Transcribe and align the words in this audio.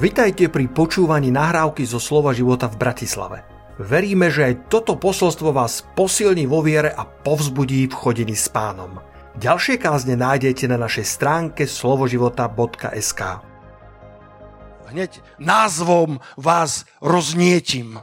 Vitajte 0.00 0.48
pri 0.48 0.64
počúvaní 0.72 1.28
nahrávky 1.28 1.84
zo 1.84 2.00
Slova 2.00 2.32
života 2.32 2.72
v 2.72 2.80
Bratislave. 2.80 3.44
Veríme, 3.76 4.32
že 4.32 4.48
aj 4.48 4.72
toto 4.72 4.96
posolstvo 4.96 5.52
vás 5.52 5.84
posilní 5.92 6.48
vo 6.48 6.64
viere 6.64 6.88
a 6.88 7.04
povzbudí 7.04 7.84
v 7.84 7.92
chodení 7.92 8.32
s 8.32 8.48
pánom. 8.48 8.96
Ďalšie 9.36 9.76
kázne 9.76 10.16
nájdete 10.16 10.72
na 10.72 10.80
našej 10.80 11.04
stránke 11.04 11.68
slovoživota.sk 11.68 13.44
Hneď 14.88 15.20
názvom 15.36 16.24
vás 16.40 16.88
roznietim. 17.04 18.00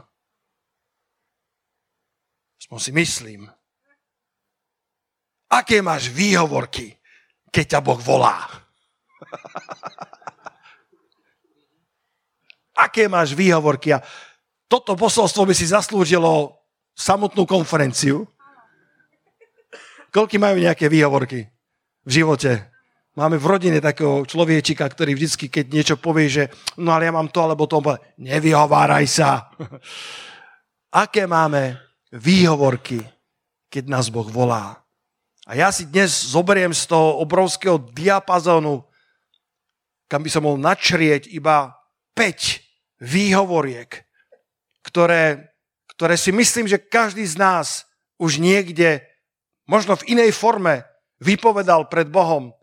Aspoň 2.62 2.78
si 2.78 2.90
myslím. 2.94 3.40
Aké 5.50 5.82
máš 5.82 6.14
výhovorky, 6.14 6.94
keď 7.50 7.64
ťa 7.74 7.80
Boh 7.82 7.98
volá? 7.98 8.46
aké 12.78 13.10
máš 13.10 13.34
výhovorky. 13.34 13.90
A 13.90 14.02
toto 14.70 14.94
posolstvo 14.94 15.42
by 15.42 15.54
si 15.56 15.66
zaslúžilo 15.66 16.54
samotnú 16.94 17.42
konferenciu. 17.42 18.30
Koľky 20.14 20.38
majú 20.38 20.62
nejaké 20.62 20.86
výhovorky 20.86 21.50
v 22.06 22.10
živote? 22.10 22.70
Máme 23.18 23.34
v 23.34 23.50
rodine 23.50 23.82
takého 23.82 24.22
človečika, 24.22 24.86
ktorý 24.86 25.18
vždycky, 25.18 25.50
keď 25.50 25.64
niečo 25.74 25.96
povie, 25.98 26.30
že 26.30 26.44
no 26.78 26.94
ale 26.94 27.10
ja 27.10 27.12
mám 27.12 27.26
to, 27.34 27.42
alebo 27.42 27.66
to, 27.66 27.82
nevyhováraj 28.22 29.06
sa. 29.10 29.50
Aké 31.02 31.26
máme 31.26 31.82
výhovorky, 32.14 33.02
keď 33.66 33.84
nás 33.90 34.06
Boh 34.06 34.30
volá? 34.30 34.86
A 35.48 35.58
ja 35.58 35.74
si 35.74 35.88
dnes 35.88 36.30
zoberiem 36.30 36.70
z 36.70 36.86
toho 36.86 37.18
obrovského 37.18 37.80
diapazónu, 37.90 38.86
kam 40.06 40.22
by 40.22 40.30
som 40.30 40.46
mohol 40.46 40.60
načrieť 40.60 41.28
iba 41.32 41.74
5 42.14 42.67
výhovoriek, 43.02 44.04
ktoré, 44.82 45.54
ktoré 45.94 46.14
si 46.18 46.30
myslím, 46.34 46.66
že 46.66 46.82
každý 46.82 47.26
z 47.26 47.38
nás 47.38 47.88
už 48.18 48.42
niekde, 48.42 49.02
možno 49.66 49.94
v 49.98 50.18
inej 50.18 50.34
forme, 50.34 50.82
vypovedal 51.22 51.86
pred 51.90 52.10
Bohom. 52.10 52.54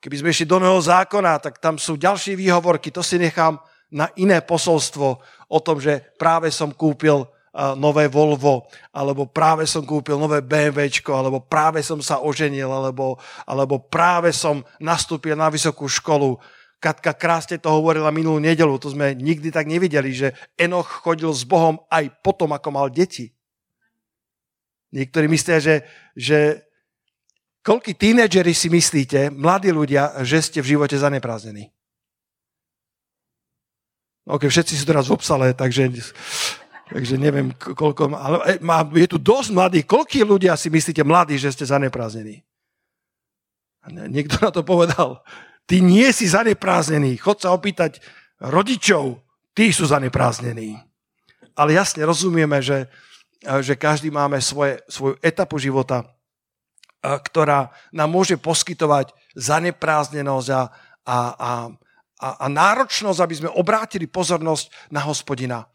Keby 0.00 0.16
sme 0.22 0.32
išli 0.32 0.48
do 0.48 0.58
Nového 0.58 0.80
zákona, 0.80 1.38
tak 1.38 1.60
tam 1.60 1.76
sú 1.76 2.00
ďalšie 2.00 2.34
výhovorky, 2.34 2.88
to 2.88 3.04
si 3.04 3.20
nechám 3.20 3.60
na 3.90 4.08
iné 4.16 4.40
posolstvo 4.40 5.08
o 5.50 5.58
tom, 5.60 5.82
že 5.82 6.14
práve 6.16 6.48
som 6.54 6.70
kúpil 6.72 7.26
nové 7.74 8.06
Volvo, 8.06 8.70
alebo 8.94 9.26
práve 9.26 9.66
som 9.66 9.82
kúpil 9.82 10.14
nové 10.14 10.38
BMW, 10.38 10.86
alebo 11.10 11.42
práve 11.42 11.82
som 11.82 11.98
sa 11.98 12.22
oženil, 12.22 12.70
alebo, 12.70 13.18
alebo 13.42 13.82
práve 13.82 14.30
som 14.30 14.62
nastúpil 14.78 15.34
na 15.34 15.50
vysokú 15.50 15.90
školu. 15.90 16.38
Katka 16.80 17.12
krásne 17.12 17.60
to 17.60 17.68
hovorila 17.68 18.08
minulú 18.08 18.40
nedelu, 18.40 18.72
to 18.80 18.88
sme 18.88 19.12
nikdy 19.12 19.52
tak 19.52 19.68
nevideli, 19.68 20.16
že 20.16 20.32
Enoch 20.56 20.88
chodil 21.04 21.28
s 21.28 21.44
Bohom 21.44 21.76
aj 21.92 22.08
potom, 22.24 22.56
ako 22.56 22.68
mal 22.72 22.88
deti. 22.88 23.36
Niektorí 24.90 25.28
myslia, 25.28 25.60
že, 25.60 25.84
že 26.16 26.64
koľký 27.60 27.92
tínedžeri 27.94 28.56
si 28.56 28.72
myslíte, 28.72 29.28
mladí 29.28 29.68
ľudia, 29.70 30.24
že 30.24 30.40
ste 30.40 30.58
v 30.64 30.74
živote 30.74 30.96
zaneprázdnení? 30.96 31.68
OK, 34.24 34.48
všetci 34.48 34.80
sú 34.80 34.84
teraz 34.88 35.12
v 35.12 35.20
obsale, 35.20 35.52
takže, 35.52 35.92
takže 36.88 37.20
neviem, 37.20 37.52
koľko... 37.60 38.08
Ale 38.16 38.56
je 38.96 39.08
tu 39.10 39.18
dosť 39.20 39.50
mladých. 39.52 39.84
Koľký 39.84 40.24
ľudia 40.24 40.56
si 40.56 40.72
myslíte 40.72 41.04
mladí, 41.04 41.36
že 41.36 41.52
ste 41.52 41.68
zaneprázdnení? 41.68 42.40
Niekto 43.90 44.40
na 44.40 44.50
to 44.52 44.64
povedal, 44.64 45.20
Ty 45.70 45.78
nie 45.86 46.10
si 46.10 46.26
zaneprázdnený. 46.26 47.14
Chod 47.22 47.46
sa 47.46 47.54
opýtať 47.54 48.02
rodičov, 48.42 49.22
tí 49.54 49.70
sú 49.70 49.86
zaneprázdnení. 49.86 50.74
Ale 51.54 51.78
jasne 51.78 52.02
rozumieme, 52.02 52.58
že, 52.58 52.90
že 53.62 53.78
každý 53.78 54.10
máme 54.10 54.42
svoje, 54.42 54.82
svoju 54.90 55.14
etapu 55.22 55.62
života, 55.62 56.10
ktorá 56.98 57.70
nám 57.94 58.10
môže 58.10 58.34
poskytovať 58.34 59.14
zaneprázdnenosť 59.38 60.48
a, 60.50 60.62
a, 61.06 61.18
a, 61.38 61.50
a, 62.18 62.28
a 62.42 62.46
náročnosť, 62.50 63.22
aby 63.22 63.34
sme 63.38 63.54
obrátili 63.54 64.10
pozornosť 64.10 64.90
na 64.90 65.06
hospodina. 65.06 65.70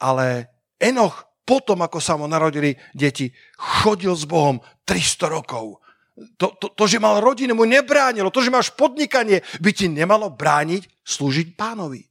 Ale 0.00 0.48
Enoch 0.80 1.28
potom, 1.44 1.84
ako 1.84 2.00
sa 2.00 2.16
mu 2.16 2.24
narodili 2.24 2.80
deti, 2.96 3.28
chodil 3.60 4.16
s 4.16 4.24
Bohom 4.24 4.56
300 4.88 5.28
rokov. 5.28 5.83
To, 6.14 6.54
to, 6.54 6.70
to, 6.70 6.84
že 6.86 7.02
mal 7.02 7.18
rodinu, 7.18 7.58
mu 7.58 7.66
nebránilo. 7.66 8.30
To, 8.30 8.38
že 8.38 8.54
máš 8.54 8.70
podnikanie, 8.70 9.42
by 9.58 9.70
ti 9.74 9.90
nemalo 9.90 10.30
brániť 10.30 10.86
slúžiť 11.02 11.58
pánovi. 11.58 12.06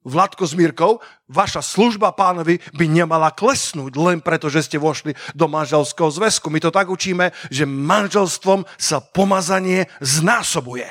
Vladko 0.00 0.48
s 0.48 0.56
Mírkou, 0.56 0.96
vaša 1.28 1.60
služba 1.60 2.16
pánovi 2.16 2.56
by 2.72 2.86
nemala 2.88 3.28
klesnúť 3.36 3.92
len 4.00 4.24
preto, 4.24 4.48
že 4.48 4.64
ste 4.64 4.80
vošli 4.80 5.12
do 5.36 5.44
manželského 5.44 6.08
zväzku. 6.08 6.48
My 6.48 6.56
to 6.56 6.72
tak 6.72 6.88
učíme, 6.88 7.36
že 7.52 7.68
manželstvom 7.68 8.64
sa 8.80 9.04
pomazanie 9.04 9.92
znásobuje. 10.00 10.88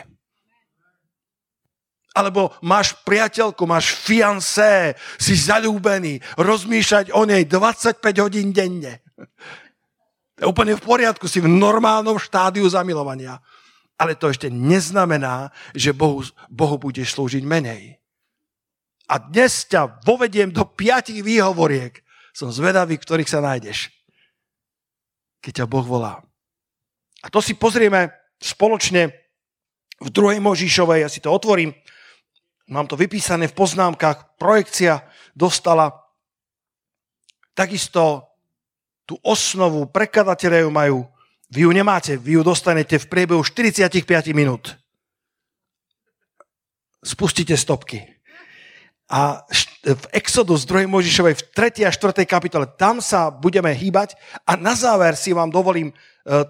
Alebo 2.13 2.53
máš 2.62 2.94
priateľku, 3.02 3.66
máš 3.66 3.97
fiancé, 3.97 4.94
si 5.18 5.34
zalúbený, 5.34 6.22
rozmýšľať 6.38 7.09
o 7.16 7.25
nej 7.25 7.50
25 7.50 8.03
hodín 8.22 8.53
denne. 8.53 9.02
To 10.39 10.47
je 10.47 10.51
úplne 10.55 10.72
v 10.72 10.85
poriadku, 10.88 11.27
si 11.27 11.44
v 11.44 11.51
normálnom 11.51 12.16
štádiu 12.16 12.63
zamilovania. 12.72 13.44
Ale 14.00 14.16
to 14.16 14.31
ešte 14.31 14.47
neznamená, 14.47 15.51
že 15.75 15.91
Bohu, 15.91 16.23
Bohu 16.47 16.79
budeš 16.79 17.19
slúžiť 17.19 17.44
menej. 17.44 18.00
A 19.11 19.19
dnes 19.19 19.67
ťa 19.67 19.99
vovediem 20.07 20.55
do 20.55 20.63
piatich 20.63 21.19
výhovoriek. 21.19 21.99
Som 22.31 22.55
zvedavý, 22.55 22.95
ktorých 22.95 23.28
sa 23.28 23.44
nájdeš. 23.44 23.91
Keď 25.44 25.63
ťa 25.63 25.66
Boh 25.67 25.83
volá. 25.83 26.23
A 27.19 27.28
to 27.28 27.44
si 27.44 27.59
pozrieme 27.59 28.16
spoločne 28.39 29.11
v 29.99 30.07
druhej 30.07 30.39
Možišovej. 30.39 31.03
Ja 31.03 31.11
si 31.11 31.19
to 31.19 31.35
otvorím. 31.35 31.75
Mám 32.72 32.88
to 32.88 32.95
vypísané 32.95 33.51
v 33.51 33.57
poznámkach. 33.59 34.39
Projekcia 34.39 35.03
dostala 35.35 35.91
takisto 37.51 38.28
tú 39.09 39.18
osnovu, 39.25 39.90
prekladatelia 39.90 40.62
ju 40.62 40.70
majú, 40.70 40.97
vy 41.50 41.66
ju 41.66 41.72
nemáte, 41.74 42.14
vy 42.14 42.38
ju 42.38 42.42
dostanete 42.46 43.02
v 43.02 43.09
priebehu 43.09 43.42
45 43.42 44.06
minút. 44.38 44.78
Spustite 47.02 47.58
stopky. 47.58 48.06
A 49.09 49.42
v 49.81 50.06
Exodus 50.14 50.70
2. 50.70 50.86
Možišovej 50.86 51.42
v 51.42 51.44
3. 51.81 51.90
a 51.90 51.92
4. 51.92 52.22
kapitole, 52.30 52.70
tam 52.78 53.02
sa 53.02 53.34
budeme 53.34 53.74
hýbať 53.74 54.14
a 54.46 54.53
na 54.53 54.78
záver 54.78 55.18
si 55.18 55.34
vám 55.34 55.50
dovolím 55.50 55.90
e, 55.90 55.94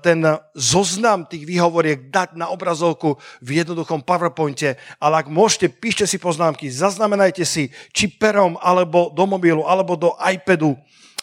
ten 0.03 0.19
zoznam 0.51 1.23
tých 1.23 1.47
výhovoriek 1.47 2.11
dať 2.11 2.35
na 2.35 2.51
obrazovku 2.51 3.15
v 3.39 3.63
jednoduchom 3.63 4.03
PowerPointe, 4.03 4.75
ale 4.99 5.23
ak 5.23 5.31
môžete, 5.31 5.71
píšte 5.71 6.03
si 6.03 6.19
poznámky, 6.19 6.67
zaznamenajte 6.67 7.47
si 7.47 7.71
či 7.95 8.11
perom, 8.11 8.59
alebo 8.59 9.07
do 9.15 9.23
mobilu, 9.23 9.63
alebo 9.63 9.95
do 9.95 10.11
iPadu, 10.19 10.75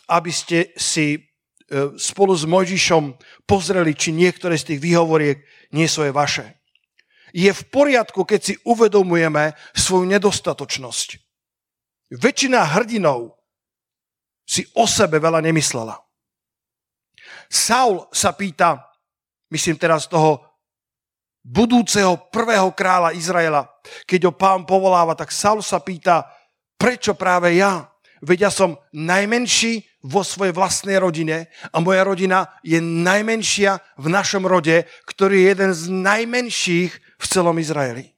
aby 0.06 0.30
ste 0.30 0.70
si 0.78 1.26
E, 1.66 1.98
spolu 1.98 2.30
s 2.30 2.46
Mojžišom 2.46 3.18
pozreli, 3.42 3.90
či 3.98 4.14
niektoré 4.14 4.54
z 4.54 4.74
tých 4.74 4.80
výhovoriek 4.86 5.42
nie 5.74 5.90
sú 5.90 6.06
aj 6.06 6.12
vaše. 6.14 6.46
Je 7.34 7.50
v 7.50 7.62
poriadku, 7.74 8.22
keď 8.22 8.40
si 8.40 8.54
uvedomujeme 8.62 9.50
svoju 9.74 10.06
nedostatočnosť. 10.06 11.18
Väčšina 12.14 12.62
hrdinov 12.70 13.34
si 14.46 14.62
o 14.78 14.86
sebe 14.86 15.18
veľa 15.18 15.42
nemyslela. 15.42 15.98
Saul 17.50 18.06
sa 18.14 18.30
pýta, 18.30 18.86
myslím 19.50 19.74
teraz 19.74 20.06
toho 20.06 20.38
budúceho 21.42 22.30
prvého 22.30 22.70
kráľa 22.78 23.10
Izraela, 23.18 23.66
keď 24.06 24.30
ho 24.30 24.32
pán 24.38 24.62
povoláva, 24.62 25.18
tak 25.18 25.34
Saul 25.34 25.66
sa 25.66 25.82
pýta, 25.82 26.30
prečo 26.78 27.18
práve 27.18 27.58
ja? 27.58 27.90
Veď 28.22 28.48
ja 28.48 28.50
som 28.54 28.78
najmenší 28.94 29.95
vo 30.06 30.22
svojej 30.22 30.54
vlastnej 30.54 31.02
rodine 31.02 31.50
a 31.74 31.82
moja 31.82 32.06
rodina 32.06 32.46
je 32.62 32.78
najmenšia 32.78 33.82
v 33.98 34.06
našom 34.06 34.46
rode, 34.46 34.86
ktorý 35.10 35.42
je 35.42 35.46
jeden 35.50 35.70
z 35.74 35.82
najmenších 35.90 36.92
v 36.94 37.24
celom 37.26 37.58
Izraeli. 37.58 38.14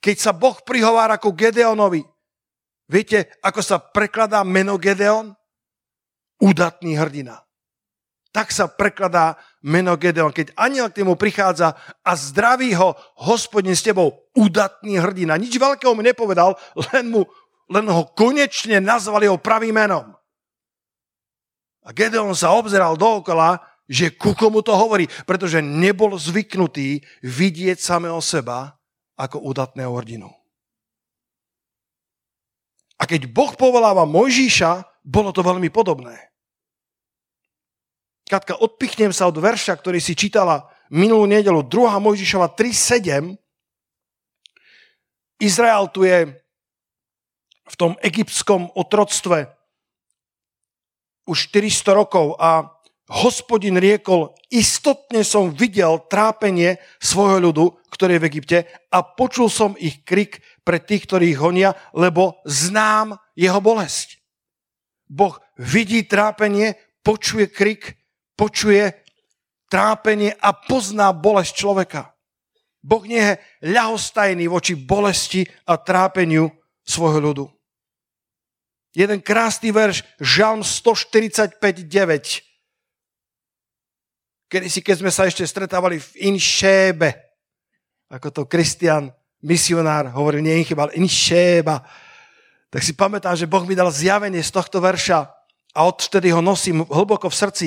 Keď 0.00 0.16
sa 0.16 0.32
Boh 0.32 0.56
prihovára 0.64 1.20
ku 1.20 1.36
Gedeonovi, 1.36 2.00
viete, 2.88 3.28
ako 3.44 3.60
sa 3.60 3.76
prekladá 3.76 4.40
meno 4.46 4.80
Gedeon? 4.80 5.36
Udatný 6.38 6.94
hrdina. 6.94 7.42
Tak 8.30 8.54
sa 8.54 8.70
prekladá 8.70 9.34
meno 9.66 9.98
Gedeon. 9.98 10.30
Keď 10.30 10.54
aniel 10.54 10.86
k 10.94 11.02
nemu 11.02 11.18
prichádza 11.18 11.74
a 12.06 12.12
zdraví 12.14 12.78
ho 12.78 12.94
hospodin 13.26 13.74
s 13.74 13.82
tebou, 13.82 14.30
udatný 14.38 15.02
hrdina. 15.02 15.34
Nič 15.34 15.58
veľkého 15.58 15.98
mu 15.98 16.02
nepovedal, 16.04 16.54
len 16.94 17.10
mu 17.10 17.26
len 17.68 17.86
ho 17.88 18.08
konečne 18.16 18.80
nazvali 18.80 19.28
ho 19.28 19.36
pravým 19.36 19.76
menom. 19.76 20.16
A 21.84 21.92
Gedeon 21.92 22.36
sa 22.36 22.52
obzeral 22.56 22.96
dookola, 22.96 23.60
že 23.88 24.12
ku 24.12 24.36
komu 24.36 24.60
to 24.60 24.76
hovorí, 24.76 25.08
pretože 25.24 25.64
nebol 25.64 26.12
zvyknutý 26.16 27.00
vidieť 27.24 27.80
samého 27.80 28.20
seba 28.20 28.76
ako 29.16 29.40
udatného 29.48 29.92
hrdinu. 29.96 30.28
A 32.98 33.06
keď 33.08 33.30
Boh 33.30 33.54
povoláva 33.56 34.04
Mojžíša, 34.04 34.84
bolo 35.00 35.32
to 35.32 35.40
veľmi 35.40 35.72
podobné. 35.72 36.28
Katka, 38.28 38.60
odpichnem 38.60 39.08
sa 39.08 39.24
od 39.24 39.40
verša, 39.40 39.72
ktorý 39.80 39.96
si 40.04 40.12
čítala 40.12 40.68
minulú 40.92 41.24
nedelu, 41.24 41.64
2. 41.64 41.72
Mojžišova 41.96 42.52
3.7. 42.52 43.40
Izrael 45.40 45.88
tu 45.88 46.04
je 46.04 46.28
v 47.68 47.76
tom 47.76 47.92
egyptskom 48.00 48.72
otroctve 48.74 49.52
už 51.28 51.52
400 51.52 51.92
rokov 51.92 52.40
a 52.40 52.72
hospodin 53.08 53.76
riekol, 53.76 54.36
istotne 54.48 55.24
som 55.24 55.52
videl 55.52 56.00
trápenie 56.08 56.80
svojho 57.00 57.40
ľudu, 57.40 57.64
ktorý 57.92 58.16
je 58.16 58.22
v 58.24 58.28
Egypte 58.28 58.58
a 58.92 59.04
počul 59.04 59.52
som 59.52 59.76
ich 59.80 60.04
krik 60.04 60.40
pre 60.64 60.80
tých, 60.80 61.08
ktorí 61.08 61.32
ich 61.32 61.40
honia, 61.40 61.76
lebo 61.96 62.40
znám 62.44 63.16
jeho 63.36 63.60
bolesť. 63.60 64.20
Boh 65.08 65.40
vidí 65.56 66.04
trápenie, 66.04 66.76
počuje 67.00 67.48
krik, 67.48 67.96
počuje 68.36 68.92
trápenie 69.72 70.36
a 70.36 70.52
pozná 70.52 71.16
bolesť 71.16 71.52
človeka. 71.56 72.12
Boh 72.84 73.04
nie 73.08 73.20
je 73.20 73.40
ľahostajný 73.72 74.48
voči 74.48 74.76
bolesti 74.76 75.48
a 75.64 75.80
trápeniu 75.80 76.52
svojho 76.84 77.20
ľudu. 77.20 77.57
Jeden 78.96 79.20
krásny 79.20 79.72
verš, 79.72 80.04
Žalm 80.20 80.64
145.9 80.64 82.48
Kedy 84.48 84.66
si, 84.72 84.80
keď 84.80 84.96
sme 85.04 85.12
sa 85.12 85.28
ešte 85.28 85.44
stretávali 85.44 86.00
v 86.00 86.32
Inšébe, 86.32 87.12
ako 88.08 88.28
to 88.32 88.42
Kristian, 88.48 89.12
misionár, 89.44 90.08
hovoril 90.16 90.40
nie 90.40 90.64
Inchyba, 90.64 90.88
ale 90.88 90.96
Inšéba, 90.96 91.84
tak 92.72 92.80
si 92.80 92.96
pamätám, 92.96 93.36
že 93.36 93.44
Boh 93.44 93.68
mi 93.68 93.76
dal 93.76 93.92
zjavenie 93.92 94.40
z 94.40 94.48
tohto 94.48 94.80
verša 94.80 95.28
a 95.76 95.80
odtedy 95.84 96.32
ho 96.32 96.40
nosím 96.40 96.80
hlboko 96.88 97.28
v 97.28 97.36
srdci. 97.36 97.66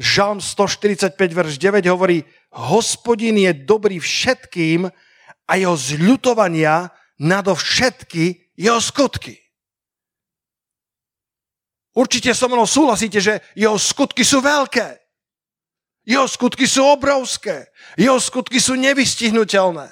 Žalm 0.00 0.40
145, 0.40 1.12
verš 1.12 1.60
9 1.60 1.84
hovorí, 1.92 2.24
hospodin 2.56 3.36
je 3.44 3.52
dobrý 3.52 4.00
všetkým 4.00 4.88
a 5.44 5.52
jeho 5.60 5.76
zľutovania 5.76 6.88
nadovšetky 7.20 8.56
jeho 8.56 8.80
skutky. 8.80 9.43
Určite 11.94 12.34
so 12.34 12.50
mnou 12.50 12.66
súhlasíte, 12.66 13.22
že 13.22 13.38
jeho 13.54 13.78
skutky 13.78 14.26
sú 14.26 14.42
veľké. 14.42 14.98
Jeho 16.04 16.26
skutky 16.28 16.66
sú 16.66 16.84
obrovské. 16.84 17.70
Jeho 17.96 18.18
skutky 18.18 18.58
sú 18.58 18.74
nevystihnutelné. 18.74 19.88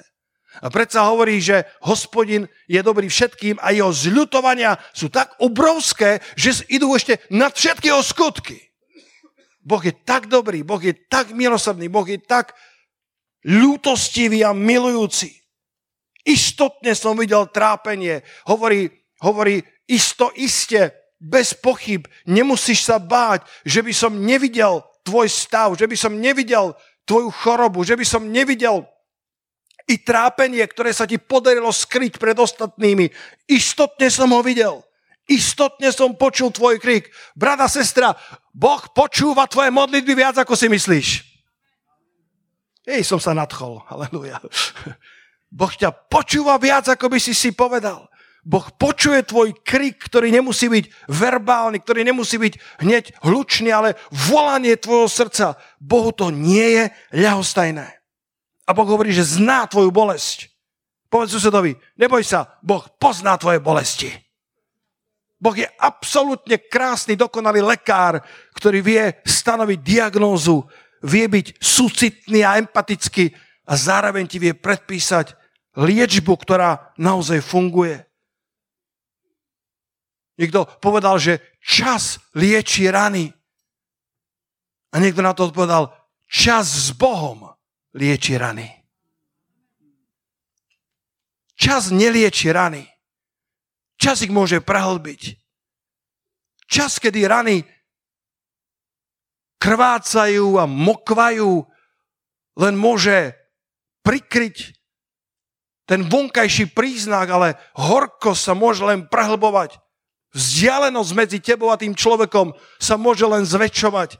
A 0.61 0.69
predsa 0.69 1.09
hovorí, 1.09 1.41
že 1.41 1.65
hospodin 1.81 2.45
je 2.69 2.77
dobrý 2.85 3.09
všetkým 3.09 3.57
a 3.57 3.73
jeho 3.73 3.89
zľutovania 3.89 4.77
sú 4.93 5.09
tak 5.09 5.33
obrovské, 5.41 6.21
že 6.37 6.61
idú 6.69 6.93
ešte 6.93 7.17
nad 7.33 7.49
všetky 7.57 7.89
jeho 7.89 8.05
skutky. 8.05 8.61
Boh 9.63 9.81
je 9.81 9.95
tak 10.05 10.29
dobrý, 10.29 10.61
Boh 10.61 10.77
je 10.77 10.93
tak 10.93 11.33
milosrdný, 11.33 11.89
Boh 11.89 12.05
je 12.05 12.21
tak 12.21 12.53
ľútostivý 13.47 14.45
a 14.45 14.53
milujúci. 14.53 15.33
Istotne 16.23 16.93
som 16.93 17.17
videl 17.17 17.49
trápenie. 17.49 18.21
Hovorí, 18.45 18.87
hovorí 19.25 19.63
isto 19.89 20.29
iste, 20.37 21.02
bez 21.23 21.55
pochyb, 21.55 22.03
nemusíš 22.27 22.83
sa 22.83 22.99
báť, 22.99 23.47
že 23.63 23.79
by 23.79 23.95
som 23.95 24.11
nevidel 24.11 24.83
tvoj 25.07 25.31
stav, 25.31 25.79
že 25.79 25.87
by 25.87 25.95
som 25.95 26.19
nevidel 26.19 26.75
tvoju 27.07 27.31
chorobu, 27.31 27.87
že 27.87 27.95
by 27.95 28.03
som 28.03 28.27
nevidel 28.27 28.83
i 29.87 29.99
trápenie, 29.99 30.63
ktoré 30.67 30.91
sa 30.91 31.07
ti 31.07 31.15
podarilo 31.15 31.71
skryť 31.71 32.19
pred 32.19 32.35
ostatnými. 32.35 33.07
Istotne 33.47 34.07
som 34.11 34.31
ho 34.35 34.43
videl. 34.43 34.83
Istotne 35.27 35.91
som 35.95 36.15
počul 36.15 36.51
tvoj 36.51 36.79
krik. 36.83 37.07
Brada, 37.35 37.71
sestra, 37.71 38.11
Boh 38.51 38.83
počúva 38.91 39.47
tvoje 39.47 39.71
modlitby 39.71 40.13
viac, 40.15 40.35
ako 40.39 40.55
si 40.55 40.67
myslíš. 40.67 41.07
Ej, 42.83 43.07
som 43.07 43.19
sa 43.19 43.31
nadchol. 43.31 43.79
Halleluja. 43.87 44.43
Boh 45.59 45.71
ťa 45.71 45.95
počúva 46.11 46.59
viac, 46.59 46.87
ako 46.91 47.07
by 47.07 47.19
si 47.19 47.31
si 47.31 47.55
povedal. 47.55 48.11
Boh 48.43 48.67
počuje 48.75 49.23
tvoj 49.23 49.55
krik, 49.63 50.03
ktorý 50.03 50.27
nemusí 50.27 50.67
byť 50.67 51.07
verbálny, 51.07 51.79
ktorý 51.79 52.03
nemusí 52.03 52.35
byť 52.35 52.83
hneď 52.83 53.15
hlučný, 53.23 53.71
ale 53.71 53.95
volanie 54.11 54.75
tvojho 54.75 55.07
srdca. 55.07 55.55
Bohu 55.79 56.11
to 56.11 56.27
nie 56.27 56.75
je 56.75 56.83
ľahostajné. 57.15 57.87
A 58.67 58.69
Boh 58.75 58.87
hovorí, 58.87 59.15
že 59.15 59.39
zná 59.39 59.67
tvoju 59.71 59.95
bolesť. 59.95 60.51
Povedz 61.07 61.39
susedovi, 61.39 61.71
neboj 61.95 62.23
sa, 62.27 62.59
Boh 62.59 62.83
pozná 62.99 63.39
tvoje 63.39 63.63
bolesti. 63.63 64.11
Boh 65.39 65.55
je 65.55 65.67
absolútne 65.79 66.55
krásny, 66.71 67.15
dokonalý 67.15 67.63
lekár, 67.63 68.23
ktorý 68.55 68.79
vie 68.79 69.03
stanoviť 69.23 69.79
diagnózu, 69.83 70.63
vie 71.03 71.27
byť 71.27 71.59
súcitný 71.59 72.47
a 72.47 72.59
empatický 72.59 73.31
a 73.67 73.73
zároveň 73.75 74.23
ti 74.27 74.39
vie 74.39 74.55
predpísať 74.55 75.35
liečbu, 75.75 76.31
ktorá 76.35 76.95
naozaj 76.95 77.43
funguje. 77.43 78.03
Niekto 80.37 80.65
povedal, 80.81 81.21
že 81.21 81.39
čas 81.61 82.17
lieči 82.33 82.89
rany. 82.89 83.29
A 84.93 85.01
niekto 85.01 85.21
na 85.21 85.33
to 85.33 85.49
odpovedal, 85.49 85.93
čas 86.25 86.69
s 86.69 86.89
Bohom 86.93 87.53
lieči 87.93 88.37
rany. 88.37 88.69
Čas 91.53 91.93
nelieči 91.93 92.49
rany. 92.49 92.89
Čas 94.01 94.25
ich 94.25 94.33
môže 94.33 94.57
prehlbiť. 94.59 95.37
Čas, 96.65 96.97
kedy 96.97 97.29
rany 97.29 97.61
krvácajú 99.61 100.57
a 100.59 100.65
mokvajú, 100.65 101.63
len 102.59 102.75
môže 102.75 103.37
prikryť 104.03 104.75
ten 105.87 106.03
vonkajší 106.03 106.71
príznak, 106.71 107.31
ale 107.31 107.55
horko 107.75 108.35
sa 108.35 108.55
môže 108.55 108.83
len 108.83 109.07
prehlbovať. 109.07 109.82
Vzdialenosť 110.33 111.11
medzi 111.13 111.39
tebou 111.39 111.69
a 111.69 111.77
tým 111.77 111.93
človekom 111.93 112.57
sa 112.81 112.97
môže 112.97 113.25
len 113.29 113.45
zväčšovať. 113.45 114.17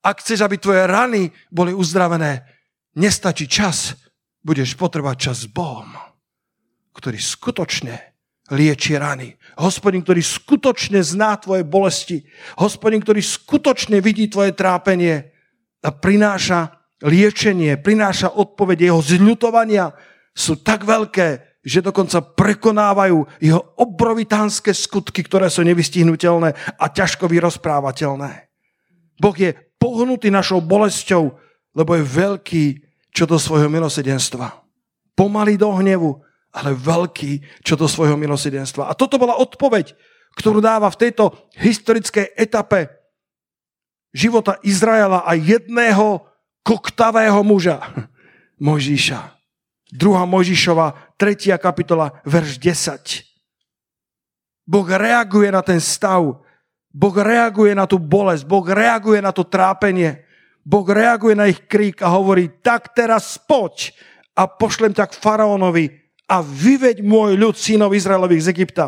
Ak 0.00 0.24
chceš, 0.24 0.40
aby 0.40 0.56
tvoje 0.56 0.88
rany 0.88 1.28
boli 1.52 1.76
uzdravené, 1.76 2.48
nestačí 2.96 3.44
čas, 3.44 3.92
budeš 4.40 4.72
potrebovať 4.80 5.16
čas 5.20 5.36
s 5.44 5.52
Bohom, 5.52 5.92
ktorý 6.96 7.20
skutočne 7.20 8.10
lieči 8.50 8.96
rany. 8.96 9.36
Hospodin, 9.60 10.02
ktorý 10.02 10.24
skutočne 10.24 11.04
zná 11.04 11.38
tvoje 11.38 11.62
bolesti. 11.62 12.24
Hospodin, 12.58 13.04
ktorý 13.04 13.20
skutočne 13.22 14.00
vidí 14.02 14.26
tvoje 14.26 14.56
trápenie 14.56 15.30
a 15.84 15.90
prináša 15.92 16.80
liečenie, 17.04 17.78
prináša 17.78 18.32
odpoveď. 18.32 18.90
Jeho 18.90 19.00
zľutovania 19.00 19.92
sú 20.34 20.58
tak 20.60 20.88
veľké, 20.88 21.49
že 21.60 21.84
dokonca 21.84 22.24
prekonávajú 22.24 23.28
jeho 23.40 23.60
obrovitánske 23.76 24.72
skutky, 24.72 25.20
ktoré 25.20 25.52
sú 25.52 25.60
nevystihnutelné 25.60 26.56
a 26.80 26.84
ťažko 26.88 27.28
vyrozprávateľné. 27.28 28.48
Boh 29.20 29.36
je 29.36 29.52
pohnutý 29.76 30.32
našou 30.32 30.64
bolesťou, 30.64 31.36
lebo 31.76 31.90
je 31.96 32.04
veľký 32.04 32.64
čo 33.12 33.28
do 33.28 33.36
svojho 33.36 33.68
milosedenstva. 33.68 34.64
Pomalý 35.12 35.60
do 35.60 35.68
hnevu, 35.76 36.16
ale 36.50 36.72
veľký 36.72 37.60
čo 37.60 37.76
do 37.76 37.84
svojho 37.84 38.16
milosedenstva. 38.16 38.88
A 38.88 38.96
toto 38.96 39.20
bola 39.20 39.36
odpoveď, 39.36 39.92
ktorú 40.40 40.64
dáva 40.64 40.88
v 40.88 41.00
tejto 41.08 41.36
historickej 41.60 42.32
etape 42.38 42.88
života 44.10 44.58
Izraela 44.64 45.22
a 45.22 45.36
jedného 45.36 46.24
koktavého 46.64 47.40
muža, 47.44 47.82
Mojžíša. 48.60 49.39
2. 49.92 50.26
Mojžišova, 50.26 51.16
3. 51.18 51.58
kapitola, 51.58 52.22
verš 52.22 52.58
10. 52.62 53.30
Boh 54.70 54.86
reaguje 54.86 55.50
na 55.50 55.62
ten 55.66 55.82
stav. 55.82 56.46
Boh 56.90 57.16
reaguje 57.16 57.74
na 57.74 57.90
tú 57.90 57.98
bolesť. 57.98 58.46
Boh 58.46 58.62
reaguje 58.62 59.18
na 59.18 59.34
to 59.34 59.42
trápenie. 59.42 60.22
Boh 60.62 60.86
reaguje 60.86 61.34
na 61.34 61.50
ich 61.50 61.66
krík 61.66 62.02
a 62.02 62.12
hovorí, 62.14 62.50
tak 62.62 62.94
teraz 62.94 63.34
poď 63.34 63.90
a 64.38 64.46
pošlem 64.46 64.94
tak 64.94 65.10
faraónovi 65.10 65.90
a 66.30 66.38
vyveď 66.38 67.02
môj 67.02 67.34
ľud 67.34 67.58
synov 67.58 67.96
Izraelových 67.96 68.46
z 68.46 68.52
Egypta. 68.54 68.86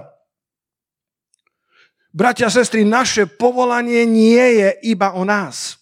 Bratia 2.12 2.46
a 2.46 2.54
sestry, 2.54 2.84
naše 2.84 3.24
povolanie 3.26 4.04
nie 4.04 4.60
je 4.60 4.68
iba 4.94 5.16
o 5.16 5.24
nás. 5.24 5.80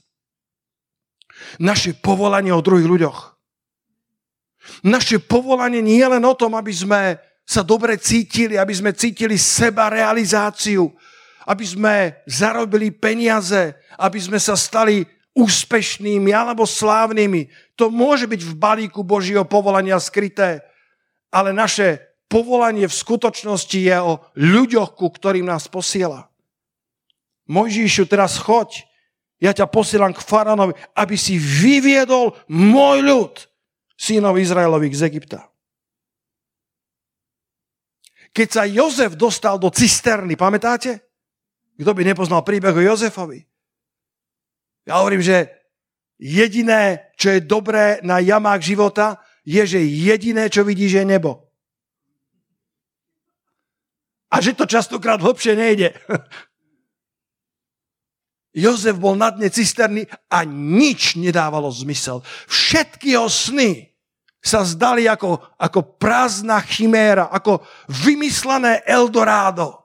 Naše 1.59 1.99
povolanie 1.99 2.55
o 2.55 2.63
druhých 2.63 2.87
ľuďoch. 2.87 3.30
Naše 4.87 5.19
povolanie 5.23 5.83
nie 5.83 5.99
je 6.01 6.09
len 6.09 6.25
o 6.25 6.35
tom, 6.35 6.55
aby 6.55 6.73
sme 6.73 7.21
sa 7.47 7.67
dobre 7.67 7.99
cítili, 7.99 8.55
aby 8.55 8.71
sme 8.71 8.95
cítili 8.95 9.35
seba 9.35 9.91
realizáciu, 9.91 10.91
aby 11.47 11.65
sme 11.67 11.95
zarobili 12.29 12.95
peniaze, 12.95 13.75
aby 13.99 14.19
sme 14.23 14.39
sa 14.39 14.55
stali 14.55 15.03
úspešnými 15.35 16.31
alebo 16.31 16.63
slávnymi. 16.63 17.75
To 17.75 17.91
môže 17.91 18.31
byť 18.31 18.41
v 18.47 18.55
balíku 18.55 19.03
Božieho 19.03 19.43
povolania 19.47 19.99
skryté. 19.99 20.63
ale 21.31 21.55
naše 21.55 22.03
povolanie 22.27 22.87
v 22.87 22.95
skutočnosti 22.95 23.79
je 23.79 23.99
o 23.99 24.23
ľuďoch, 24.35 24.99
ku 24.99 25.11
ktorým 25.11 25.47
nás 25.47 25.71
posiela. 25.71 26.31
Mojžíšu, 27.51 28.07
teraz 28.07 28.39
choď, 28.39 28.87
ja 29.43 29.51
ťa 29.51 29.67
posielam 29.67 30.15
k 30.15 30.23
faraónovi, 30.23 30.79
aby 30.95 31.17
si 31.19 31.39
vyviedol 31.39 32.39
môj 32.47 32.99
ľud, 33.03 33.35
synov 34.01 34.41
Izraelových 34.41 34.97
z 34.97 35.03
Egypta. 35.13 35.41
Keď 38.33 38.49
sa 38.49 38.65
Jozef 38.65 39.13
dostal 39.21 39.61
do 39.61 39.69
cisterny, 39.69 40.41
pamätáte? 40.41 41.05
Kto 41.77 41.93
by 41.93 42.03
nepoznal 42.09 42.41
príbeh 42.41 42.73
o 42.73 42.81
Jozefovi? 42.81 43.45
Ja 44.89 45.05
hovorím, 45.05 45.21
že 45.21 45.53
jediné, 46.17 47.13
čo 47.21 47.37
je 47.37 47.45
dobré 47.45 48.01
na 48.01 48.25
jamách 48.25 48.65
života, 48.65 49.21
je, 49.45 49.61
že 49.67 49.81
jediné, 49.85 50.49
čo 50.49 50.65
vidí, 50.65 50.89
že 50.89 51.05
je 51.05 51.11
nebo. 51.13 51.53
A 54.31 54.39
že 54.39 54.55
to 54.55 54.65
častokrát 54.65 55.19
hlbšie 55.21 55.59
nejde. 55.59 55.91
Jozef 58.55 58.95
bol 58.99 59.19
na 59.19 59.35
dne 59.35 59.51
cisterny 59.51 60.07
a 60.31 60.47
nič 60.47 61.19
nedávalo 61.19 61.71
zmysel. 61.71 62.23
Všetky 62.47 63.19
jeho 63.19 63.27
sny 63.27 63.90
sa 64.41 64.65
zdali 64.65 65.05
ako, 65.05 65.37
ako 65.61 66.01
prázdna 66.01 66.65
chiméra, 66.65 67.29
ako 67.29 67.61
vymyslené 67.89 68.81
Eldorado. 68.89 69.77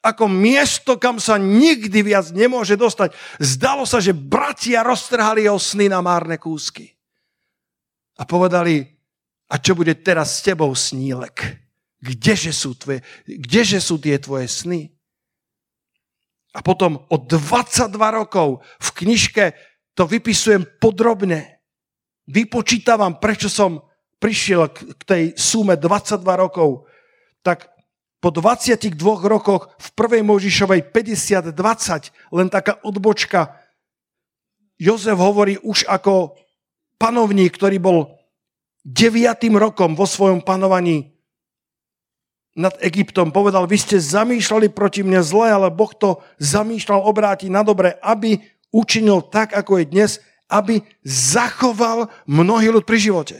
Ako 0.00 0.32
miesto, 0.32 0.96
kam 0.96 1.20
sa 1.20 1.36
nikdy 1.36 2.00
viac 2.00 2.32
nemôže 2.32 2.72
dostať. 2.72 3.12
Zdalo 3.36 3.84
sa, 3.84 4.00
že 4.00 4.16
bratia 4.16 4.80
roztrhali 4.80 5.44
jeho 5.44 5.60
sny 5.60 5.92
na 5.92 6.00
márne 6.00 6.40
kúsky. 6.40 6.88
A 8.16 8.24
povedali, 8.24 8.80
a 9.52 9.54
čo 9.60 9.76
bude 9.76 9.92
teraz 10.00 10.40
s 10.40 10.44
tebou, 10.44 10.72
snílek? 10.72 11.36
Kdeže 12.00 12.52
sú, 12.52 12.72
tvoje, 12.80 13.04
kdeže 13.28 13.76
sú 13.76 14.00
tie 14.00 14.16
tvoje 14.16 14.48
sny? 14.48 14.88
A 16.56 16.64
potom 16.64 17.04
o 17.12 17.16
22 17.20 17.92
rokov 17.92 18.64
v 18.80 18.88
knižke 19.04 19.44
to 19.92 20.08
vypisujem 20.08 20.64
podrobne. 20.80 21.59
Vypočítavam, 22.28 23.16
prečo 23.16 23.48
som 23.48 23.80
prišiel 24.20 24.68
k 24.72 25.02
tej 25.06 25.24
sume 25.38 25.78
22 25.78 26.20
rokov. 26.36 26.84
Tak 27.40 27.72
po 28.20 28.28
22 28.28 29.00
rokoch 29.24 29.72
v 29.80 29.88
prvej 29.96 30.20
Možišovej 30.20 30.92
50-20, 30.92 32.36
len 32.36 32.48
taká 32.52 32.76
odbočka, 32.84 33.56
Jozef 34.80 35.16
hovorí 35.16 35.60
už 35.60 35.84
ako 35.88 36.36
panovník, 36.96 37.52
ktorý 37.56 37.76
bol 37.76 37.98
deviatým 38.84 39.56
rokom 39.60 39.92
vo 39.92 40.08
svojom 40.08 40.40
panovaní 40.40 41.12
nad 42.56 42.72
Egyptom. 42.80 43.28
Povedal, 43.28 43.68
vy 43.68 43.76
ste 43.76 43.96
zamýšľali 44.00 44.72
proti 44.72 45.04
mne 45.04 45.20
zle, 45.20 45.52
ale 45.52 45.68
Boh 45.68 45.92
to 45.92 46.24
zamýšľal 46.40 47.04
obrátiť 47.04 47.52
na 47.52 47.60
dobre, 47.60 47.96
aby 48.00 48.40
učinil 48.72 49.20
tak, 49.28 49.52
ako 49.52 49.80
je 49.80 49.84
dnes, 49.84 50.10
aby 50.50 50.82
zachoval 51.06 52.10
mnohý 52.26 52.74
ľud 52.74 52.84
pri 52.84 52.98
živote. 52.98 53.36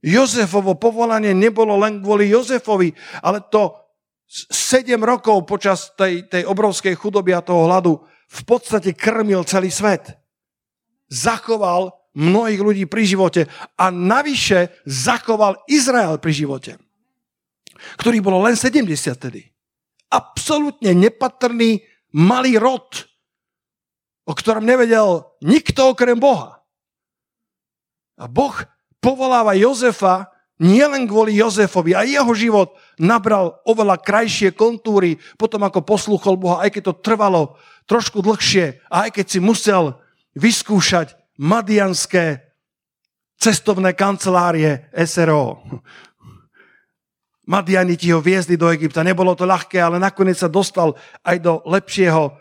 Jozefovo 0.00 0.78
povolanie 0.78 1.34
nebolo 1.34 1.76
len 1.76 2.00
kvôli 2.00 2.30
Jozefovi, 2.30 2.94
ale 3.20 3.44
to 3.50 3.76
7 4.28 4.96
rokov 5.00 5.44
počas 5.44 5.92
tej, 5.92 6.28
tej 6.28 6.46
obrovskej 6.48 6.94
chudoby 6.96 7.34
a 7.34 7.44
toho 7.44 7.68
hladu 7.68 8.00
v 8.28 8.40
podstate 8.44 8.96
krmil 8.96 9.44
celý 9.44 9.72
svet. 9.72 10.16
Zachoval 11.08 11.92
mnohých 12.12 12.60
ľudí 12.60 12.84
pri 12.84 13.04
živote 13.08 13.48
a 13.76 13.88
navyše 13.88 14.72
zachoval 14.84 15.64
Izrael 15.66 16.20
pri 16.20 16.32
živote 16.32 16.72
ktorý 17.98 18.18
bolo 18.18 18.42
len 18.42 18.58
70 18.58 18.90
tedy. 19.16 19.46
Absolutne 20.08 20.96
nepatrný 20.96 21.84
malý 22.16 22.56
rod, 22.56 23.06
o 24.28 24.32
ktorom 24.36 24.68
nevedel 24.68 25.24
nikto 25.40 25.96
okrem 25.96 26.20
Boha. 26.20 26.60
A 28.20 28.28
Boh 28.28 28.52
povoláva 29.00 29.56
Jozefa 29.56 30.28
nielen 30.60 31.08
kvôli 31.08 31.38
Jozefovi, 31.38 31.94
a 31.94 32.04
jeho 32.04 32.34
život 32.34 32.74
nabral 32.98 33.56
oveľa 33.64 34.02
krajšie 34.02 34.52
kontúry, 34.52 35.16
potom 35.38 35.64
ako 35.64 35.86
posluchol 35.86 36.34
Boha, 36.36 36.66
aj 36.66 36.76
keď 36.76 36.82
to 36.92 36.94
trvalo 37.00 37.42
trošku 37.88 38.20
dlhšie, 38.20 38.84
a 38.90 39.08
aj 39.08 39.16
keď 39.16 39.26
si 39.32 39.38
musel 39.40 39.96
vyskúšať 40.34 41.14
madianské 41.38 42.42
cestovné 43.38 43.94
kancelárie 43.94 44.90
SRO. 45.06 45.62
Madianiti 47.48 48.12
ho 48.12 48.20
viezli 48.20 48.60
do 48.60 48.68
Egypta. 48.68 49.00
Nebolo 49.06 49.32
to 49.32 49.48
ľahké, 49.48 49.80
ale 49.80 49.96
nakoniec 49.96 50.36
sa 50.36 50.52
dostal 50.52 50.98
aj 51.24 51.38
do 51.40 51.62
lepšieho 51.64 52.34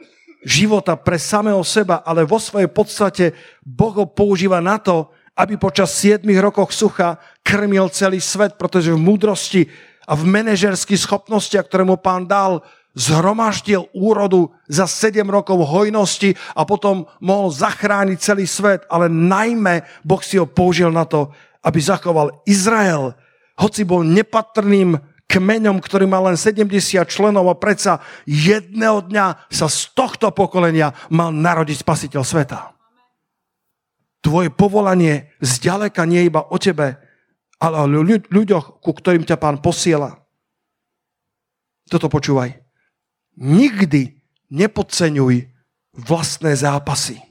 života 0.47 0.95
pre 0.95 1.19
samého 1.19 1.59
seba, 1.67 1.99
ale 2.07 2.23
vo 2.23 2.39
svojej 2.39 2.71
podstate 2.71 3.35
Boh 3.67 3.91
ho 3.91 4.07
používa 4.07 4.63
na 4.63 4.79
to, 4.79 5.11
aby 5.35 5.59
počas 5.59 5.91
7 5.99 6.23
rokov 6.39 6.71
sucha 6.71 7.19
krmil 7.43 7.91
celý 7.91 8.23
svet, 8.23 8.55
pretože 8.55 8.95
v 8.95 8.97
múdrosti 8.97 9.67
a 10.07 10.15
v 10.15 10.23
manažerských 10.23 11.03
schopnostiach, 11.03 11.67
ktoré 11.67 11.83
mu 11.83 11.99
pán 11.99 12.23
dal, 12.23 12.63
zhromaždil 12.97 13.91
úrodu 13.93 14.49
za 14.65 14.89
7 14.89 15.21
rokov 15.27 15.61
hojnosti 15.67 16.33
a 16.57 16.65
potom 16.65 17.05
mohol 17.21 17.53
zachrániť 17.53 18.17
celý 18.17 18.49
svet, 18.49 18.87
ale 18.89 19.11
najmä 19.11 19.85
Boh 20.01 20.23
si 20.23 20.39
ho 20.41 20.49
použil 20.49 20.89
na 20.89 21.05
to, 21.05 21.29
aby 21.61 21.77
zachoval 21.77 22.41
Izrael, 22.49 23.13
hoci 23.59 23.85
bol 23.85 24.01
nepatrným 24.01 24.97
kmeňom, 25.37 25.77
ktorý 25.77 26.09
má 26.09 26.17
len 26.25 26.33
70 26.33 27.05
členov 27.05 27.45
a 27.45 27.53
predsa 27.53 28.01
jedného 28.25 29.05
dňa 29.05 29.45
sa 29.53 29.69
z 29.69 29.93
tohto 29.93 30.33
pokolenia 30.33 30.97
mal 31.13 31.29
narodiť 31.29 31.85
spasiteľ 31.85 32.25
sveta. 32.25 32.73
Tvoje 34.25 34.49
povolanie 34.49 35.29
zďaleka 35.45 36.09
nie 36.09 36.25
iba 36.25 36.41
o 36.41 36.57
tebe, 36.57 36.97
ale 37.61 37.75
o 37.77 37.85
ľuďoch, 38.33 38.81
ku 38.81 38.91
ktorým 38.97 39.21
ťa 39.21 39.37
pán 39.37 39.61
posiela. 39.61 40.25
Toto 41.85 42.09
počúvaj. 42.09 42.57
Nikdy 43.37 44.17
nepodceňuj 44.49 45.53
vlastné 45.93 46.57
zápasy. 46.57 47.21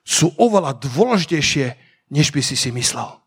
Sú 0.00 0.32
oveľa 0.40 0.80
dôležitejšie, 0.80 1.76
než 2.08 2.32
by 2.32 2.40
si 2.40 2.56
si 2.56 2.72
myslel 2.72 3.25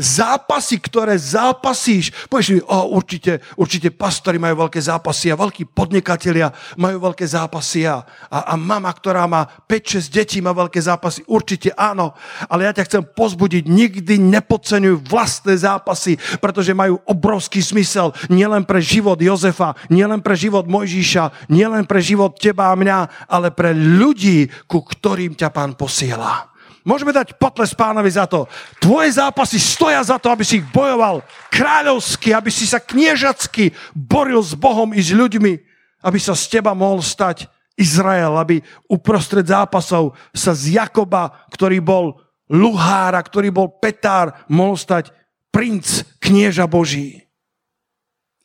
zápasy, 0.00 0.80
ktoré 0.80 1.14
zápasíš. 1.20 2.10
Povieš 2.26 2.48
mi, 2.56 2.60
oh, 2.64 2.88
určite, 2.96 3.44
určite 3.54 3.92
pastori 3.92 4.40
majú 4.40 4.66
veľké 4.66 4.80
zápasy 4.80 5.30
a 5.30 5.38
veľkí 5.38 5.70
podnikatelia 5.70 6.50
majú 6.80 7.12
veľké 7.12 7.22
zápasy 7.28 7.84
a, 7.86 8.02
a, 8.32 8.38
a 8.50 8.54
mama, 8.56 8.88
ktorá 8.90 9.28
má 9.28 9.46
5-6 9.68 10.10
detí, 10.10 10.38
má 10.40 10.56
veľké 10.56 10.80
zápasy. 10.80 11.22
Určite 11.28 11.70
áno, 11.76 12.16
ale 12.48 12.66
ja 12.66 12.72
ťa 12.74 12.86
chcem 12.88 13.02
pozbudiť, 13.04 13.68
nikdy 13.68 14.16
nepodceňuj 14.18 15.04
vlastné 15.06 15.54
zápasy, 15.60 16.16
pretože 16.40 16.74
majú 16.74 16.98
obrovský 17.06 17.60
smysel 17.60 18.16
nielen 18.32 18.64
pre 18.64 18.80
život 18.80 19.20
Jozefa, 19.20 19.76
nielen 19.92 20.24
pre 20.24 20.34
život 20.34 20.64
Mojžíša, 20.66 21.52
nielen 21.52 21.84
pre 21.84 22.00
život 22.00 22.34
teba 22.40 22.72
a 22.72 22.74
mňa, 22.74 23.28
ale 23.28 23.52
pre 23.52 23.76
ľudí, 23.76 24.48
ku 24.64 24.80
ktorým 24.82 25.36
ťa 25.36 25.52
pán 25.52 25.76
posiela. 25.76 26.49
Môžeme 26.80 27.12
dať 27.12 27.36
potles 27.36 27.76
pánovi 27.76 28.08
za 28.08 28.24
to. 28.24 28.48
Tvoje 28.80 29.12
zápasy 29.20 29.60
stoja 29.60 30.00
za 30.00 30.16
to, 30.16 30.32
aby 30.32 30.44
si 30.44 30.64
ich 30.64 30.66
bojoval 30.72 31.20
kráľovsky, 31.52 32.32
aby 32.32 32.48
si 32.48 32.64
sa 32.64 32.80
kniežacky 32.80 33.76
boril 33.92 34.40
s 34.40 34.56
Bohom 34.56 34.96
i 34.96 35.00
s 35.00 35.12
ľuďmi, 35.12 35.52
aby 36.00 36.18
sa 36.18 36.32
z 36.32 36.60
teba 36.60 36.72
mohol 36.72 37.04
stať 37.04 37.44
Izrael, 37.76 38.32
aby 38.40 38.64
uprostred 38.88 39.44
zápasov 39.44 40.16
sa 40.32 40.56
z 40.56 40.80
Jakoba, 40.80 41.44
ktorý 41.52 41.80
bol 41.84 42.16
luhára, 42.48 43.20
ktorý 43.20 43.52
bol 43.52 43.68
petár, 43.68 44.44
mohol 44.48 44.76
stať 44.80 45.12
princ 45.52 46.04
knieža 46.18 46.64
Boží. 46.64 47.28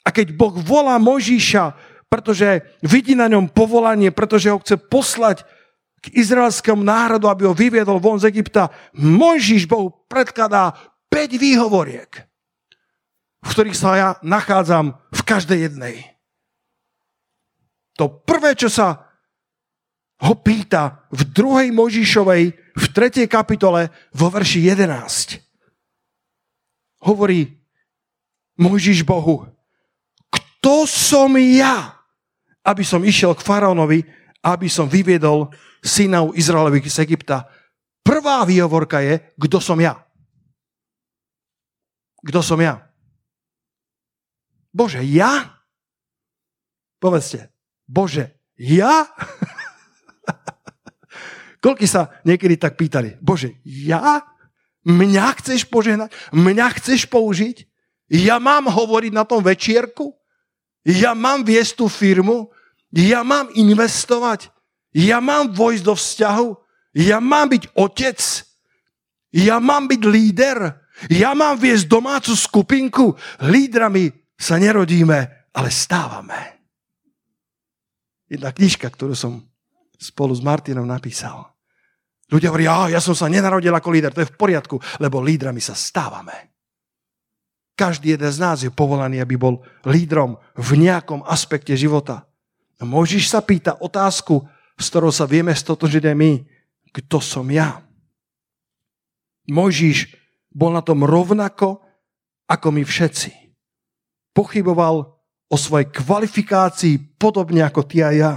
A 0.05 0.13
keď 0.13 0.35
Boh 0.37 0.53
volá 0.53 1.01
Možíša, 1.01 1.73
pretože 2.05 2.61
vidí 2.85 3.17
na 3.17 3.25
ňom 3.25 3.49
povolanie, 3.49 4.13
pretože 4.13 4.53
ho 4.53 4.61
chce 4.61 4.77
poslať 4.77 5.41
k 6.05 6.13
izraelskému 6.13 6.85
národu, 6.85 7.25
aby 7.25 7.49
ho 7.49 7.57
vyviedol 7.57 7.97
von 7.97 8.21
z 8.21 8.29
Egypta, 8.29 8.69
Mojžiš 8.93 9.65
Bohu 9.65 9.89
predkladá 10.05 10.77
5 11.09 11.41
výhovoriek, 11.41 12.11
v 13.41 13.49
ktorých 13.49 13.77
sa 13.77 13.89
ja 13.97 14.09
nachádzam 14.21 14.93
v 15.09 15.21
každej 15.25 15.59
jednej. 15.65 15.95
To 17.97 18.11
prvé, 18.11 18.53
čo 18.53 18.69
sa 18.69 19.09
ho 20.21 20.33
pýta 20.37 21.07
v 21.09 21.21
druhej 21.27 21.73
Možišovej, 21.73 22.43
v 22.75 22.85
3. 22.91 23.25
kapitole, 23.25 23.89
vo 24.11 24.27
verši 24.27 24.67
11. 24.67 25.39
Hovorí 27.07 27.55
Mojžiš 28.59 29.03
Bohu, 29.07 29.47
kto 30.31 30.87
som 30.87 31.31
ja, 31.39 31.95
aby 32.65 32.83
som 32.83 33.03
išiel 33.03 33.35
k 33.35 33.45
faraónovi, 33.45 34.03
aby 34.43 34.67
som 34.67 34.89
vyviedol 34.89 35.49
synov 35.85 36.33
Izraelových 36.33 36.89
z 36.89 37.05
Egypta. 37.05 37.45
Prvá 38.01 38.41
výhovorka 38.41 39.05
je, 39.05 39.21
kto 39.37 39.61
som 39.61 39.77
ja. 39.77 40.01
kto 42.25 42.41
som 42.41 42.57
ja. 42.57 42.81
Bože, 44.73 45.05
ja? 45.05 45.61
Povedzte, 46.97 47.53
Bože, 47.85 48.33
ja? 48.57 49.05
Koľky 51.63 51.85
sa 51.85 52.17
niekedy 52.25 52.57
tak 52.57 52.75
pýtali, 52.81 53.21
Bože, 53.21 53.61
ja? 53.63 54.25
Mňa 54.85 55.25
chceš 55.41 55.69
požehnať? 55.69 56.13
Mňa 56.33 56.67
chceš 56.81 57.09
použiť? 57.09 57.65
Ja 58.09 58.37
mám 58.37 58.69
hovoriť 58.69 59.13
na 59.13 59.25
tom 59.25 59.41
večierku? 59.41 60.13
Ja 60.85 61.17
mám 61.17 61.41
viesť 61.41 61.81
tú 61.81 61.85
firmu? 61.89 62.53
Ja 62.93 63.25
mám 63.25 63.49
investovať? 63.57 64.53
Ja 64.95 65.19
mám 65.19 65.51
vojsť 65.51 65.83
do 65.83 65.95
vzťahu? 65.99 66.47
Ja 66.95 67.19
mám 67.19 67.51
byť 67.51 67.75
otec? 67.75 68.19
Ja 69.35 69.59
mám 69.59 69.91
byť 69.91 70.01
líder? 70.07 70.57
Ja 71.11 71.35
mám 71.35 71.59
viesť 71.59 71.91
domácu 71.91 72.31
skupinku? 72.31 73.19
Lídrami 73.43 74.07
sa 74.39 74.55
nerodíme, 74.55 75.51
ale 75.51 75.67
stávame. 75.67 76.63
Jedna 78.31 78.55
knižka, 78.55 78.87
ktorú 78.87 79.11
som 79.11 79.43
spolu 79.99 80.31
s 80.31 80.39
Martinom 80.39 80.87
napísal. 80.87 81.43
Ľudia 82.31 82.49
hovoria, 82.49 82.95
ja 82.95 83.03
som 83.03 83.13
sa 83.13 83.29
nenarodil 83.29 83.75
ako 83.75 83.89
líder, 83.91 84.15
to 84.15 84.23
je 84.23 84.31
v 84.31 84.39
poriadku, 84.39 84.79
lebo 85.03 85.21
lídrami 85.21 85.59
sa 85.59 85.77
stávame. 85.77 86.55
Každý 87.75 88.15
jeden 88.15 88.31
z 88.31 88.39
nás 88.39 88.63
je 88.63 88.71
povolaný, 88.71 89.19
aby 89.19 89.35
bol 89.35 89.59
lídrom 89.83 90.39
v 90.55 90.69
nejakom 90.79 91.21
aspekte 91.27 91.75
života. 91.75 92.23
Môžeš 92.79 93.29
sa 93.29 93.43
pýtať 93.43 93.77
otázku, 93.83 94.47
s 94.75 94.85
ktorou 94.91 95.11
sa 95.11 95.23
vieme 95.27 95.55
stotožiť 95.55 96.03
aj 96.11 96.15
my. 96.15 96.31
Kto 96.91 97.19
som 97.19 97.47
ja? 97.51 97.83
Mojžiš 99.51 100.15
bol 100.51 100.71
na 100.71 100.81
tom 100.81 101.03
rovnako, 101.03 101.83
ako 102.47 102.67
my 102.71 102.83
všetci. 102.85 103.31
Pochyboval 104.35 105.15
o 105.51 105.55
svojej 105.55 105.91
kvalifikácii 105.91 107.19
podobne 107.19 107.61
ako 107.63 107.81
ty 107.85 108.01
a 108.03 108.11
ja. 108.11 108.33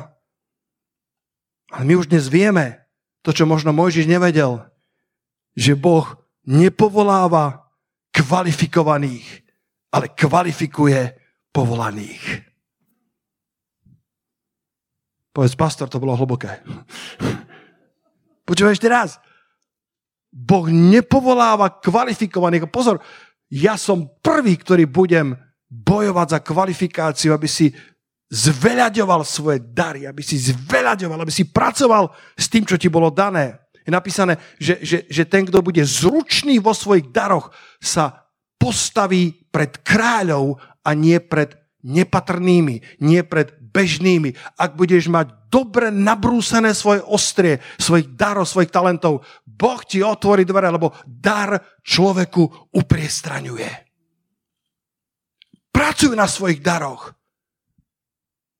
Ale 1.70 1.84
my 1.84 1.94
už 2.00 2.10
dnes 2.10 2.26
vieme, 2.32 2.88
to, 3.22 3.34
čo 3.34 3.44
možno 3.44 3.76
Mojžiš 3.76 4.08
nevedel, 4.08 4.64
že 5.58 5.76
Boh 5.76 6.06
nepovoláva 6.48 7.68
kvalifikovaných, 8.14 9.44
ale 9.92 10.12
kvalifikuje 10.16 11.12
povolaných. 11.52 12.47
Povedz, 15.38 15.54
pastor, 15.54 15.86
to 15.86 16.02
bolo 16.02 16.18
hlboké. 16.18 16.50
Počúvaj 18.42 18.74
ešte 18.74 18.90
raz. 18.90 19.22
Boh 20.34 20.66
nepovoláva 20.66 21.78
kvalifikovaných. 21.78 22.66
Pozor, 22.66 22.98
ja 23.46 23.78
som 23.78 24.18
prvý, 24.18 24.58
ktorý 24.58 24.90
budem 24.90 25.38
bojovať 25.70 26.26
za 26.26 26.38
kvalifikáciu, 26.42 27.30
aby 27.30 27.46
si 27.46 27.70
zveľaďoval 28.34 29.22
svoje 29.22 29.62
dary, 29.62 30.10
aby 30.10 30.26
si 30.26 30.42
zveľaďoval, 30.42 31.22
aby 31.22 31.30
si 31.30 31.46
pracoval 31.46 32.10
s 32.34 32.50
tým, 32.50 32.66
čo 32.66 32.74
ti 32.74 32.90
bolo 32.90 33.14
dané. 33.14 33.62
Je 33.86 33.94
napísané, 33.94 34.42
že, 34.58 34.82
že, 34.82 35.06
že 35.06 35.22
ten, 35.22 35.46
kto 35.46 35.62
bude 35.62 35.86
zručný 35.86 36.58
vo 36.58 36.74
svojich 36.74 37.14
daroch, 37.14 37.54
sa 37.78 38.26
postaví 38.58 39.46
pred 39.54 39.86
kráľov 39.86 40.58
a 40.82 40.98
nie 40.98 41.22
pred 41.22 41.54
nepatrnými, 41.86 43.06
nie 43.06 43.22
pred 43.22 43.54
bežnými. 43.78 44.34
Ak 44.58 44.74
budeš 44.74 45.06
mať 45.06 45.46
dobre 45.46 45.94
nabrúsené 45.94 46.74
svoje 46.74 46.98
ostrie, 47.06 47.62
svojich 47.78 48.18
darov, 48.18 48.50
svojich 48.50 48.74
talentov, 48.74 49.22
Boh 49.46 49.80
ti 49.86 50.02
otvorí 50.02 50.42
dvere, 50.42 50.74
lebo 50.74 50.90
dar 51.06 51.78
človeku 51.86 52.74
upriestraňuje. 52.74 53.70
Pracuj 55.70 56.18
na 56.18 56.26
svojich 56.26 56.58
daroch. 56.58 57.14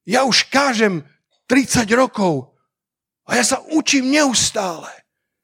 Ja 0.06 0.22
už 0.22 0.46
kážem 0.46 1.02
30 1.50 1.82
rokov 1.98 2.54
a 3.26 3.34
ja 3.34 3.44
sa 3.44 3.58
učím 3.74 4.14
neustále. 4.14 4.88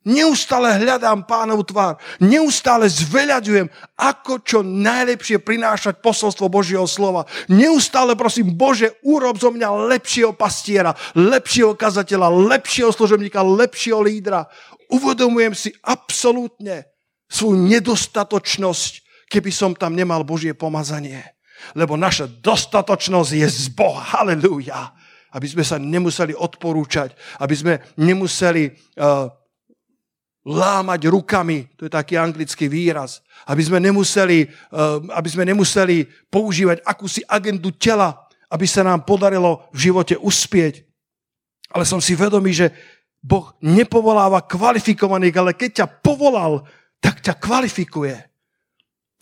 Neustále 0.04 0.76
hľadám 0.84 1.24
pánov 1.24 1.64
tvár. 1.64 1.96
Neustále 2.20 2.88
zveľaďujem, 2.92 3.72
ako 3.96 4.44
čo 4.44 4.58
najlepšie 4.60 5.40
prinášať 5.40 6.04
posolstvo 6.04 6.52
Božieho 6.52 6.84
slova. 6.84 7.24
Neustále 7.48 8.12
prosím, 8.12 8.52
Bože, 8.52 9.00
urob 9.00 9.40
zo 9.40 9.48
mňa 9.48 9.96
lepšieho 9.96 10.36
pastiera, 10.36 10.92
lepšieho 11.16 11.72
kazateľa, 11.72 12.28
lepšieho 12.28 12.92
služebníka, 12.92 13.40
lepšieho 13.40 14.04
lídra. 14.04 14.44
Uvedomujem 14.92 15.56
si 15.56 15.70
absolútne 15.80 16.84
svoju 17.26 17.64
nedostatočnosť, 17.64 18.92
keby 19.32 19.50
som 19.50 19.72
tam 19.72 19.96
nemal 19.96 20.22
Božie 20.22 20.52
pomazanie 20.52 21.34
lebo 21.72 21.96
naša 21.96 22.28
dostatočnosť 22.28 23.30
je 23.32 23.48
z 23.48 23.66
Boha. 23.72 24.04
Halelúja. 24.04 24.92
Aby 25.34 25.50
sme 25.50 25.64
sa 25.66 25.82
nemuseli 25.82 26.30
odporúčať, 26.30 27.10
aby 27.42 27.54
sme 27.58 27.74
nemuseli 27.98 28.70
uh, 28.70 29.26
lámať 30.44 31.08
rukami, 31.08 31.72
to 31.74 31.88
je 31.88 31.92
taký 31.92 32.20
anglický 32.20 32.68
výraz, 32.68 33.24
aby 33.48 33.64
sme 33.64 33.80
nemuseli, 33.80 34.44
uh, 34.44 35.00
aby 35.16 35.28
sme 35.28 35.48
nemuseli 35.48 36.04
používať 36.28 36.84
akúsi 36.84 37.24
agendu 37.24 37.72
tela, 37.72 38.28
aby 38.52 38.68
sa 38.68 38.84
nám 38.84 39.08
podarilo 39.08 39.64
v 39.72 39.90
živote 39.90 40.14
uspieť. 40.20 40.84
Ale 41.72 41.88
som 41.88 41.98
si 41.98 42.12
vedomý, 42.12 42.52
že 42.52 42.70
Boh 43.24 43.56
nepovoláva 43.64 44.44
kvalifikovaných, 44.44 45.36
ale 45.40 45.50
keď 45.56 45.70
ťa 45.82 45.86
povolal, 46.04 46.68
tak 47.00 47.24
ťa 47.24 47.34
kvalifikuje 47.40 48.34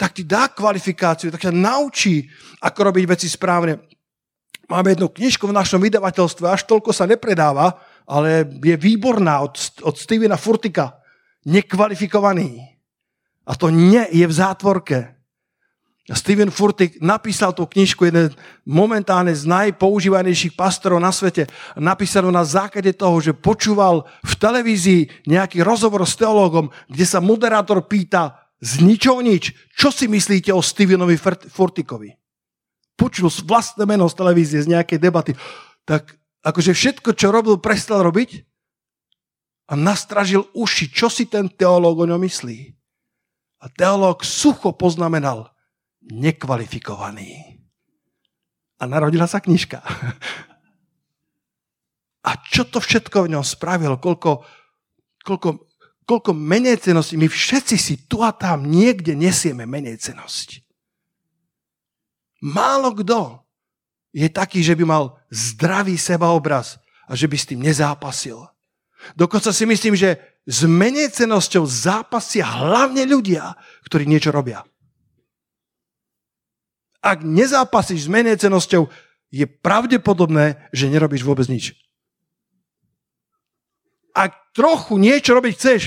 tak 0.02 0.18
ti 0.18 0.26
dá 0.26 0.50
kvalifikáciu, 0.50 1.30
tak 1.30 1.46
ťa 1.46 1.54
naučí, 1.54 2.26
ako 2.58 2.90
robiť 2.90 3.04
veci 3.06 3.30
správne. 3.30 3.78
Máme 4.66 4.98
jednu 4.98 5.06
knižku 5.06 5.46
v 5.46 5.54
našom 5.54 5.78
vydavateľstve, 5.78 6.42
až 6.50 6.66
toľko 6.66 6.90
sa 6.90 7.06
nepredáva, 7.06 7.78
ale 8.02 8.42
je 8.42 8.74
výborná 8.74 9.46
od, 9.46 9.54
od 9.86 9.94
Stevena 9.94 10.34
Furtika. 10.34 10.98
Nekvalifikovaný. 11.42 12.78
A 13.42 13.58
to 13.58 13.74
nie 13.74 14.02
je 14.14 14.26
v 14.26 14.34
zátvorke. 14.34 14.98
Steven 16.10 16.50
Furtik 16.50 16.98
napísal 16.98 17.54
tú 17.54 17.62
knižku, 17.62 18.02
jeden 18.02 18.34
momentálne 18.66 19.30
z 19.30 19.46
najpoužívanejších 19.46 20.58
pastorov 20.58 20.98
na 20.98 21.14
svete. 21.14 21.46
Napísal 21.78 22.26
na 22.34 22.42
základe 22.42 22.90
toho, 22.90 23.22
že 23.22 23.38
počúval 23.38 24.10
v 24.26 24.32
televízii 24.34 25.30
nejaký 25.30 25.62
rozhovor 25.62 26.02
s 26.02 26.18
teológom, 26.18 26.74
kde 26.90 27.06
sa 27.06 27.22
moderátor 27.22 27.86
pýta, 27.86 28.50
z 28.62 28.82
ničoho 28.82 29.22
nič. 29.22 29.54
Čo 29.74 29.90
si 29.90 30.06
myslíte 30.06 30.54
o 30.54 30.62
Stevenovi 30.62 31.18
Fortikovi? 31.50 32.14
Počul 32.94 33.26
vlastné 33.42 33.82
meno 33.86 34.06
z 34.06 34.14
televízie, 34.14 34.62
z 34.62 34.70
nejakej 34.70 34.98
debaty. 35.02 35.32
Tak 35.82 36.14
akože 36.46 36.70
všetko, 36.70 37.14
čo 37.18 37.34
robil, 37.34 37.58
prestal 37.58 38.06
robiť 38.06 38.51
a 39.66 39.72
nastražil 39.78 40.46
uši, 40.52 40.90
čo 40.90 41.06
si 41.12 41.26
ten 41.26 41.48
teológ 41.48 42.02
o 42.02 42.08
ňom 42.08 42.20
myslí. 42.22 42.74
A 43.62 43.70
teológ 43.70 44.26
sucho 44.26 44.74
poznamenal 44.74 45.54
nekvalifikovaný. 46.02 47.62
A 48.82 48.90
narodila 48.90 49.30
sa 49.30 49.38
knižka. 49.38 49.78
A 52.22 52.38
čo 52.38 52.62
to 52.62 52.78
všetko 52.78 53.26
v 53.26 53.34
ňom 53.34 53.42
spravilo? 53.42 53.98
Koľko, 53.98 54.46
koľko 55.26 55.72
koľko 56.12 56.34
menej 56.34 56.82
cenosti. 56.82 57.16
My 57.16 57.30
všetci 57.30 57.76
si 57.78 57.94
tu 58.04 58.20
a 58.20 58.34
tam 58.34 58.66
niekde 58.66 59.14
nesieme 59.14 59.64
menej 59.64 59.96
cenosť. 60.02 60.60
Málo 62.42 62.92
kto 62.92 63.40
je 64.12 64.28
taký, 64.28 64.60
že 64.60 64.74
by 64.74 64.84
mal 64.84 65.16
zdravý 65.30 65.94
sebaobraz 65.96 66.76
a 67.06 67.14
že 67.14 67.30
by 67.30 67.36
s 67.38 67.48
tým 67.48 67.62
nezápasil. 67.62 68.44
Dokonca 69.18 69.50
si 69.50 69.64
myslím, 69.66 69.94
že 69.98 70.18
s 70.46 70.66
cenosťou 71.10 71.62
zápasia 71.66 72.46
hlavne 72.46 73.06
ľudia, 73.06 73.54
ktorí 73.86 74.06
niečo 74.06 74.34
robia. 74.34 74.66
Ak 77.02 77.26
nezápasíš 77.26 78.06
s 78.06 78.12
cenosťou, 78.38 78.86
je 79.32 79.46
pravdepodobné, 79.48 80.70
že 80.70 80.92
nerobíš 80.92 81.26
vôbec 81.26 81.48
nič 81.50 81.74
ak 84.12 84.52
trochu 84.52 85.00
niečo 85.00 85.32
robiť 85.32 85.52
chceš, 85.56 85.82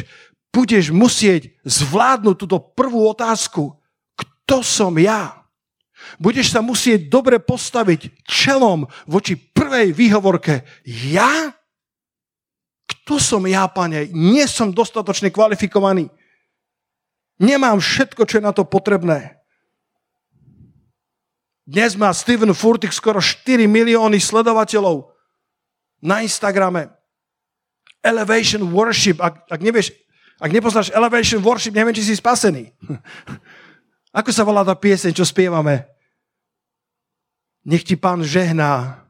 budeš 0.50 0.90
musieť 0.90 1.54
zvládnuť 1.64 2.36
túto 2.36 2.58
prvú 2.60 3.06
otázku. 3.10 3.78
Kto 4.18 4.66
som 4.66 4.98
ja? 4.98 5.46
Budeš 6.20 6.54
sa 6.54 6.62
musieť 6.62 7.08
dobre 7.08 7.40
postaviť 7.42 8.26
čelom 8.28 8.86
voči 9.10 9.38
prvej 9.38 9.96
výhovorke. 9.96 10.66
Ja? 10.86 11.56
Kto 13.06 13.22
som 13.22 13.46
ja, 13.46 13.70
pane? 13.70 14.10
Nie 14.18 14.50
som 14.50 14.74
dostatočne 14.74 15.30
kvalifikovaný. 15.30 16.10
Nemám 17.38 17.78
všetko, 17.78 18.26
čo 18.26 18.42
je 18.42 18.44
na 18.44 18.50
to 18.50 18.66
potrebné. 18.66 19.38
Dnes 21.70 21.94
má 21.94 22.10
Steven 22.10 22.50
Furtik 22.58 22.90
skoro 22.90 23.22
4 23.22 23.70
milióny 23.70 24.18
sledovateľov 24.18 25.14
na 26.02 26.26
Instagrame. 26.26 26.90
Elevation 28.02 28.74
Worship. 28.74 29.22
Ak, 29.22 29.46
ak, 29.54 29.62
nevieš, 29.62 29.94
ak 30.42 30.50
nepoznáš 30.50 30.90
Elevation 30.90 31.46
Worship, 31.46 31.78
neviem, 31.78 31.94
či 31.94 32.10
si 32.10 32.18
spasený. 32.18 32.74
Ako 34.18 34.34
sa 34.34 34.42
volá 34.48 34.66
tá 34.66 34.74
pieseň, 34.74 35.14
čo 35.14 35.28
spievame? 35.28 35.86
Nech 37.66 37.86
ti 37.86 37.98
pán 37.98 38.26
žehná. 38.26 39.04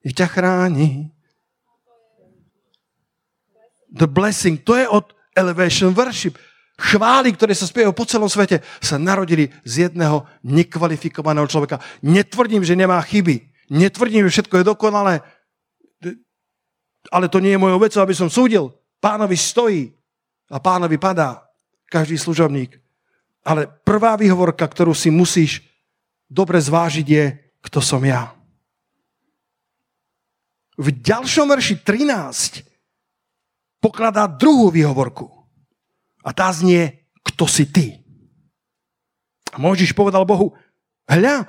Nech 0.00 0.16
ťa 0.16 0.28
chráni. 0.28 1.15
The 3.96 4.04
blessing, 4.04 4.60
to 4.60 4.76
je 4.76 4.84
od 4.84 5.16
Elevation 5.32 5.96
Worship. 5.96 6.36
Chvály, 6.76 7.32
ktoré 7.32 7.56
sa 7.56 7.64
spievajú 7.64 7.96
po 7.96 8.04
celom 8.04 8.28
svete, 8.28 8.60
sa 8.84 9.00
narodili 9.00 9.48
z 9.64 9.88
jedného 9.88 10.28
nekvalifikovaného 10.44 11.48
človeka. 11.48 11.80
Netvrdím, 12.04 12.60
že 12.60 12.76
nemá 12.76 13.00
chyby. 13.00 13.48
Netvrdím, 13.72 14.28
že 14.28 14.40
všetko 14.40 14.60
je 14.60 14.68
dokonalé. 14.68 15.14
Ale 17.08 17.32
to 17.32 17.40
nie 17.40 17.56
je 17.56 17.62
mojou 17.62 17.80
vecou, 17.80 18.04
aby 18.04 18.12
som 18.12 18.28
súdil. 18.28 18.68
Pánovi 19.00 19.40
stojí 19.40 19.88
a 20.52 20.60
pánovi 20.60 21.00
padá 21.00 21.48
každý 21.88 22.20
služobník. 22.20 22.76
Ale 23.46 23.64
prvá 23.64 24.20
výhovorka, 24.20 24.68
ktorú 24.68 24.92
si 24.92 25.08
musíš 25.08 25.64
dobre 26.28 26.60
zvážiť 26.60 27.06
je, 27.08 27.24
kto 27.64 27.78
som 27.80 28.04
ja. 28.04 28.36
V 30.76 30.92
ďalšom 30.92 31.48
verši 31.48 31.80
13 31.80 32.75
pokladá 33.80 34.26
druhú 34.26 34.72
výhovorku. 34.72 35.28
A 36.26 36.34
tá 36.34 36.50
znie, 36.50 37.06
kto 37.22 37.44
si 37.46 37.64
ty. 37.70 37.86
A 39.54 39.60
Mojžiš 39.62 39.94
povedal 39.94 40.26
Bohu, 40.26 40.52
hľa, 41.06 41.46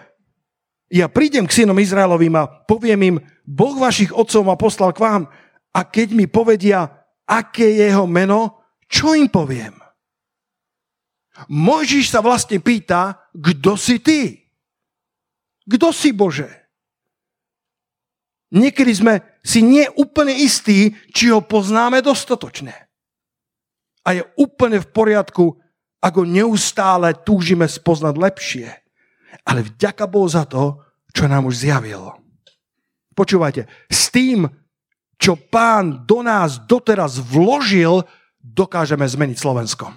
ja 0.87 1.11
prídem 1.11 1.43
k 1.43 1.63
synom 1.63 1.75
Izraelovým 1.75 2.35
a 2.39 2.47
poviem 2.47 2.99
im, 3.03 3.17
Boh 3.43 3.75
vašich 3.75 4.15
otcov 4.15 4.47
ma 4.47 4.55
poslal 4.55 4.95
k 4.95 5.03
vám 5.03 5.23
a 5.75 5.79
keď 5.83 6.07
mi 6.15 6.25
povedia, 6.29 6.87
aké 7.27 7.67
je 7.67 7.91
jeho 7.91 8.07
meno, 8.07 8.63
čo 8.87 9.11
im 9.11 9.27
poviem? 9.27 9.75
Mojžiš 11.51 12.09
sa 12.09 12.23
vlastne 12.23 12.57
pýta, 12.63 13.29
kto 13.35 13.77
si 13.77 14.01
ty? 14.01 14.21
Kto 15.67 15.91
si 15.91 16.15
Bože? 16.15 16.66
Niekedy 18.47 18.93
sme 18.95 19.13
si 19.43 19.59
neúplne 19.59 20.31
istí, 20.31 20.95
či 21.11 21.31
ho 21.31 21.43
poznáme 21.43 21.99
dostatočne 21.99 22.87
a 24.07 24.15
je 24.15 24.23
úplne 24.39 24.79
v 24.79 24.87
poriadku, 24.87 25.59
ako 25.99 26.23
neustále 26.23 27.11
túžime 27.27 27.67
spoznať 27.67 28.15
lepšie. 28.15 28.67
Ale 29.43 29.67
vďaka 29.67 30.07
Bohu 30.07 30.31
za 30.31 30.47
to, 30.47 30.79
čo 31.11 31.27
nám 31.27 31.51
už 31.51 31.67
zjavil. 31.67 32.15
Počúvajte, 33.11 33.67
s 33.91 34.07
tým, 34.07 34.47
čo 35.19 35.35
pán 35.35 36.07
do 36.07 36.23
nás 36.23 36.63
doteraz 36.63 37.19
vložil, 37.19 38.07
dokážeme 38.39 39.03
zmeniť 39.03 39.35
Slovensko. 39.35 39.91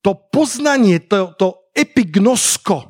To 0.00 0.16
poznanie, 0.32 1.04
to, 1.04 1.36
to 1.36 1.68
epignosko 1.76 2.87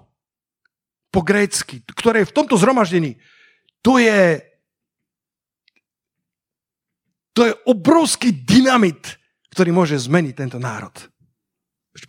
po 1.09 1.25
grécky, 1.25 1.81
ktoré 1.97 2.23
je 2.23 2.31
v 2.31 2.37
tomto 2.37 2.57
zhromaždení, 2.61 3.17
to 3.81 3.97
je 3.97 4.43
to 7.39 7.47
je 7.47 7.55
obrovský 7.71 8.35
dynamit, 8.35 9.15
ktorý 9.55 9.71
môže 9.71 9.95
zmeniť 9.95 10.35
tento 10.35 10.59
národ. 10.59 10.91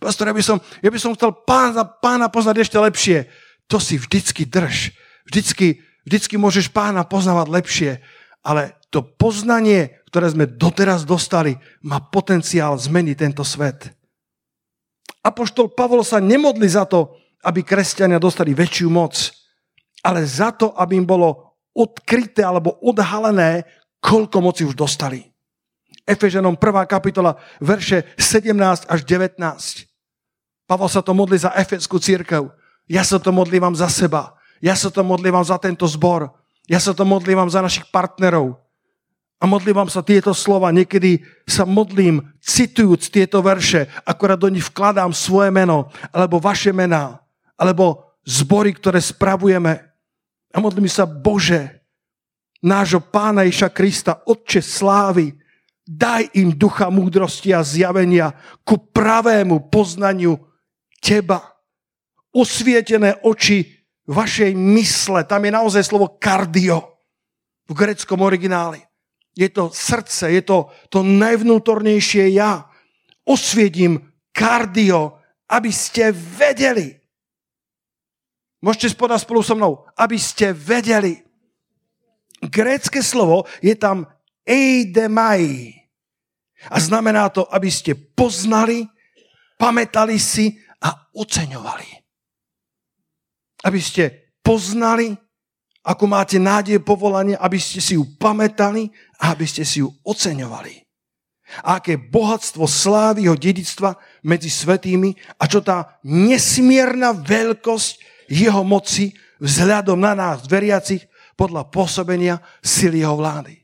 Pastor, 0.02 0.26
ja 0.26 0.34
by 0.34 0.42
som, 0.42 0.58
ja 0.82 0.90
by 0.90 0.98
som 0.98 1.14
chcel 1.14 1.30
pána, 1.46 1.86
pána 1.86 2.26
poznať 2.26 2.66
ešte 2.66 2.78
lepšie. 2.82 3.30
To 3.70 3.78
si 3.78 3.94
vždycky 3.94 4.42
drž. 4.42 4.90
Vždycky, 5.30 5.86
vždycky 6.02 6.34
môžeš 6.34 6.74
pána 6.74 7.06
poznávať 7.06 7.46
lepšie, 7.46 7.90
ale 8.42 8.74
to 8.90 9.06
poznanie, 9.06 10.02
ktoré 10.10 10.34
sme 10.34 10.50
doteraz 10.50 11.06
dostali, 11.06 11.54
má 11.86 12.02
potenciál 12.02 12.74
zmeniť 12.74 13.14
tento 13.14 13.46
svet. 13.46 13.94
Apoštol 15.22 15.70
Pavol 15.70 16.02
sa 16.02 16.18
nemodli 16.18 16.66
za 16.66 16.90
to, 16.90 17.19
aby 17.44 17.64
kresťania 17.64 18.20
dostali 18.20 18.52
väčšiu 18.52 18.88
moc, 18.92 19.32
ale 20.04 20.24
za 20.24 20.52
to, 20.52 20.72
aby 20.76 21.00
im 21.00 21.06
bolo 21.08 21.56
odkryté 21.72 22.44
alebo 22.44 22.76
odhalené, 22.84 23.64
koľko 24.00 24.40
moci 24.40 24.64
už 24.64 24.74
dostali. 24.76 25.28
Efeženom 26.08 26.56
1. 26.56 26.88
kapitola, 26.88 27.36
verše 27.62 28.08
17 28.16 28.88
až 28.88 29.00
19. 29.04 29.38
Pavel 30.66 30.88
sa 30.88 31.04
to 31.04 31.12
modlí 31.14 31.38
za 31.38 31.54
efeskú 31.54 32.00
církev. 32.00 32.50
Ja 32.90 33.06
sa 33.06 33.22
to 33.22 33.30
modlím 33.30 33.74
za 33.78 33.86
seba. 33.86 34.34
Ja 34.58 34.74
sa 34.74 34.90
to 34.90 35.06
modlím 35.06 35.38
za 35.46 35.56
tento 35.62 35.86
zbor. 35.86 36.32
Ja 36.66 36.82
sa 36.82 36.90
to 36.90 37.06
modlím 37.06 37.46
vám 37.46 37.50
za 37.52 37.62
našich 37.62 37.86
partnerov. 37.88 38.58
A 39.40 39.48
modlím 39.48 39.88
sa 39.88 40.04
tieto 40.04 40.36
slova. 40.36 40.68
Niekedy 40.68 41.24
sa 41.48 41.64
modlím, 41.64 42.20
citujúc 42.44 43.08
tieto 43.08 43.40
verše, 43.40 43.88
akorát 44.04 44.36
do 44.36 44.52
nich 44.52 44.66
vkladám 44.68 45.16
svoje 45.16 45.48
meno, 45.48 45.88
alebo 46.12 46.36
vaše 46.36 46.76
mená, 46.76 47.19
alebo 47.60 48.16
zbory, 48.24 48.72
ktoré 48.72 49.04
spravujeme. 49.04 49.84
A 50.50 50.56
modlím 50.58 50.88
sa, 50.88 51.04
Bože, 51.04 51.84
nášho 52.64 53.04
pána 53.04 53.44
Iša 53.44 53.68
Krista, 53.68 54.24
Otče 54.24 54.64
slávy, 54.64 55.36
daj 55.84 56.32
im 56.38 56.54
ducha 56.54 56.88
múdrosti 56.88 57.52
a 57.52 57.60
zjavenia 57.66 58.32
ku 58.62 58.78
pravému 58.78 59.68
poznaniu 59.68 60.38
teba. 61.02 61.42
Osvietené 62.30 63.18
oči 63.26 63.66
vašej 64.06 64.54
mysle, 64.54 65.26
tam 65.26 65.42
je 65.42 65.50
naozaj 65.50 65.82
slovo 65.82 66.14
kardio 66.14 66.94
v 67.66 67.72
greckom 67.74 68.22
origináli. 68.22 68.78
Je 69.34 69.50
to 69.50 69.74
srdce, 69.74 70.30
je 70.30 70.42
to 70.42 70.70
to 70.90 71.02
najvnútornejšie 71.02 72.30
ja. 72.34 72.70
Osviedím 73.26 73.98
kardio, 74.30 75.18
aby 75.50 75.70
ste 75.74 76.14
vedeli. 76.14 76.99
Môžete 78.60 78.92
spodať 78.92 79.24
spolu 79.24 79.40
so 79.40 79.56
mnou. 79.56 79.88
Aby 79.96 80.20
ste 80.20 80.52
vedeli 80.52 81.24
Grécké 82.40 83.04
slovo 83.04 83.44
je 83.60 83.76
tam 83.76 84.08
eidemai. 84.48 85.76
A 86.72 86.80
znamená 86.80 87.28
to, 87.28 87.44
aby 87.52 87.68
ste 87.68 87.92
poznali, 87.92 88.88
pamätali 89.60 90.16
si 90.16 90.56
a 90.80 90.96
oceňovali. 91.12 91.88
Aby 93.64 93.80
ste 93.80 94.32
poznali, 94.40 95.12
ako 95.84 96.04
máte 96.08 96.40
nádej 96.40 96.80
povolanie, 96.80 97.36
aby 97.36 97.60
ste 97.60 97.80
si 97.80 97.96
ju 97.96 98.08
pamätali 98.16 98.88
a 99.20 99.36
aby 99.36 99.44
ste 99.44 99.64
si 99.64 99.84
ju 99.84 99.92
oceňovali. 100.04 100.80
A 101.64 101.82
aké 101.82 102.00
bohatstvo 102.00 102.64
slávy 102.64 103.28
jeho 103.28 103.36
dedictva 103.36 104.00
medzi 104.24 104.48
svetými 104.48 105.12
a 105.36 105.44
čo 105.44 105.60
tá 105.60 106.00
nesmierna 106.06 107.12
veľkosť 107.12 108.09
jeho 108.30 108.62
moci 108.62 109.10
vzhľadom 109.42 109.98
na 109.98 110.14
nás, 110.14 110.46
veriacich, 110.46 111.10
podľa 111.34 111.66
pôsobenia 111.66 112.38
sily 112.62 113.02
jeho 113.02 113.18
vlády. 113.18 113.58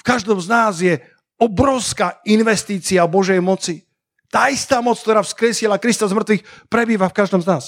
V 0.00 0.02
každom 0.06 0.40
z 0.40 0.48
nás 0.48 0.80
je 0.80 0.96
obrovská 1.36 2.22
investícia 2.24 3.04
Božej 3.04 3.42
moci. 3.44 3.84
Tá 4.32 4.48
istá 4.48 4.80
moc, 4.80 4.98
ktorá 4.98 5.20
vzkresila 5.20 5.76
Krista 5.76 6.08
z 6.08 6.16
mŕtvych, 6.16 6.42
prebýva 6.72 7.10
v 7.10 7.16
každom 7.18 7.42
z 7.44 7.50
nás. 7.50 7.64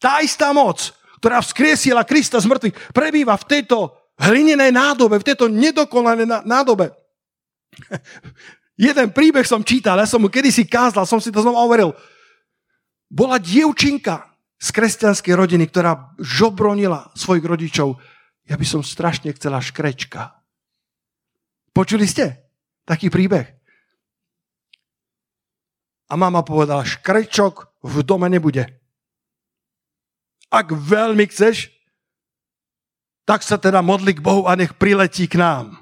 Tá 0.00 0.22
istá 0.22 0.52
moc, 0.54 0.94
ktorá 1.20 1.42
vzkriesila 1.42 2.06
Krista 2.06 2.38
z 2.38 2.46
mŕtvych, 2.46 2.94
prebýva 2.94 3.34
v 3.36 3.48
tejto 3.48 3.92
hlinenej 4.16 4.72
nádobe, 4.72 5.20
v 5.20 5.26
tejto 5.26 5.50
nedokonanej 5.50 6.46
nádobe. 6.46 6.92
Jeden 8.86 9.08
príbeh 9.10 9.44
som 9.48 9.64
čítal, 9.64 9.96
ja 9.96 10.06
som 10.06 10.20
mu 10.20 10.28
kedysi 10.28 10.68
kázal, 10.68 11.08
som 11.08 11.18
si 11.18 11.32
to 11.32 11.40
znova 11.40 11.64
overil. 11.64 11.96
Bola 13.06 13.38
dievčinka, 13.38 14.36
z 14.56 14.68
kresťanskej 14.72 15.34
rodiny, 15.36 15.68
ktorá 15.68 16.16
žobronila 16.16 17.12
svojich 17.12 17.44
rodičov. 17.44 18.00
Ja 18.48 18.56
by 18.56 18.66
som 18.66 18.80
strašne 18.80 19.32
chcela 19.36 19.60
škrečka. 19.60 20.32
Počuli 21.76 22.08
ste 22.08 22.48
taký 22.88 23.12
príbeh? 23.12 23.52
A 26.06 26.14
mama 26.14 26.40
povedala, 26.46 26.86
škrečok 26.86 27.82
v 27.82 27.94
dome 28.06 28.30
nebude. 28.30 28.64
Ak 30.48 30.70
veľmi 30.70 31.26
chceš, 31.26 31.74
tak 33.26 33.42
sa 33.42 33.58
teda 33.58 33.82
modli 33.82 34.14
k 34.14 34.22
Bohu 34.22 34.46
a 34.46 34.54
nech 34.54 34.78
priletí 34.78 35.26
k 35.26 35.36
nám. 35.42 35.74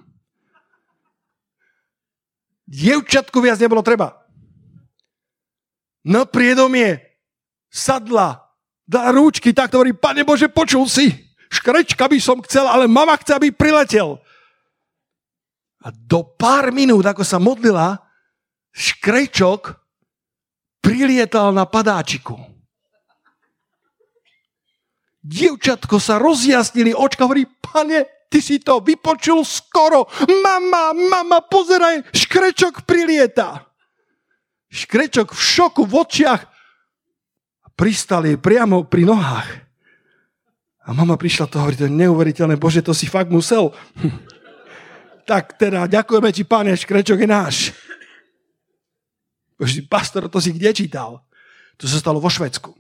Dievčatku 2.65 3.45
viac 3.45 3.61
nebolo 3.61 3.85
treba. 3.85 4.25
Na 6.09 6.25
priedomie 6.25 7.14
sadla 7.75 8.45
dá 8.87 9.11
rúčky, 9.11 9.51
tak 9.51 9.75
to 9.75 9.83
hovorí, 9.83 9.91
Pane 9.91 10.23
Bože, 10.23 10.47
počul 10.47 10.87
si, 10.87 11.11
škrečka 11.51 12.07
by 12.07 12.19
som 12.23 12.39
chcel, 12.47 12.71
ale 12.71 12.87
mama 12.87 13.19
chce, 13.19 13.35
aby 13.35 13.51
priletel. 13.51 14.23
A 15.83 15.91
do 15.91 16.23
pár 16.23 16.71
minút, 16.71 17.05
ako 17.05 17.27
sa 17.27 17.43
modlila, 17.43 17.99
škrečok 18.73 19.75
prilietal 20.81 21.51
na 21.51 21.67
padáčiku. 21.67 22.39
Dievčatko 25.25 25.97
sa 25.97 26.21
rozjasnili, 26.21 26.93
očka 26.93 27.25
hovorí, 27.25 27.49
pane, 27.49 28.29
ty 28.29 28.45
si 28.45 28.61
to 28.61 28.85
vypočul 28.85 29.41
skoro. 29.41 30.05
Mama, 30.29 30.93
mama, 30.93 31.41
pozeraj, 31.49 32.05
škrečok 32.13 32.85
prilieta. 32.85 33.65
Škrečok 34.69 35.33
v 35.33 35.41
šoku 35.41 35.89
v 35.89 35.95
očiach 36.05 36.54
pristali 37.75 38.39
priamo 38.39 38.87
pri 38.87 39.03
nohách. 39.07 39.51
A 40.85 40.93
mama 40.93 41.17
prišla 41.17 41.49
to 41.49 41.61
hovorí, 41.61 41.77
to 41.79 41.89
je 41.89 41.97
neuveriteľné, 41.97 42.61
Bože, 42.61 42.85
to 42.85 42.93
si 42.93 43.09
fakt 43.09 43.33
musel. 43.33 43.73
tak 45.31 45.57
teda, 45.57 45.89
ďakujeme 45.89 46.29
ti, 46.31 46.45
páne, 46.45 46.77
škrečok 46.77 47.25
je 47.25 47.29
náš. 47.29 47.57
Bože, 49.57 49.81
pastor, 49.89 50.29
to 50.29 50.43
si 50.45 50.53
kde 50.53 50.77
čítal? 50.77 51.25
To 51.81 51.89
sa 51.89 51.97
stalo 51.97 52.21
vo 52.21 52.29
Švedsku. 52.29 52.77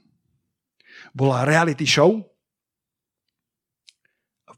Bola 1.16 1.48
reality 1.48 1.88
show, 1.88 2.20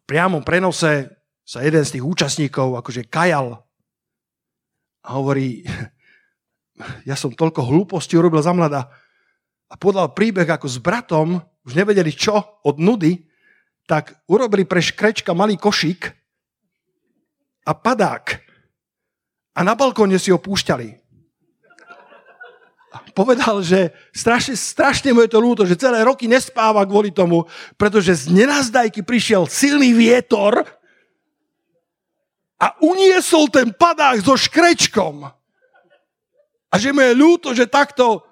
priamom 0.06 0.46
prenose 0.46 1.10
sa 1.42 1.58
jeden 1.62 1.82
z 1.82 1.98
tých 1.98 2.04
účastníkov 2.06 2.78
akože 2.78 3.10
kajal 3.10 3.58
a 5.02 5.08
hovorí, 5.18 5.66
ja 7.10 7.18
som 7.18 7.34
toľko 7.34 7.66
hlúposti 7.66 8.14
urobil 8.14 8.40
za 8.40 8.54
mladá 8.54 8.88
a 9.66 9.74
podal 9.74 10.14
príbeh 10.14 10.46
ako 10.46 10.66
s 10.70 10.78
bratom, 10.78 11.42
už 11.66 11.72
nevedeli 11.74 12.14
čo 12.14 12.62
od 12.62 12.76
nudy, 12.78 13.26
tak 13.86 14.22
urobili 14.30 14.66
pre 14.66 14.82
škrečka 14.82 15.34
malý 15.34 15.58
košík 15.58 16.10
a 17.66 17.72
padák. 17.74 18.26
A 19.56 19.60
na 19.64 19.74
balkóne 19.74 20.18
si 20.18 20.30
ho 20.30 20.38
púšťali 20.38 21.06
povedal, 23.16 23.64
že 23.64 23.96
strašne, 24.12 24.52
strašne 24.52 25.16
mu 25.16 25.24
je 25.24 25.32
to 25.32 25.40
ľúto, 25.40 25.64
že 25.64 25.80
celé 25.80 26.04
roky 26.04 26.28
nespáva 26.28 26.84
kvôli 26.84 27.08
tomu, 27.08 27.48
pretože 27.80 28.28
z 28.28 28.36
nenazdajky 28.36 29.00
prišiel 29.00 29.48
silný 29.48 29.96
vietor 29.96 30.68
a 32.60 32.76
uniesol 32.84 33.48
ten 33.48 33.72
padák 33.72 34.20
so 34.20 34.36
škrečkom. 34.36 35.32
A 36.68 36.74
že 36.76 36.92
mu 36.92 37.00
je 37.00 37.12
ľúto, 37.16 37.56
že 37.56 37.64
takto 37.64 38.25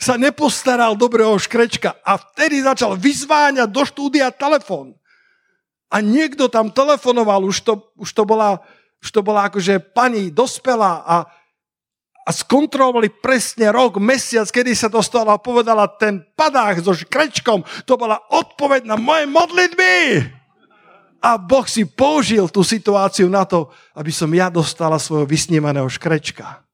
sa 0.00 0.16
nepostaral 0.16 0.96
dobrého 0.96 1.36
škrečka. 1.36 2.00
A 2.00 2.16
vtedy 2.16 2.64
začal 2.64 2.96
vyzváňať 2.96 3.68
do 3.68 3.84
štúdia 3.84 4.32
telefón. 4.32 4.96
A 5.92 6.00
niekto 6.00 6.48
tam 6.48 6.72
telefonoval, 6.72 7.44
už 7.44 7.60
to, 7.60 7.92
už 8.00 8.08
to 8.16 8.24
bola, 8.24 8.64
už 9.04 9.08
to 9.12 9.20
bola 9.20 9.52
akože 9.52 9.92
pani 9.92 10.32
dospelá 10.32 11.04
a 11.04 11.16
a 12.20 12.30
skontrolovali 12.30 13.10
presne 13.10 13.74
rok, 13.74 13.98
mesiac, 13.98 14.46
kedy 14.46 14.76
sa 14.76 14.86
to 14.86 15.02
stalo 15.02 15.34
a 15.34 15.42
povedala, 15.42 15.90
ten 15.90 16.22
padák 16.22 16.78
so 16.78 16.94
škrečkom, 16.94 17.66
to 17.82 17.98
bola 17.98 18.22
odpoveď 18.30 18.86
na 18.86 18.94
moje 18.94 19.26
modlitby. 19.26 19.94
A 21.26 21.36
Boh 21.36 21.66
si 21.66 21.84
použil 21.84 22.46
tú 22.48 22.62
situáciu 22.62 23.26
na 23.26 23.42
to, 23.42 23.68
aby 23.98 24.14
som 24.14 24.30
ja 24.30 24.46
dostala 24.46 24.96
svojho 25.02 25.26
vysnívaného 25.26 25.90
škrečka. 25.90 26.64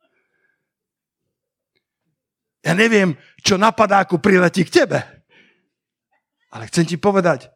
Ja 2.67 2.75
neviem, 2.75 3.15
čo 3.47 3.55
na 3.55 3.71
padáku 3.71 4.19
priletí 4.19 4.67
k 4.67 4.83
tebe. 4.83 4.99
Ale 6.51 6.67
chcem 6.67 6.83
ti 6.83 6.99
povedať, 6.99 7.47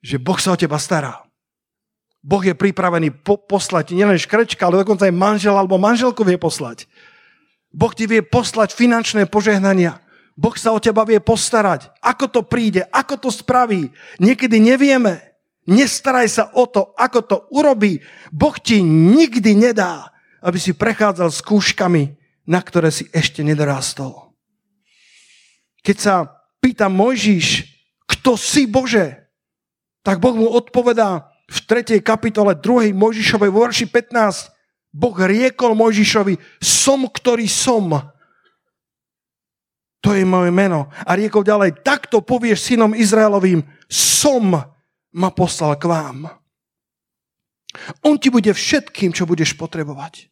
že 0.00 0.16
Boh 0.16 0.40
sa 0.40 0.56
o 0.56 0.60
teba 0.60 0.80
stará. 0.80 1.28
Boh 2.24 2.40
je 2.40 2.56
pripravený 2.56 3.20
po- 3.20 3.36
poslať 3.36 3.92
nielen 3.92 4.16
škrečka, 4.16 4.64
ale 4.64 4.80
dokonca 4.80 5.04
aj 5.04 5.12
manžel 5.12 5.52
alebo 5.52 5.76
manželku 5.76 6.24
vie 6.24 6.40
poslať. 6.40 6.88
Boh 7.68 7.92
ti 7.92 8.08
vie 8.08 8.24
poslať 8.24 8.72
finančné 8.72 9.28
požehnania. 9.28 10.00
Boh 10.40 10.56
sa 10.56 10.72
o 10.72 10.80
teba 10.80 11.04
vie 11.04 11.20
postarať. 11.20 11.92
Ako 12.00 12.32
to 12.32 12.40
príde, 12.40 12.88
ako 12.88 13.20
to 13.20 13.28
spraví. 13.28 13.92
Niekedy 14.16 14.56
nevieme. 14.56 15.20
Nestaraj 15.68 16.28
sa 16.32 16.44
o 16.56 16.64
to, 16.64 16.96
ako 16.96 17.20
to 17.28 17.36
urobí. 17.52 18.00
Boh 18.32 18.56
ti 18.56 18.80
nikdy 18.80 19.52
nedá, 19.52 20.08
aby 20.40 20.56
si 20.56 20.72
prechádzal 20.72 21.28
skúškami, 21.28 22.16
na 22.48 22.64
ktoré 22.64 22.88
si 22.88 23.04
ešte 23.12 23.44
nedorástol. 23.44 24.29
Keď 25.80 25.96
sa 25.96 26.14
pýta 26.60 26.92
Mojžiš, 26.92 27.64
kto 28.04 28.36
si 28.36 28.68
Bože, 28.68 29.16
tak 30.04 30.20
Boh 30.20 30.36
mu 30.36 30.48
odpovedá 30.48 31.30
v 31.50 31.58
3. 31.66 32.00
kapitole 32.04 32.56
2. 32.56 32.92
Mojžišovej 32.94 33.50
verši 33.50 33.86
15, 33.88 34.94
Boh 34.94 35.16
riekol 35.16 35.78
Mojžišovi, 35.78 36.34
som, 36.58 37.06
ktorý 37.06 37.46
som. 37.46 37.94
To 40.00 40.10
je 40.16 40.24
moje 40.24 40.50
meno. 40.50 40.88
A 41.04 41.14
riekol 41.14 41.44
ďalej, 41.44 41.84
takto 41.84 42.24
povieš 42.24 42.72
synom 42.72 42.96
Izraelovým, 42.96 43.62
som 43.90 44.56
ma 45.10 45.30
poslal 45.34 45.76
k 45.76 45.84
vám. 45.90 46.18
On 48.02 48.18
ti 48.18 48.32
bude 48.32 48.50
všetkým, 48.50 49.14
čo 49.14 49.28
budeš 49.28 49.54
potrebovať. 49.54 50.26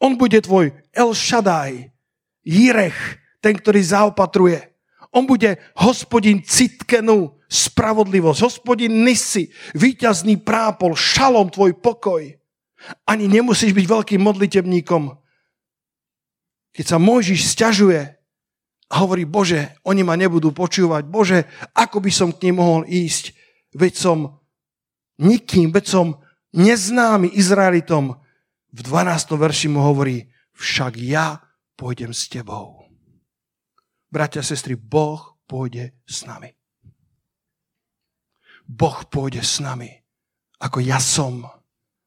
On 0.00 0.16
bude 0.16 0.36
tvoj 0.40 0.72
El 0.92 1.10
Shaddai, 1.12 1.92
Jirech, 2.44 3.25
ten, 3.46 3.54
ktorý 3.54 3.78
zaopatruje. 3.78 4.58
On 5.14 5.22
bude 5.22 5.54
hospodin 5.78 6.42
Citkenu, 6.42 7.38
spravodlivosť, 7.46 8.42
hospodin 8.42 9.06
Nisi, 9.06 9.46
víťazný 9.78 10.42
prápol, 10.42 10.98
šalom 10.98 11.46
tvoj 11.54 11.78
pokoj. 11.78 12.26
Ani 13.06 13.30
nemusíš 13.30 13.70
byť 13.70 13.86
veľkým 13.86 14.18
modlitebníkom. 14.18 15.14
Keď 16.74 16.84
sa 16.90 16.98
Mojžiš 16.98 17.54
sťažuje 17.54 18.02
a 18.90 18.94
hovorí, 18.98 19.22
Bože, 19.22 19.78
oni 19.86 20.02
ma 20.02 20.18
nebudú 20.18 20.50
počúvať. 20.50 21.06
Bože, 21.06 21.46
ako 21.70 22.02
by 22.02 22.10
som 22.10 22.34
k 22.34 22.50
ním 22.50 22.58
mohol 22.58 22.82
ísť? 22.82 23.30
Veď 23.78 23.94
som 23.94 24.18
nikým, 25.22 25.70
veď 25.70 25.86
som 25.86 26.06
neznámy 26.50 27.30
Izraelitom. 27.30 28.18
V 28.74 28.80
12. 28.84 29.38
verši 29.38 29.70
mu 29.72 29.80
hovorí, 29.86 30.28
však 30.58 30.98
ja 31.00 31.40
pôjdem 31.78 32.12
s 32.12 32.28
tebou. 32.28 32.75
Bratia 34.06 34.40
a 34.40 34.46
sestry, 34.46 34.78
Boh 34.78 35.38
pôjde 35.46 35.94
s 36.06 36.22
nami. 36.26 36.54
Boh 38.66 39.06
pôjde 39.06 39.42
s 39.46 39.62
nami, 39.62 39.90
ako 40.58 40.82
ja 40.82 40.98
som 40.98 41.46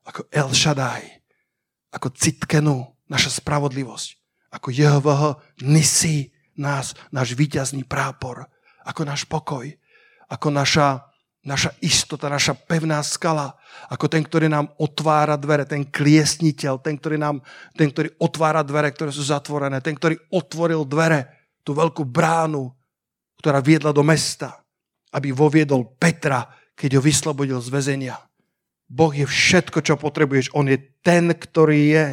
ako 0.03 0.25
El 0.33 0.49
Shaddai, 0.51 1.05
ako 1.93 2.09
Citkenu, 2.17 2.81
naša 3.05 3.37
spravodlivosť, 3.41 4.09
ako 4.49 4.67
JHVH 4.73 5.21
Nisi, 5.65 6.33
nás, 6.59 6.91
náš 7.15 7.37
víťazný 7.39 7.87
prápor, 7.87 8.43
ako 8.83 9.07
náš 9.07 9.23
pokoj, 9.23 9.63
ako 10.27 10.51
naša, 10.51 11.07
naša 11.47 11.71
istota, 11.79 12.27
naša 12.27 12.51
pevná 12.51 12.99
skala, 12.99 13.55
ako 13.87 14.11
ten, 14.11 14.27
ktorý 14.27 14.51
nám 14.51 14.67
otvára 14.75 15.39
dvere, 15.39 15.63
ten 15.63 15.87
kliesniteľ, 15.87 16.83
ten, 16.83 16.99
ktorý, 16.99 17.15
nám, 17.15 17.39
ten, 17.79 17.87
ktorý 17.87 18.11
otvára 18.19 18.59
dvere, 18.67 18.91
ktoré 18.91 19.15
sú 19.15 19.23
zatvorené, 19.23 19.79
ten, 19.79 19.95
ktorý 19.95 20.19
otvoril 20.27 20.83
dvere, 20.83 21.38
tú 21.69 21.77
veľkú 21.77 22.01
bránu, 22.01 22.73
ktorá 23.37 23.61
viedla 23.61 23.93
do 23.93 24.01
mesta, 24.01 24.65
aby 25.13 25.29
voviedol 25.29 25.85
Petra, 26.01 26.49
keď 26.73 26.97
ho 26.97 27.01
vyslobodil 27.05 27.61
z 27.61 27.69
väzenia. 27.69 28.17
Boh 28.89 29.13
je 29.13 29.29
všetko, 29.29 29.85
čo 29.85 30.01
potrebuješ. 30.01 30.49
On 30.57 30.65
je 30.65 30.81
ten, 31.05 31.29
ktorý 31.29 31.93
je. 31.93 32.05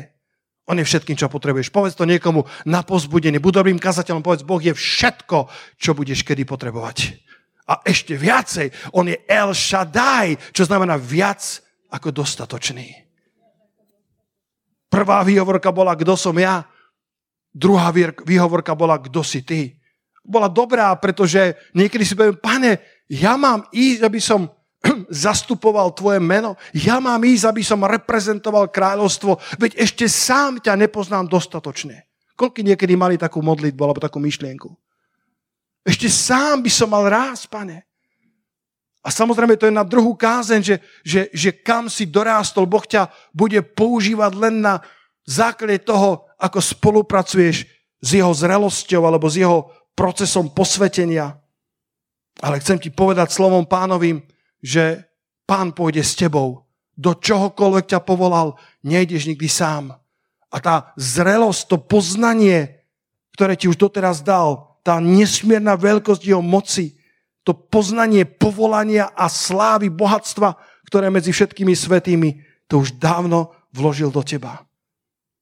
On 0.68 0.76
je 0.76 0.84
všetkým, 0.84 1.16
čo 1.16 1.32
potrebuješ. 1.32 1.72
Povedz 1.72 1.96
to 1.96 2.04
niekomu 2.04 2.44
na 2.68 2.84
pozbudenie. 2.84 3.40
Buď 3.40 3.64
dobrým 3.64 3.80
kazateľom, 3.80 4.20
povedz, 4.20 4.44
Boh 4.44 4.60
je 4.60 4.76
všetko, 4.76 5.48
čo 5.80 5.96
budeš 5.96 6.20
kedy 6.20 6.44
potrebovať. 6.44 7.16
A 7.72 7.80
ešte 7.80 8.12
viacej, 8.12 8.92
on 8.92 9.08
je 9.08 9.16
El 9.24 9.56
Shaddai, 9.56 10.36
čo 10.52 10.68
znamená 10.68 11.00
viac 11.00 11.64
ako 11.88 12.12
dostatočný. 12.12 12.92
Prvá 14.92 15.24
výhovorka 15.24 15.72
bola, 15.72 15.96
kto 15.96 16.12
som 16.12 16.36
ja. 16.36 16.75
Druhá 17.56 17.88
výhovorka 18.20 18.76
bola, 18.76 19.00
kto 19.00 19.24
si 19.24 19.40
ty. 19.40 19.80
Bola 20.20 20.44
dobrá, 20.44 20.92
pretože 21.00 21.56
niekedy 21.72 22.04
si 22.04 22.12
poviem, 22.12 22.36
pane, 22.36 22.76
ja 23.08 23.40
mám 23.40 23.64
ísť, 23.72 24.00
aby 24.04 24.20
som 24.20 24.52
zastupoval 25.08 25.96
tvoje 25.96 26.20
meno. 26.20 26.60
Ja 26.76 27.00
mám 27.00 27.24
ísť, 27.24 27.48
aby 27.48 27.62
som 27.64 27.80
reprezentoval 27.80 28.68
kráľovstvo, 28.68 29.40
veď 29.56 29.72
ešte 29.80 30.04
sám 30.04 30.60
ťa 30.60 30.76
nepoznám 30.76 31.24
dostatočne. 31.32 32.04
Koľko 32.36 32.60
niekedy 32.60 32.92
mali 32.92 33.16
takú 33.16 33.40
modlitbu 33.40 33.80
alebo 33.80 34.04
takú 34.04 34.20
myšlienku? 34.20 34.68
Ešte 35.80 36.12
sám 36.12 36.60
by 36.60 36.68
som 36.68 36.92
mal 36.92 37.08
ráz, 37.08 37.48
pane. 37.48 37.88
A 39.06 39.08
samozrejme 39.08 39.54
to 39.54 39.70
je 39.70 39.72
na 39.72 39.86
druhú 39.86 40.18
kázen, 40.18 40.60
že, 40.60 40.82
že, 41.06 41.30
že 41.30 41.54
kam 41.54 41.86
si 41.86 42.04
dorástol, 42.10 42.66
Boh 42.66 42.82
ťa 42.82 43.06
bude 43.30 43.62
používať 43.62 44.34
len 44.34 44.60
na 44.60 44.82
základe 45.26 45.82
toho, 45.82 46.30
ako 46.38 46.62
spolupracuješ 46.62 47.66
s 48.00 48.08
jeho 48.08 48.30
zrelosťou 48.30 49.02
alebo 49.02 49.26
s 49.26 49.42
jeho 49.42 49.68
procesom 49.98 50.52
posvetenia. 50.54 51.34
Ale 52.40 52.60
chcem 52.60 52.78
ti 52.78 52.92
povedať 52.92 53.32
slovom 53.32 53.64
pánovým, 53.64 54.22
že 54.60 55.08
pán 55.48 55.72
pôjde 55.72 56.04
s 56.04 56.14
tebou. 56.14 56.68
Do 56.96 57.16
čohokoľvek 57.16 57.84
ťa 57.92 58.00
povolal, 58.04 58.56
nejdeš 58.84 59.28
nikdy 59.28 59.48
sám. 59.48 59.96
A 60.52 60.56
tá 60.60 60.92
zrelosť, 60.96 61.60
to 61.68 61.76
poznanie, 61.80 62.84
ktoré 63.36 63.56
ti 63.56 63.68
už 63.68 63.76
doteraz 63.76 64.24
dal, 64.24 64.80
tá 64.80 65.00
nesmierna 65.02 65.76
veľkosť 65.76 66.22
jeho 66.22 66.44
moci, 66.44 66.96
to 67.46 67.54
poznanie 67.54 68.26
povolania 68.26 69.12
a 69.14 69.30
slávy, 69.30 69.86
bohatstva, 69.86 70.58
ktoré 70.86 71.10
medzi 71.10 71.30
všetkými 71.30 71.74
svetými, 71.74 72.42
to 72.66 72.82
už 72.82 72.98
dávno 72.98 73.54
vložil 73.70 74.10
do 74.10 74.22
teba. 74.26 74.65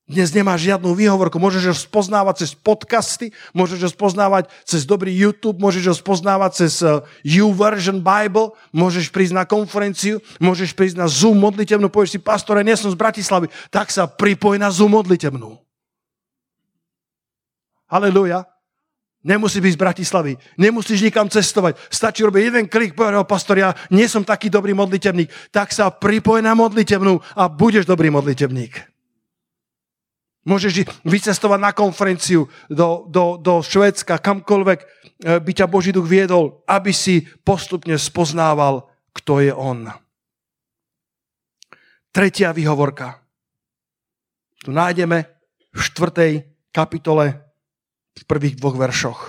Dnes 0.04 0.36
nemáš 0.36 0.68
žiadnu 0.68 0.92
výhovorku, 0.92 1.40
môžeš 1.40 1.64
ho 1.64 1.72
spoznávať 1.72 2.44
cez 2.44 2.52
podcasty, 2.52 3.32
môžeš 3.56 3.88
ho 3.88 3.88
spoznávať 3.88 4.52
cez 4.68 4.84
dobrý 4.84 5.08
YouTube, 5.08 5.56
môžeš 5.56 5.84
ho 5.88 5.96
spoznávať 5.96 6.60
cez 6.60 6.84
uh, 6.84 7.00
YouVersion 7.24 8.04
Bible, 8.04 8.52
môžeš 8.68 9.08
prísť 9.08 9.32
na 9.32 9.48
konferenciu, 9.48 10.20
môžeš 10.44 10.76
prísť 10.76 11.00
na 11.00 11.08
Zoom 11.08 11.40
modlitevnú, 11.40 11.88
povieš 11.88 12.16
si, 12.16 12.20
pastore, 12.20 12.60
nie 12.60 12.76
som 12.76 12.92
z 12.92 13.00
Bratislavy, 13.00 13.48
tak 13.72 13.88
sa 13.88 14.04
pripoj 14.04 14.60
na 14.60 14.68
Zoom 14.68 14.92
modlitevnú. 14.92 15.56
Aleluja. 17.88 18.44
Nemusí 19.24 19.56
byť 19.56 19.72
z 19.72 19.80
Bratislavy. 19.80 20.32
Nemusíš 20.60 21.00
nikam 21.00 21.32
cestovať. 21.32 21.80
Stačí 21.88 22.28
robiť 22.28 22.52
jeden 22.52 22.68
klik, 22.68 22.92
povedal 22.92 23.24
pastor, 23.24 23.56
ja 23.56 23.72
nie 23.88 24.04
som 24.04 24.20
taký 24.20 24.52
dobrý 24.52 24.76
modlitevník. 24.76 25.32
Tak 25.48 25.72
sa 25.72 25.88
pripoj 25.88 26.44
na 26.44 26.52
modlitevnú 26.52 27.24
a 27.32 27.48
budeš 27.48 27.88
dobrý 27.88 28.12
modlitevník. 28.12 28.93
Môžeš 30.44 30.84
vycestovať 31.08 31.60
na 31.60 31.72
konferenciu 31.72 32.52
do, 32.68 33.08
do, 33.08 33.40
do 33.40 33.64
Švedska, 33.64 34.20
kamkoľvek 34.20 34.78
e, 34.80 34.86
by 35.40 35.52
ťa 35.56 35.66
Boží 35.72 35.88
duch 35.88 36.04
viedol, 36.04 36.60
aby 36.68 36.92
si 36.92 37.24
postupne 37.40 37.96
spoznával, 37.96 38.84
kto 39.16 39.40
je 39.40 39.52
On. 39.56 39.88
Tretia 42.12 42.52
výhovorka. 42.52 43.24
Tu 44.60 44.68
nájdeme 44.68 45.24
v 45.72 45.80
štvrtej 45.80 46.32
kapitole 46.76 47.40
v 48.12 48.22
prvých 48.28 48.60
dvoch 48.60 48.76
veršoch. 48.76 49.20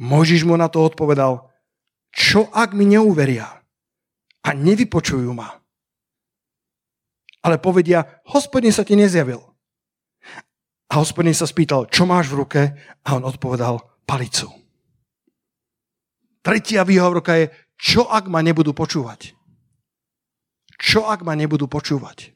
Možiš 0.00 0.42
mu 0.42 0.58
na 0.58 0.66
to 0.66 0.82
odpovedal, 0.82 1.52
čo 2.10 2.50
ak 2.50 2.74
mi 2.74 2.88
neuveria 2.88 3.46
a 4.42 4.48
nevypočujú 4.56 5.30
ma? 5.36 5.59
Ale 7.40 7.56
povedia, 7.56 8.20
hospodin 8.28 8.72
sa 8.72 8.84
ti 8.84 8.96
nezjavil. 8.96 9.40
A 10.90 10.98
hospodin 10.98 11.32
sa 11.32 11.46
spýtal, 11.46 11.86
čo 11.86 12.04
máš 12.04 12.28
v 12.28 12.38
ruke? 12.44 12.60
A 13.06 13.08
on 13.16 13.24
odpovedal, 13.24 13.78
palicu. 14.04 14.50
Tretia 16.42 16.82
výhovorka 16.82 17.36
je, 17.36 17.46
čo 17.78 18.08
ak 18.08 18.26
ma 18.26 18.42
nebudú 18.42 18.74
počúvať? 18.74 19.32
Čo 20.80 21.08
ak 21.08 21.22
ma 21.22 21.36
nebudú 21.36 21.68
počúvať? 21.68 22.32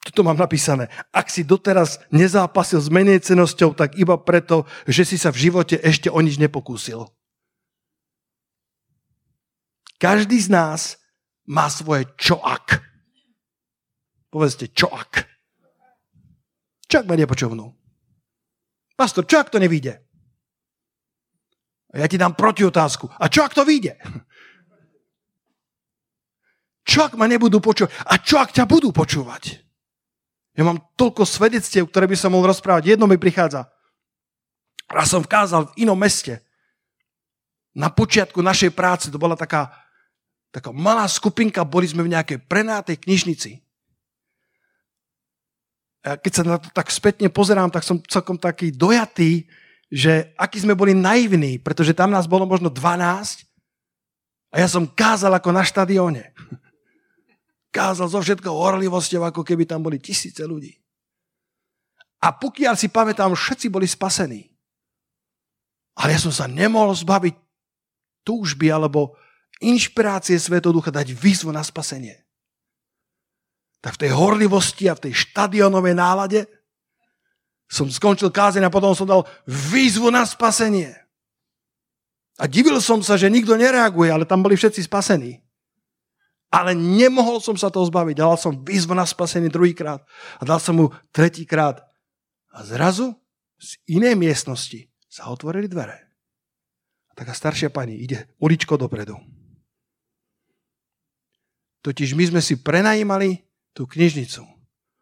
Toto 0.00 0.24
mám 0.24 0.36
napísané. 0.36 0.88
Ak 1.12 1.28
si 1.28 1.44
doteraz 1.44 2.00
nezápasil 2.08 2.80
s 2.80 2.88
menej 2.88 3.20
cenosťou, 3.20 3.76
tak 3.76 4.00
iba 4.00 4.16
preto, 4.16 4.64
že 4.88 5.04
si 5.04 5.16
sa 5.20 5.28
v 5.28 5.48
živote 5.48 5.76
ešte 5.76 6.08
o 6.08 6.16
nič 6.20 6.40
nepokúsil. 6.40 7.08
Každý 10.00 10.40
z 10.40 10.48
nás 10.48 10.99
má 11.50 11.66
svoje 11.66 12.06
čo 12.14 12.38
ak. 12.38 12.78
Povedzte, 14.30 14.70
čo 14.70 14.86
ak. 14.86 15.26
Čo 16.86 17.02
ak 17.02 17.06
ma 17.10 17.18
nepočovnú? 17.18 17.66
Pastor, 18.94 19.26
čo 19.26 19.42
ak 19.42 19.50
to 19.50 19.58
nevíde? 19.58 19.98
A 21.90 21.98
ja 21.98 22.06
ti 22.06 22.14
dám 22.14 22.38
protiotázku. 22.38 23.10
A 23.18 23.26
čo 23.26 23.42
ak 23.42 23.50
to 23.50 23.66
vyjde? 23.66 23.98
Čo 26.86 27.10
ak 27.10 27.18
ma 27.18 27.26
nebudú 27.26 27.58
počúvať? 27.58 27.90
A 28.06 28.18
čo 28.22 28.38
ak 28.38 28.54
ťa 28.54 28.66
budú 28.66 28.94
počúvať? 28.94 29.58
Ja 30.54 30.62
mám 30.66 30.82
toľko 30.94 31.26
svedectiev, 31.26 31.86
ktoré 31.90 32.06
by 32.10 32.18
som 32.18 32.34
mohol 32.34 32.50
rozprávať. 32.50 32.94
Jedno 32.94 33.10
mi 33.10 33.18
prichádza. 33.18 33.70
Raz 34.90 35.10
som 35.10 35.22
vkázal 35.22 35.70
v 35.70 35.86
inom 35.86 35.98
meste. 35.98 36.42
Na 37.74 37.90
počiatku 37.90 38.42
našej 38.42 38.74
práce 38.74 39.06
to 39.06 39.18
bola 39.18 39.38
taká 39.38 39.70
taká 40.50 40.74
malá 40.74 41.06
skupinka, 41.06 41.62
boli 41.62 41.86
sme 41.86 42.06
v 42.06 42.12
nejakej 42.14 42.38
prenátej 42.46 42.98
knižnici. 42.98 43.62
A 46.00 46.16
keď 46.16 46.32
sa 46.32 46.42
na 46.46 46.58
to 46.58 46.68
tak 46.74 46.90
spätne 46.90 47.28
pozerám, 47.30 47.70
tak 47.70 47.84
som 47.86 48.00
celkom 48.08 48.40
taký 48.40 48.72
dojatý, 48.72 49.46
že 49.90 50.32
aký 50.38 50.62
sme 50.62 50.78
boli 50.78 50.94
naivní, 50.94 51.58
pretože 51.60 51.94
tam 51.94 52.10
nás 52.14 52.24
bolo 52.24 52.46
možno 52.46 52.70
12 52.70 53.46
a 54.50 54.56
ja 54.58 54.66
som 54.66 54.86
kázal 54.86 55.30
ako 55.36 55.50
na 55.54 55.62
štadióne. 55.62 56.34
Kázal 57.70 58.10
so 58.10 58.18
všetkou 58.18 58.50
horlivosťou, 58.50 59.22
ako 59.22 59.46
keby 59.46 59.62
tam 59.62 59.86
boli 59.86 60.02
tisíce 60.02 60.42
ľudí. 60.42 60.74
A 62.20 62.34
pokiaľ 62.34 62.74
si 62.74 62.90
pamätám, 62.90 63.32
všetci 63.32 63.70
boli 63.70 63.86
spasení. 63.86 64.50
Ale 65.94 66.16
ja 66.16 66.20
som 66.20 66.34
sa 66.34 66.50
nemohol 66.50 66.96
zbaviť 66.96 67.34
túžby 68.26 68.72
alebo 68.72 69.19
inšpirácie 69.60 70.40
Svetého 70.40 70.72
Ducha 70.72 70.90
dať 70.90 71.12
výzvu 71.12 71.52
na 71.52 71.60
spasenie. 71.60 72.16
Tak 73.80 73.96
v 73.96 74.00
tej 74.06 74.10
horlivosti 74.12 74.88
a 74.88 74.96
v 74.96 75.08
tej 75.08 75.12
štadionovej 75.28 75.96
nálade 75.96 76.40
som 77.70 77.86
skončil 77.86 78.34
kázeň 78.34 78.66
a 78.66 78.74
potom 78.74 78.92
som 78.92 79.06
dal 79.06 79.24
výzvu 79.46 80.10
na 80.10 80.26
spasenie. 80.26 80.90
A 82.40 82.48
divil 82.48 82.80
som 82.80 83.04
sa, 83.04 83.20
že 83.20 83.30
nikto 83.30 83.54
nereaguje, 83.54 84.08
ale 84.10 84.24
tam 84.24 84.40
boli 84.40 84.56
všetci 84.56 84.88
spasení. 84.88 85.38
Ale 86.50 86.74
nemohol 86.74 87.38
som 87.38 87.54
sa 87.54 87.70
toho 87.70 87.86
zbaviť. 87.86 88.16
Dal 88.16 88.34
som 88.34 88.58
výzvu 88.58 88.90
na 88.96 89.06
spasenie 89.06 89.46
druhýkrát 89.46 90.02
a 90.40 90.42
dal 90.42 90.58
som 90.58 90.74
mu 90.74 90.86
tretíkrát. 91.14 91.78
A 92.50 92.66
zrazu 92.66 93.14
z 93.60 93.78
inej 93.86 94.18
miestnosti 94.18 94.90
sa 95.06 95.30
otvorili 95.30 95.70
dvere. 95.70 96.10
A 97.06 97.12
taká 97.14 97.36
staršia 97.36 97.70
pani 97.70 98.02
ide 98.02 98.34
uličko 98.42 98.74
dopredu. 98.74 99.14
Totiž 101.80 102.12
my 102.12 102.24
sme 102.28 102.40
si 102.44 102.60
prenajímali 102.60 103.40
tú 103.72 103.88
knižnicu 103.88 104.44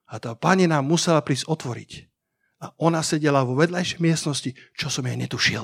a 0.09 0.15
tá 0.23 0.33
pani 0.39 0.71
nám 0.71 0.87
musela 0.87 1.21
prísť 1.21 1.51
otvoriť. 1.51 2.07
A 2.59 2.75
ona 2.83 3.07
sedela 3.07 3.47
vo 3.47 3.55
vedľajšej 3.55 4.03
miestnosti, 4.03 4.51
čo 4.75 4.91
som 4.91 5.07
jej 5.07 5.15
netušil. 5.15 5.63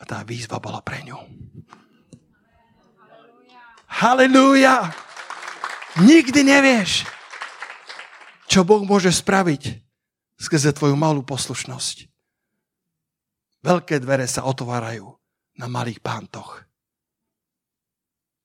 A 0.00 0.02
tá 0.08 0.24
výzva 0.24 0.56
bola 0.56 0.80
pre 0.80 1.04
ňu. 1.04 1.18
Halelúja! 3.90 4.88
Nikdy 6.00 6.40
nevieš, 6.46 7.04
čo 8.46 8.62
Boh 8.62 8.80
môže 8.86 9.10
spraviť 9.10 9.82
skrze 10.38 10.72
tvoju 10.72 10.94
malú 10.94 11.26
poslušnosť. 11.26 12.08
Veľké 13.60 14.00
dvere 14.00 14.24
sa 14.24 14.46
otvárajú 14.48 15.10
na 15.60 15.66
malých 15.68 16.00
pántoch. 16.00 16.64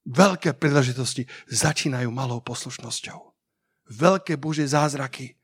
Veľké 0.05 0.53
príležitosti 0.53 1.25
začínajú 1.49 2.13
malou 2.13 2.37
poslušnosťou. 2.45 3.33
Veľké 3.89 4.37
Božie 4.37 4.69
zázraky 4.69 5.37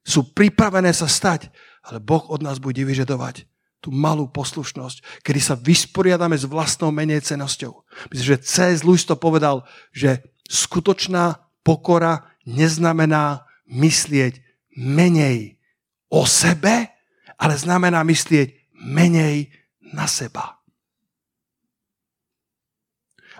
sú 0.00 0.32
pripravené 0.32 0.92
sa 0.96 1.04
stať, 1.04 1.52
ale 1.84 2.00
Boh 2.00 2.24
od 2.32 2.40
nás 2.40 2.56
bude 2.56 2.80
vyžadovať 2.80 3.44
tú 3.84 3.92
malú 3.92 4.26
poslušnosť, 4.32 5.22
kedy 5.22 5.40
sa 5.40 5.54
vysporiadame 5.54 6.34
s 6.34 6.48
vlastnou 6.48 6.88
menej 6.90 7.22
cenosťou. 7.22 7.84
Myslím, 8.10 8.26
že 8.34 8.42
C.S. 8.42 8.80
Lewis 8.82 9.04
to 9.04 9.14
povedal, 9.20 9.68
že 9.92 10.24
skutočná 10.48 11.38
pokora 11.60 12.34
neznamená 12.48 13.44
myslieť 13.68 14.40
menej 14.78 15.60
o 16.08 16.24
sebe, 16.24 16.88
ale 17.36 17.54
znamená 17.58 18.00
myslieť 18.06 18.72
menej 18.74 19.52
na 19.92 20.08
seba. 20.08 20.55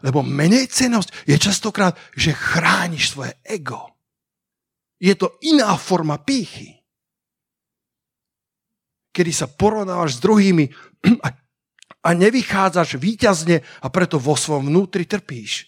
Lebo 0.07 0.23
menej 0.23 0.71
cenosť 0.71 1.27
je 1.27 1.35
častokrát, 1.35 1.99
že 2.15 2.31
chrániš 2.31 3.11
svoje 3.11 3.35
ego. 3.43 3.91
Je 5.03 5.19
to 5.19 5.35
iná 5.43 5.75
forma 5.75 6.15
pýchy. 6.23 6.79
Kedy 9.11 9.33
sa 9.35 9.51
porovnávaš 9.51 10.17
s 10.17 10.23
druhými 10.23 10.71
a 12.07 12.09
nevychádzaš 12.15 13.03
výťazne 13.03 13.67
a 13.83 13.87
preto 13.91 14.23
vo 14.23 14.39
svojom 14.39 14.71
vnútri 14.71 15.03
trpíš. 15.03 15.67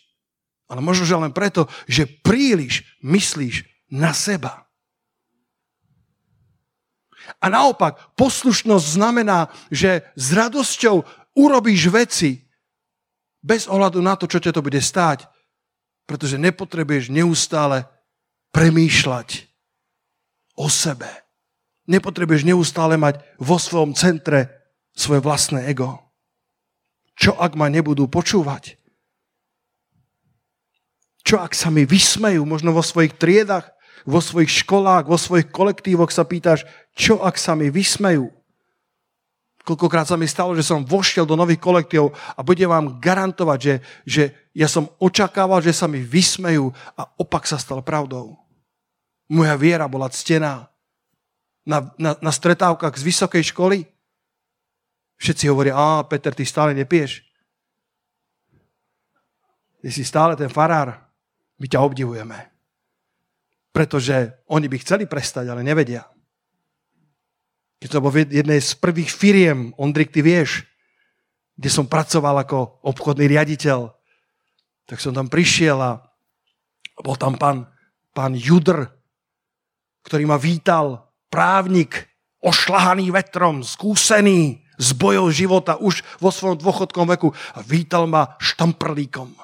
Ale 0.70 0.84
možno, 0.84 1.02
že 1.02 1.18
len 1.18 1.34
preto, 1.34 1.66
že 1.90 2.06
príliš 2.06 2.86
myslíš 3.02 3.66
na 3.90 4.14
seba. 4.14 4.68
A 7.42 7.50
naopak, 7.50 8.14
poslušnosť 8.14 8.86
znamená, 8.86 9.50
že 9.68 10.06
s 10.14 10.32
radosťou 10.32 11.02
urobíš 11.34 11.90
veci, 11.90 12.47
bez 13.42 13.70
ohľadu 13.70 14.02
na 14.02 14.18
to, 14.18 14.26
čo 14.26 14.42
ťa 14.42 14.54
to 14.54 14.64
bude 14.64 14.78
stáť. 14.78 15.26
Pretože 16.08 16.40
nepotrebuješ 16.40 17.12
neustále 17.12 17.84
premýšľať 18.56 19.44
o 20.56 20.72
sebe. 20.72 21.08
Nepotrebuješ 21.88 22.48
neustále 22.48 22.96
mať 22.96 23.20
vo 23.36 23.60
svojom 23.60 23.92
centre 23.92 24.72
svoje 24.96 25.20
vlastné 25.20 25.68
ego. 25.68 26.00
Čo 27.18 27.36
ak 27.36 27.58
ma 27.58 27.68
nebudú 27.68 28.08
počúvať? 28.08 28.78
Čo 31.26 31.44
ak 31.44 31.52
sa 31.52 31.68
mi 31.68 31.84
vysmejú, 31.84 32.46
možno 32.48 32.72
vo 32.72 32.80
svojich 32.80 33.20
triedach, 33.20 33.68
vo 34.08 34.22
svojich 34.22 34.64
školách, 34.64 35.10
vo 35.10 35.18
svojich 35.20 35.52
kolektívoch 35.52 36.08
sa 36.08 36.24
pýtaš, 36.24 36.64
čo 36.96 37.20
ak 37.20 37.36
sa 37.36 37.52
mi 37.52 37.68
vysmejú? 37.68 38.37
Koľkokrát 39.68 40.08
sa 40.08 40.16
mi 40.16 40.24
stalo, 40.24 40.56
že 40.56 40.64
som 40.64 40.80
vošiel 40.80 41.28
do 41.28 41.36
nových 41.36 41.60
kolektívov 41.60 42.16
a 42.16 42.40
budem 42.40 42.72
vám 42.72 42.96
garantovať, 42.96 43.58
že, 43.60 43.74
že 44.08 44.22
ja 44.56 44.64
som 44.64 44.88
očakával, 44.96 45.60
že 45.60 45.76
sa 45.76 45.84
mi 45.84 46.00
vysmejú 46.00 46.72
a 46.96 47.04
opak 47.20 47.44
sa 47.44 47.60
stal 47.60 47.84
pravdou. 47.84 48.40
Moja 49.28 49.52
viera 49.60 49.84
bola 49.84 50.08
ctená. 50.08 50.72
Na, 51.68 51.92
na, 52.00 52.16
na 52.16 52.32
stretávkach 52.32 52.96
z 52.96 53.04
vysokej 53.04 53.52
školy 53.52 53.84
všetci 55.20 55.44
hovoria, 55.52 55.76
a 55.76 56.00
Peter, 56.08 56.32
ty 56.32 56.48
stále 56.48 56.72
nepieš. 56.72 57.20
Ty 59.84 59.88
si 59.92 60.00
stále 60.00 60.32
ten 60.32 60.48
farár. 60.48 60.96
My 61.60 61.68
ťa 61.68 61.84
obdivujeme. 61.84 62.38
Pretože 63.68 64.32
oni 64.48 64.64
by 64.64 64.76
chceli 64.80 65.04
prestať, 65.04 65.52
ale 65.52 65.60
nevedia. 65.60 66.08
Keď 67.78 67.88
som 67.88 68.02
bol 68.02 68.14
jednej 68.14 68.58
z 68.58 68.74
prvých 68.74 69.10
firiem, 69.10 69.70
Ondrik, 69.78 70.10
ty 70.10 70.18
vieš, 70.18 70.66
kde 71.54 71.70
som 71.70 71.86
pracoval 71.86 72.42
ako 72.42 72.82
obchodný 72.82 73.30
riaditeľ, 73.30 73.90
tak 74.86 74.98
som 74.98 75.14
tam 75.14 75.30
prišiel 75.30 75.78
a 75.78 76.02
bol 77.02 77.14
tam 77.14 77.38
pán, 77.38 77.70
pán 78.14 78.34
Judr, 78.34 78.86
ktorý 80.02 80.26
ma 80.26 80.38
vítal, 80.40 81.06
právnik, 81.30 82.08
ošlahaný 82.42 83.10
vetrom, 83.14 83.62
skúsený 83.62 84.62
z 84.78 84.88
bojov 84.94 85.34
života 85.34 85.74
už 85.78 86.06
vo 86.22 86.30
svojom 86.30 86.58
dôchodkom 86.62 87.06
veku 87.14 87.34
a 87.54 87.60
vítal 87.62 88.06
ma 88.06 88.38
štamprlíkom. 88.38 89.34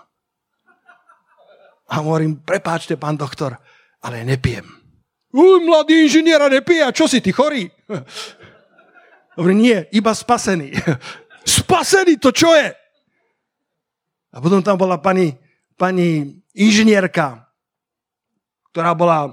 A 1.90 2.00
hovorím, 2.00 2.40
prepáčte, 2.40 2.96
pán 2.96 3.18
doktor, 3.18 3.58
ale 4.00 4.24
nepijem. 4.24 4.64
Uj, 5.34 5.66
mladý 5.66 6.06
inžinier 6.06 6.38
a 6.38 6.48
nepije, 6.48 6.86
a 6.86 6.94
čo 6.94 7.10
si, 7.10 7.18
ty 7.18 7.34
chorý? 7.34 7.66
Dobre, 9.36 9.52
nie, 9.54 9.78
iba 9.90 10.14
spasený. 10.14 10.74
spasený, 11.58 12.18
to 12.22 12.30
čo 12.30 12.54
je? 12.54 12.70
A 14.34 14.36
potom 14.42 14.62
tam 14.62 14.78
bola 14.78 14.98
pani, 14.98 15.34
pani 15.78 16.42
inžinierka, 16.54 17.46
ktorá 18.70 18.94
bola 18.94 19.30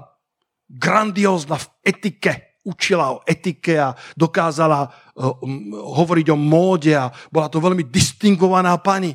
grandiózna 0.70 1.58
v 1.58 1.66
etike, 1.82 2.62
učila 2.62 3.18
o 3.18 3.22
etike 3.26 3.74
a 3.74 3.94
dokázala 4.14 4.86
um, 5.18 5.74
hovoriť 5.74 6.26
o 6.30 6.38
móde 6.38 6.94
a 6.94 7.10
bola 7.34 7.50
to 7.50 7.58
veľmi 7.58 7.90
distingovaná 7.90 8.78
pani. 8.78 9.10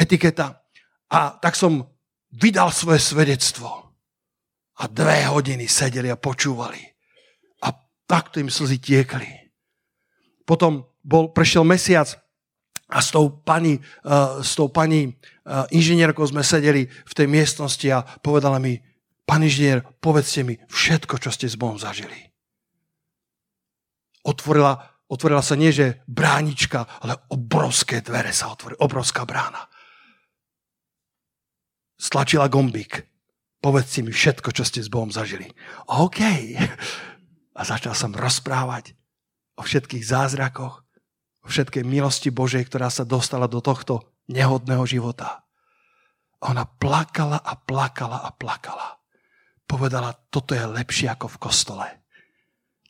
Etiketa. 0.00 0.64
A 1.12 1.36
tak 1.36 1.54
som 1.54 1.84
vydal 2.32 2.72
svoje 2.72 2.98
svedectvo. 2.98 3.68
A 4.74 4.90
dve 4.90 5.22
hodiny 5.30 5.70
sedeli 5.70 6.10
a 6.10 6.18
počúvali. 6.18 6.93
Takto 8.04 8.40
im 8.40 8.52
slzy 8.52 8.78
tiekli. 8.80 9.52
Potom 10.44 10.84
bol, 11.00 11.32
prešiel 11.32 11.64
mesiac 11.64 12.08
a 12.92 13.00
s 13.00 13.12
tou 13.12 13.32
pani, 13.32 13.80
uh, 14.04 14.44
s 14.44 14.56
tou 14.56 14.68
pani 14.68 15.08
uh, 15.08 15.64
inžinierkou 15.72 16.24
sme 16.28 16.44
sedeli 16.44 16.84
v 16.84 17.12
tej 17.16 17.26
miestnosti 17.28 17.88
a 17.88 18.04
povedala 18.20 18.60
mi, 18.60 18.76
pán 19.24 19.40
inžinier, 19.40 19.80
povedzte 20.04 20.44
mi 20.44 20.60
všetko, 20.68 21.16
čo 21.16 21.32
ste 21.32 21.48
s 21.48 21.56
Bohom 21.56 21.80
zažili. 21.80 22.32
Otvorila, 24.24 25.00
otvorila 25.08 25.40
sa 25.40 25.56
nie, 25.56 25.72
že 25.72 26.04
bránička, 26.04 26.84
ale 27.00 27.24
obrovské 27.32 28.04
dvere 28.04 28.36
sa 28.36 28.52
otvorili, 28.52 28.80
obrovská 28.84 29.24
brána. 29.24 29.64
Stlačila 31.96 32.52
gombík 32.52 33.14
Povedzte 33.64 34.04
mi 34.04 34.12
všetko, 34.12 34.52
čo 34.52 34.60
ste 34.60 34.84
s 34.84 34.92
Bohom 34.92 35.08
zažili. 35.08 35.48
OK. 35.88 36.20
A 37.54 37.62
začal 37.62 37.94
som 37.94 38.10
rozprávať 38.10 38.98
o 39.54 39.62
všetkých 39.62 40.02
zázrakoch, 40.02 40.82
o 41.44 41.48
všetkej 41.48 41.86
milosti 41.86 42.34
Božej, 42.34 42.66
ktorá 42.66 42.90
sa 42.90 43.06
dostala 43.06 43.46
do 43.46 43.62
tohto 43.62 44.02
nehodného 44.26 44.82
života. 44.84 45.46
A 46.42 46.50
ona 46.50 46.66
plakala 46.66 47.38
a 47.38 47.54
plakala 47.54 48.26
a 48.26 48.30
plakala. 48.34 48.98
Povedala, 49.64 50.12
toto 50.28 50.52
je 50.52 50.64
lepšie 50.66 51.08
ako 51.08 51.38
v 51.38 51.40
kostole. 51.40 51.86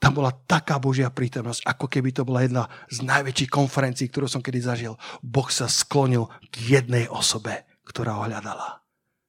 Tam 0.03 0.13
bola 0.13 0.35
taká 0.35 0.77
Božia 0.83 1.09
prítomnosť, 1.09 1.65
ako 1.65 1.87
keby 1.89 2.11
to 2.13 2.27
bola 2.27 2.45
jedna 2.45 2.65
z 2.91 3.07
najväčších 3.07 3.53
konferencií, 3.53 4.11
ktorú 4.11 4.27
som 4.27 4.45
kedy 4.45 4.61
zažil. 4.61 4.99
Boh 5.23 5.49
sa 5.49 5.71
sklonil 5.71 6.29
k 6.51 6.81
jednej 6.81 7.09
osobe, 7.09 7.65
ktorá 7.87 8.19
ho 8.21 8.27
hľadala 8.27 8.85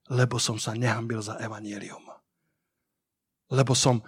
lebo 0.10 0.38
som 0.38 0.62
sa 0.62 0.78
nehambil 0.78 1.22
za 1.22 1.42
evanielium. 1.42 2.02
Lebo 3.50 3.74
som 3.74 4.02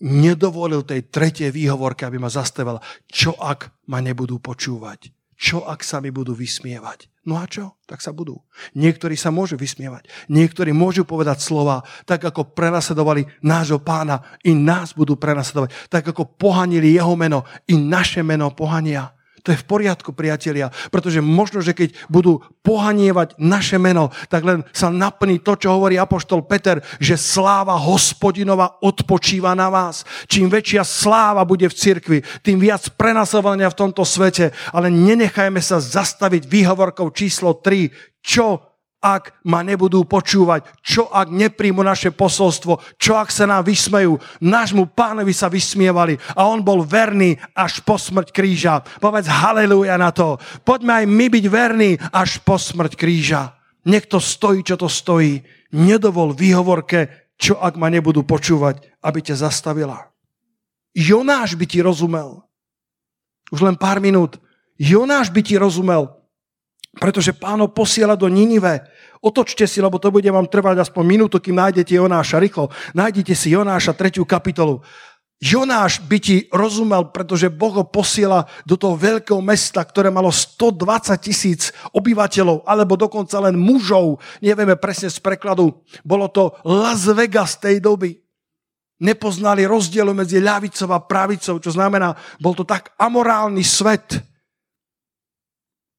nedovolil 0.00 0.84
tej 0.84 1.08
tretej 1.08 1.50
výhovorke, 1.52 2.04
aby 2.04 2.20
ma 2.20 2.28
zastavila. 2.28 2.82
Čo 3.08 3.36
ak 3.36 3.88
ma 3.88 4.04
nebudú 4.04 4.40
počúvať? 4.40 5.12
Čo 5.36 5.68
ak 5.68 5.84
sa 5.84 6.00
mi 6.00 6.08
budú 6.08 6.32
vysmievať? 6.32 7.12
No 7.26 7.36
a 7.36 7.44
čo? 7.50 7.74
Tak 7.90 8.00
sa 8.00 8.14
budú. 8.14 8.38
Niektorí 8.78 9.18
sa 9.18 9.34
môžu 9.34 9.58
vysmievať. 9.58 10.06
Niektorí 10.30 10.70
môžu 10.70 11.02
povedať 11.02 11.42
slova, 11.42 11.82
tak 12.06 12.22
ako 12.22 12.54
prenasledovali 12.54 13.26
nášho 13.42 13.82
pána, 13.82 14.22
i 14.46 14.54
nás 14.54 14.94
budú 14.94 15.18
prenasledovať. 15.18 15.90
Tak 15.90 16.14
ako 16.14 16.38
pohanili 16.38 16.94
jeho 16.94 17.18
meno, 17.18 17.42
i 17.66 17.74
naše 17.74 18.22
meno 18.22 18.54
pohania. 18.54 19.15
To 19.46 19.54
je 19.54 19.62
v 19.62 19.70
poriadku, 19.70 20.10
priatelia, 20.10 20.74
pretože 20.90 21.22
možno, 21.22 21.62
že 21.62 21.70
keď 21.70 21.94
budú 22.10 22.42
pohanievať 22.66 23.38
naše 23.38 23.78
meno, 23.78 24.10
tak 24.26 24.42
len 24.42 24.66
sa 24.74 24.90
naplní 24.90 25.38
to, 25.38 25.54
čo 25.54 25.78
hovorí 25.78 25.94
apoštol 25.94 26.42
Peter, 26.50 26.82
že 26.98 27.14
sláva 27.14 27.78
hospodinova 27.78 28.82
odpočíva 28.82 29.54
na 29.54 29.70
vás. 29.70 30.02
Čím 30.26 30.50
väčšia 30.50 30.82
sláva 30.82 31.46
bude 31.46 31.70
v 31.70 31.78
cirkvi, 31.78 32.18
tým 32.42 32.58
viac 32.58 32.90
prenasledovania 32.98 33.70
v 33.70 33.78
tomto 33.86 34.02
svete, 34.02 34.50
ale 34.74 34.90
nenechajme 34.90 35.62
sa 35.62 35.78
zastaviť 35.78 36.42
výhovorkou 36.50 37.14
číslo 37.14 37.54
3, 37.62 38.18
čo 38.18 38.65
ak 39.06 39.38
ma 39.46 39.62
nebudú 39.62 40.02
počúvať? 40.02 40.66
Čo 40.82 41.06
ak 41.06 41.30
nepríjmu 41.30 41.78
naše 41.86 42.10
posolstvo? 42.10 42.98
Čo 42.98 43.22
ak 43.22 43.30
sa 43.30 43.46
nám 43.46 43.62
vysmejú? 43.62 44.18
Nášmu 44.42 44.90
pánovi 44.90 45.30
sa 45.30 45.46
vysmievali 45.46 46.18
a 46.34 46.50
on 46.50 46.66
bol 46.66 46.82
verný 46.82 47.38
až 47.54 47.78
po 47.86 47.94
smrť 47.94 48.34
kríža. 48.34 48.82
Povedz 48.98 49.30
haleluja 49.30 49.94
na 49.94 50.10
to. 50.10 50.42
Poďme 50.66 51.02
aj 51.02 51.06
my 51.06 51.26
byť 51.30 51.44
verní 51.46 51.90
až 52.10 52.42
po 52.42 52.58
smrť 52.58 52.98
kríža. 52.98 53.54
Nech 53.86 54.10
to 54.10 54.18
stojí, 54.18 54.66
čo 54.66 54.74
to 54.74 54.90
stojí. 54.90 55.46
Nedovol 55.70 56.34
výhovorke, 56.34 57.30
čo 57.38 57.62
ak 57.62 57.78
ma 57.78 57.86
nebudú 57.86 58.26
počúvať, 58.26 58.82
aby 59.06 59.22
ťa 59.22 59.46
zastavila. 59.46 60.10
Jonáš 60.96 61.54
by 61.54 61.66
ti 61.68 61.78
rozumel. 61.84 62.42
Už 63.54 63.62
len 63.62 63.78
pár 63.78 64.02
minút. 64.02 64.42
Jonáš 64.80 65.30
by 65.30 65.40
ti 65.44 65.54
rozumel, 65.60 66.15
pretože 66.96 67.36
páno 67.36 67.68
posiela 67.68 68.16
do 68.16 68.28
Ninive. 68.28 68.84
Otočte 69.20 69.64
si, 69.68 69.80
lebo 69.80 70.00
to 70.00 70.12
bude 70.12 70.28
vám 70.28 70.48
trvať 70.48 70.86
aspoň 70.86 71.04
minútu, 71.04 71.36
kým 71.40 71.56
nájdete 71.56 71.96
Jonáša. 71.96 72.40
Rýchlo, 72.40 72.72
nájdete 72.96 73.32
si 73.36 73.52
Jonáša, 73.52 73.96
tretiu 73.96 74.24
kapitolu. 74.24 74.80
Jonáš 75.36 76.00
by 76.00 76.16
ti 76.16 76.36
rozumel, 76.48 77.12
pretože 77.12 77.52
Boh 77.52 77.76
ho 77.76 77.84
posiela 77.84 78.48
do 78.64 78.72
toho 78.80 78.96
veľkého 78.96 79.44
mesta, 79.44 79.84
ktoré 79.84 80.08
malo 80.08 80.32
120 80.32 81.12
tisíc 81.20 81.76
obyvateľov, 81.92 82.64
alebo 82.64 82.96
dokonca 82.96 83.36
len 83.44 83.52
mužov. 83.52 84.16
Nevieme 84.40 84.80
presne 84.80 85.12
z 85.12 85.20
prekladu. 85.20 85.76
Bolo 86.00 86.32
to 86.32 86.56
Las 86.64 87.04
Vegas 87.12 87.60
tej 87.60 87.84
doby. 87.84 88.16
Nepoznali 88.96 89.68
rozdielu 89.68 90.16
medzi 90.16 90.40
ľavicou 90.40 90.88
a 90.96 91.04
pravicou, 91.04 91.60
čo 91.60 91.68
znamená, 91.68 92.16
bol 92.40 92.56
to 92.56 92.64
tak 92.64 92.96
amorálny 92.96 93.60
svet, 93.60 94.24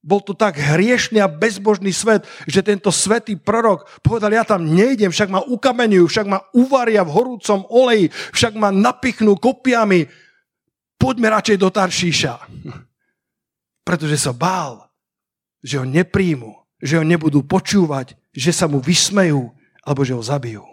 bol 0.08 0.24
to 0.24 0.32
tak 0.32 0.56
hriešný 0.56 1.20
a 1.20 1.28
bezbožný 1.28 1.92
svet, 1.92 2.24
že 2.48 2.64
tento 2.64 2.96
svetý 2.96 3.36
prorok 3.36 3.84
povedal, 4.00 4.32
ja 4.32 4.48
tam 4.48 4.64
nejdem, 4.64 5.12
však 5.12 5.28
ma 5.28 5.44
ukamenujú, 5.44 6.08
však 6.08 6.28
ma 6.32 6.40
uvaria 6.56 7.04
v 7.04 7.12
horúcom 7.12 7.68
oleji, 7.68 8.08
však 8.32 8.56
ma 8.56 8.72
napichnú 8.72 9.36
kopiami. 9.36 10.08
Poďme 10.96 11.28
radšej 11.28 11.58
do 11.60 11.68
Taršíša. 11.68 12.34
Pretože 13.88 14.16
sa 14.16 14.32
bál, 14.32 14.88
že 15.60 15.76
ho 15.76 15.84
nepríjmu, 15.84 16.56
že 16.80 16.96
ho 16.96 17.04
nebudú 17.04 17.44
počúvať, 17.44 18.16
že 18.32 18.56
sa 18.56 18.72
mu 18.72 18.80
vysmejú, 18.80 19.52
alebo 19.84 20.08
že 20.08 20.16
ho 20.16 20.24
zabijú. 20.24 20.64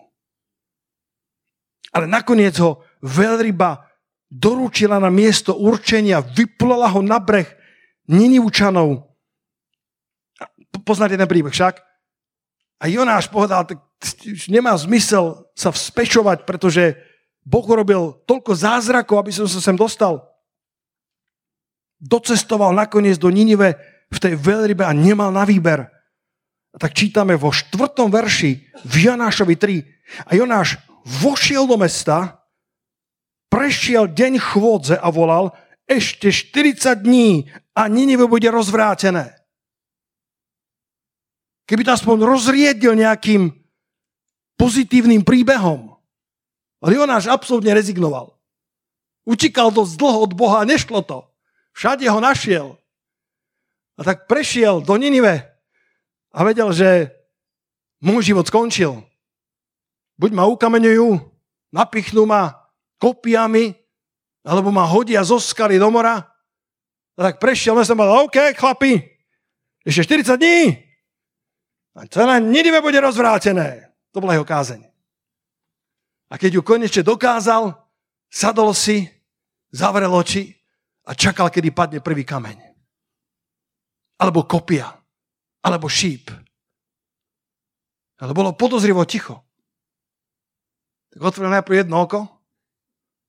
Ale 1.90 2.06
nakoniec 2.06 2.54
ho 2.62 2.86
veľryba 3.02 3.82
doručila 4.30 5.02
na 5.02 5.10
miesto 5.10 5.58
určenia, 5.58 6.22
vyplala 6.22 6.86
ho 6.94 7.02
na 7.02 7.18
breh 7.18 7.50
Ninivčanov 8.06 9.13
poznáte 10.84 11.16
ten 11.18 11.26
príbeh 11.26 11.52
však? 11.52 11.80
A 12.78 12.84
Jonáš 12.86 13.32
povedal, 13.32 13.64
tak 13.64 13.80
nemá 14.52 14.76
zmysel 14.76 15.48
sa 15.56 15.72
vzpečovať, 15.72 16.44
pretože 16.44 17.00
Boh 17.44 17.64
urobil 17.64 18.20
toľko 18.24 18.52
zázrakov, 18.56 19.20
aby 19.20 19.32
som 19.32 19.48
sa 19.48 19.60
sem 19.60 19.76
dostal. 19.76 20.20
Docestoval 22.00 22.76
nakoniec 22.76 23.16
do 23.16 23.32
Ninive 23.32 23.76
v 24.12 24.18
tej 24.20 24.34
veľrybe 24.36 24.84
a 24.84 24.92
nemal 24.92 25.32
na 25.32 25.48
výber. 25.48 25.88
A 26.74 26.76
tak 26.76 26.92
čítame 26.92 27.38
vo 27.38 27.54
štvrtom 27.54 28.10
verši 28.10 28.52
v 28.84 28.94
Jonášovi 29.08 29.54
3. 29.56 30.28
A 30.28 30.30
Jonáš 30.36 30.76
vošiel 31.06 31.68
do 31.68 31.78
mesta, 31.78 32.42
prešiel 33.48 34.10
deň 34.10 34.42
chôdze 34.42 34.96
a 34.98 35.08
volal, 35.08 35.54
ešte 35.84 36.32
40 36.32 37.04
dní 37.04 37.52
a 37.76 37.86
Ninive 37.92 38.24
bude 38.24 38.48
rozvrátené. 38.48 39.43
Keby 41.64 41.82
to 41.84 41.96
aspoň 41.96 42.28
rozriedil 42.28 42.92
nejakým 42.92 43.48
pozitívnym 44.60 45.24
príbehom. 45.24 45.96
Ale 46.84 47.00
Jonáš 47.00 47.32
absolútne 47.32 47.72
rezignoval. 47.72 48.36
Utíkal 49.24 49.72
dosť 49.72 49.96
dlho 49.96 50.18
od 50.28 50.32
Boha 50.36 50.60
a 50.60 50.68
nešlo 50.68 51.00
to. 51.00 51.24
Všade 51.72 52.04
ho 52.04 52.20
našiel. 52.20 52.76
A 53.96 54.04
tak 54.04 54.28
prešiel 54.28 54.84
do 54.84 54.94
Ninive 55.00 55.40
a 56.34 56.38
vedel, 56.44 56.68
že 56.76 57.08
môj 58.04 58.34
život 58.34 58.44
skončil. 58.44 59.00
Buď 60.20 60.30
ma 60.36 60.44
ukameňujú, 60.50 61.08
napichnú 61.72 62.28
ma 62.28 62.52
kopiami, 63.00 63.72
alebo 64.44 64.68
ma 64.68 64.84
hodia 64.84 65.24
zo 65.24 65.40
skaly 65.40 65.80
do 65.80 65.88
mora. 65.88 66.20
A 67.16 67.20
tak 67.32 67.40
prešiel, 67.40 67.80
som 67.80 67.96
povedal, 67.96 68.28
OK, 68.28 68.38
chlapi, 68.58 69.00
ešte 69.86 70.20
40 70.20 70.36
dní. 70.36 70.83
A 71.94 72.06
celé 72.10 72.42
Ninive 72.42 72.82
bude 72.82 72.98
rozvrátené. 72.98 73.94
To 74.10 74.18
bola 74.18 74.34
jeho 74.34 74.46
kázeň. 74.46 74.82
A 76.30 76.34
keď 76.34 76.58
ju 76.58 76.62
konečne 76.66 77.06
dokázal, 77.06 77.70
sadol 78.26 78.74
si, 78.74 79.06
zavrel 79.70 80.10
oči 80.10 80.50
a 81.06 81.14
čakal, 81.14 81.50
kedy 81.50 81.70
padne 81.70 81.98
prvý 82.02 82.26
kameň. 82.26 82.58
Alebo 84.18 84.46
kopia. 84.46 84.90
Alebo 85.62 85.86
šíp. 85.86 86.30
Ale 88.18 88.30
bolo 88.34 88.54
podozrivo 88.54 89.02
ticho. 89.06 89.42
Tak 91.14 91.22
otvoril 91.22 91.50
najprv 91.54 91.86
jedno 91.86 92.02
oko, 92.02 92.26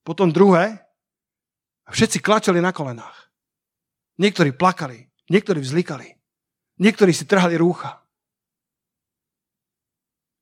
potom 0.06 0.34
druhé 0.34 0.74
a 1.86 1.90
všetci 1.90 2.22
klačali 2.22 2.62
na 2.62 2.74
kolenách. 2.74 3.30
Niektorí 4.18 4.54
plakali, 4.54 5.06
niektorí 5.30 5.62
vzlikali, 5.62 6.18
niektorí 6.82 7.14
si 7.14 7.30
trhali 7.30 7.58
rúcha. 7.58 8.05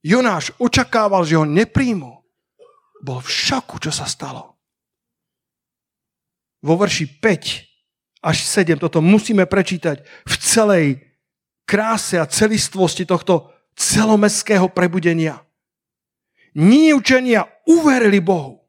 Jonáš 0.03 0.51
očakával, 0.59 1.23
že 1.23 1.39
ho 1.39 1.47
nepríjmu. 1.47 2.11
Bol 2.99 3.19
v 3.23 3.29
šoku, 3.31 3.79
čo 3.79 3.91
sa 3.91 4.03
stalo. 4.03 4.59
Vo 6.63 6.75
verši 6.75 7.07
5 7.19 8.23
až 8.23 8.37
7, 8.43 8.79
toto 8.79 8.99
musíme 9.03 9.47
prečítať 9.47 10.03
v 10.03 10.35
celej 10.39 10.87
kráse 11.63 12.19
a 12.19 12.27
celistvosti 12.27 13.07
tohto 13.07 13.51
celomestského 13.75 14.71
prebudenia. 14.71 15.43
Níučenia 16.55 17.47
uverili 17.67 18.19
Bohu. 18.19 18.63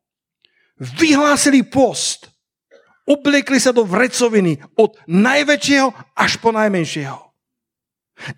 Vyhlásili 0.79 1.63
post. 1.63 2.31
Obliekli 3.05 3.61
sa 3.61 3.71
do 3.71 3.85
vrecoviny 3.85 4.59
od 4.81 4.97
najväčšieho 5.07 6.17
až 6.17 6.41
po 6.41 6.51
najmenšieho. 6.51 7.21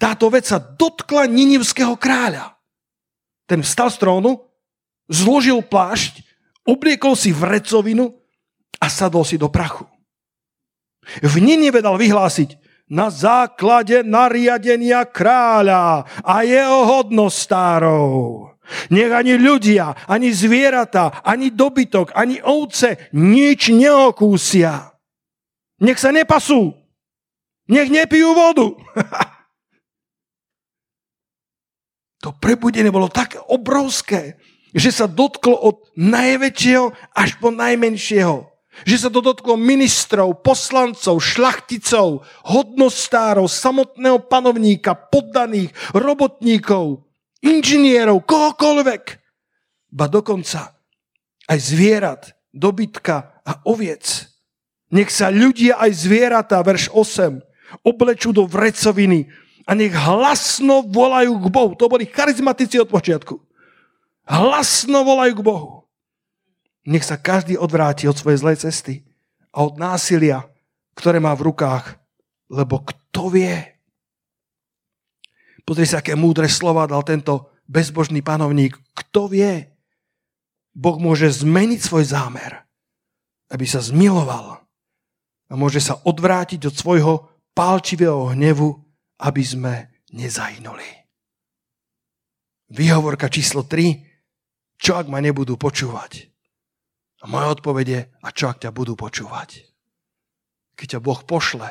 Táto 0.00 0.26
vec 0.32 0.48
sa 0.48 0.58
dotkla 0.58 1.30
ninivského 1.30 1.94
kráľa. 1.94 2.55
Ten 3.46 3.62
vstal 3.62 3.90
z 3.90 3.96
trónu, 4.02 4.42
zložil 5.06 5.62
plášť, 5.62 6.22
obliekol 6.66 7.14
si 7.14 7.30
vrecovinu 7.30 8.10
a 8.82 8.86
sadol 8.90 9.22
si 9.22 9.38
do 9.38 9.46
prachu. 9.46 9.86
V 11.22 11.34
Ninive 11.38 11.78
dal 11.78 11.94
vyhlásiť, 11.94 12.58
na 12.86 13.10
základe 13.10 14.06
nariadenia 14.06 15.02
kráľa 15.10 16.06
a 16.22 16.34
jeho 16.46 16.86
hodnostárov. 16.86 18.10
Nech 18.90 19.10
ani 19.14 19.38
ľudia, 19.38 20.06
ani 20.10 20.34
zvieratá, 20.34 21.22
ani 21.22 21.54
dobytok, 21.54 22.14
ani 22.14 22.42
ovce 22.42 23.10
nič 23.14 23.70
neokúsia. 23.70 24.90
Nech 25.82 25.98
sa 25.98 26.10
nepasú. 26.10 26.74
Nech 27.66 27.90
nepijú 27.90 28.34
vodu. 28.34 28.74
to 32.26 32.34
prebudenie 32.34 32.90
bolo 32.90 33.06
tak 33.06 33.38
obrovské, 33.46 34.34
že 34.74 34.90
sa 34.90 35.06
dotklo 35.06 35.54
od 35.54 35.94
najväčšieho 35.94 37.14
až 37.14 37.38
po 37.38 37.54
najmenšieho. 37.54 38.50
Že 38.82 38.96
sa 38.98 39.08
to 39.14 39.22
dotklo 39.22 39.54
ministrov, 39.54 40.42
poslancov, 40.42 41.22
šlachticov, 41.22 42.26
hodnostárov, 42.50 43.46
samotného 43.46 44.26
panovníka, 44.26 44.98
poddaných, 44.98 45.70
robotníkov, 45.94 47.06
inžinierov, 47.46 48.26
kohokoľvek. 48.26 49.02
Ba 49.94 50.10
dokonca 50.10 50.82
aj 51.46 51.58
zvierat, 51.62 52.22
dobytka 52.50 53.38
a 53.46 53.62
oviec. 53.70 54.34
Nech 54.90 55.14
sa 55.14 55.30
ľudia 55.30 55.78
aj 55.78 55.94
zvieratá, 55.94 56.58
verš 56.58 56.90
8, 56.90 57.86
oblečú 57.86 58.34
do 58.34 58.50
vrecoviny 58.50 59.45
a 59.66 59.74
nech 59.74 59.90
hlasno 59.90 60.86
volajú 60.86 61.42
k 61.42 61.46
Bohu. 61.50 61.72
To 61.74 61.90
boli 61.90 62.06
charizmatici 62.06 62.78
od 62.78 62.86
počiatku. 62.86 63.34
Hlasno 64.30 65.02
volajú 65.02 65.42
k 65.42 65.46
Bohu. 65.46 65.70
Nech 66.86 67.02
sa 67.02 67.18
každý 67.18 67.58
odvráti 67.58 68.06
od 68.06 68.14
svojej 68.14 68.38
zlej 68.38 68.56
cesty 68.62 69.02
a 69.50 69.66
od 69.66 69.74
násilia, 69.74 70.46
ktoré 70.94 71.18
má 71.18 71.34
v 71.34 71.50
rukách, 71.50 71.98
lebo 72.46 72.86
kto 72.86 73.26
vie? 73.34 73.58
Pozri 75.66 75.82
sa, 75.82 75.98
aké 75.98 76.14
múdre 76.14 76.46
slova 76.46 76.86
dal 76.86 77.02
tento 77.02 77.50
bezbožný 77.66 78.22
panovník. 78.22 78.78
Kto 78.94 79.26
vie? 79.26 79.66
Boh 80.70 80.94
môže 81.02 81.42
zmeniť 81.42 81.80
svoj 81.82 82.06
zámer, 82.06 82.62
aby 83.50 83.66
sa 83.66 83.82
zmiloval 83.82 84.62
a 85.50 85.52
môže 85.58 85.82
sa 85.82 85.98
odvrátiť 86.06 86.70
od 86.70 86.74
svojho 86.74 87.14
pálčivého 87.50 88.30
hnevu, 88.30 88.85
aby 89.20 89.42
sme 89.42 89.74
nezahynuli. 90.12 91.06
Výhovorka 92.72 93.30
číslo 93.30 93.64
3. 93.64 94.04
Čo 94.76 95.00
ak 95.00 95.06
ma 95.08 95.22
nebudú 95.22 95.56
počúvať? 95.56 96.28
A 97.24 97.30
moja 97.30 97.48
odpoveď 97.56 97.86
je, 97.88 98.00
a 98.20 98.28
čo 98.34 98.52
ak 98.52 98.60
ťa 98.60 98.70
budú 98.74 98.92
počúvať? 98.92 99.64
Keď 100.76 100.98
ťa 100.98 101.00
Boh 101.00 101.20
pošle, 101.24 101.70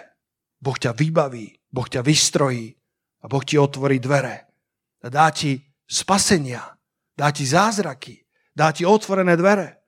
Boh 0.57 0.73
ťa 0.73 0.97
vybaví, 0.97 1.53
Boh 1.69 1.85
ťa 1.85 2.01
vystrojí 2.01 2.73
a 3.21 3.25
Boh 3.29 3.45
ti 3.45 3.61
otvorí 3.61 4.01
dvere. 4.01 4.49
A 5.05 5.13
dá 5.13 5.29
ti 5.29 5.61
spasenia, 5.85 6.65
dá 7.13 7.29
ti 7.29 7.45
zázraky, 7.45 8.25
dá 8.57 8.73
ti 8.73 8.81
otvorené 8.87 9.37
dvere, 9.37 9.85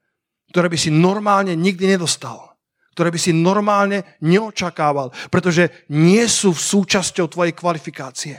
ktoré 0.54 0.70
by 0.70 0.78
si 0.78 0.94
normálne 0.94 1.58
nikdy 1.58 1.98
nedostal 1.98 2.57
ktoré 2.98 3.14
by 3.14 3.20
si 3.22 3.30
normálne 3.30 4.18
neočakával, 4.26 5.14
pretože 5.30 5.86
nie 5.94 6.26
sú 6.26 6.50
v 6.50 6.66
súčasťou 6.66 7.30
tvojej 7.30 7.54
kvalifikácie, 7.54 8.34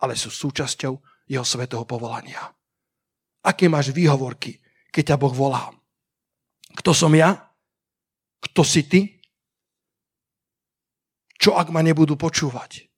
ale 0.00 0.16
sú 0.16 0.32
súčasťou 0.32 0.96
jeho 1.28 1.44
svetého 1.44 1.84
povolania. 1.84 2.40
Aké 3.44 3.68
máš 3.68 3.92
výhovorky, 3.92 4.64
keď 4.88 5.12
ťa 5.12 5.20
Boh 5.20 5.36
volá? 5.36 5.68
Kto 6.72 6.96
som 6.96 7.12
ja? 7.12 7.36
Kto 8.40 8.64
si 8.64 8.88
ty? 8.88 9.20
Čo 11.36 11.60
ak 11.60 11.68
ma 11.68 11.84
nebudú 11.84 12.16
počúvať? 12.16 12.88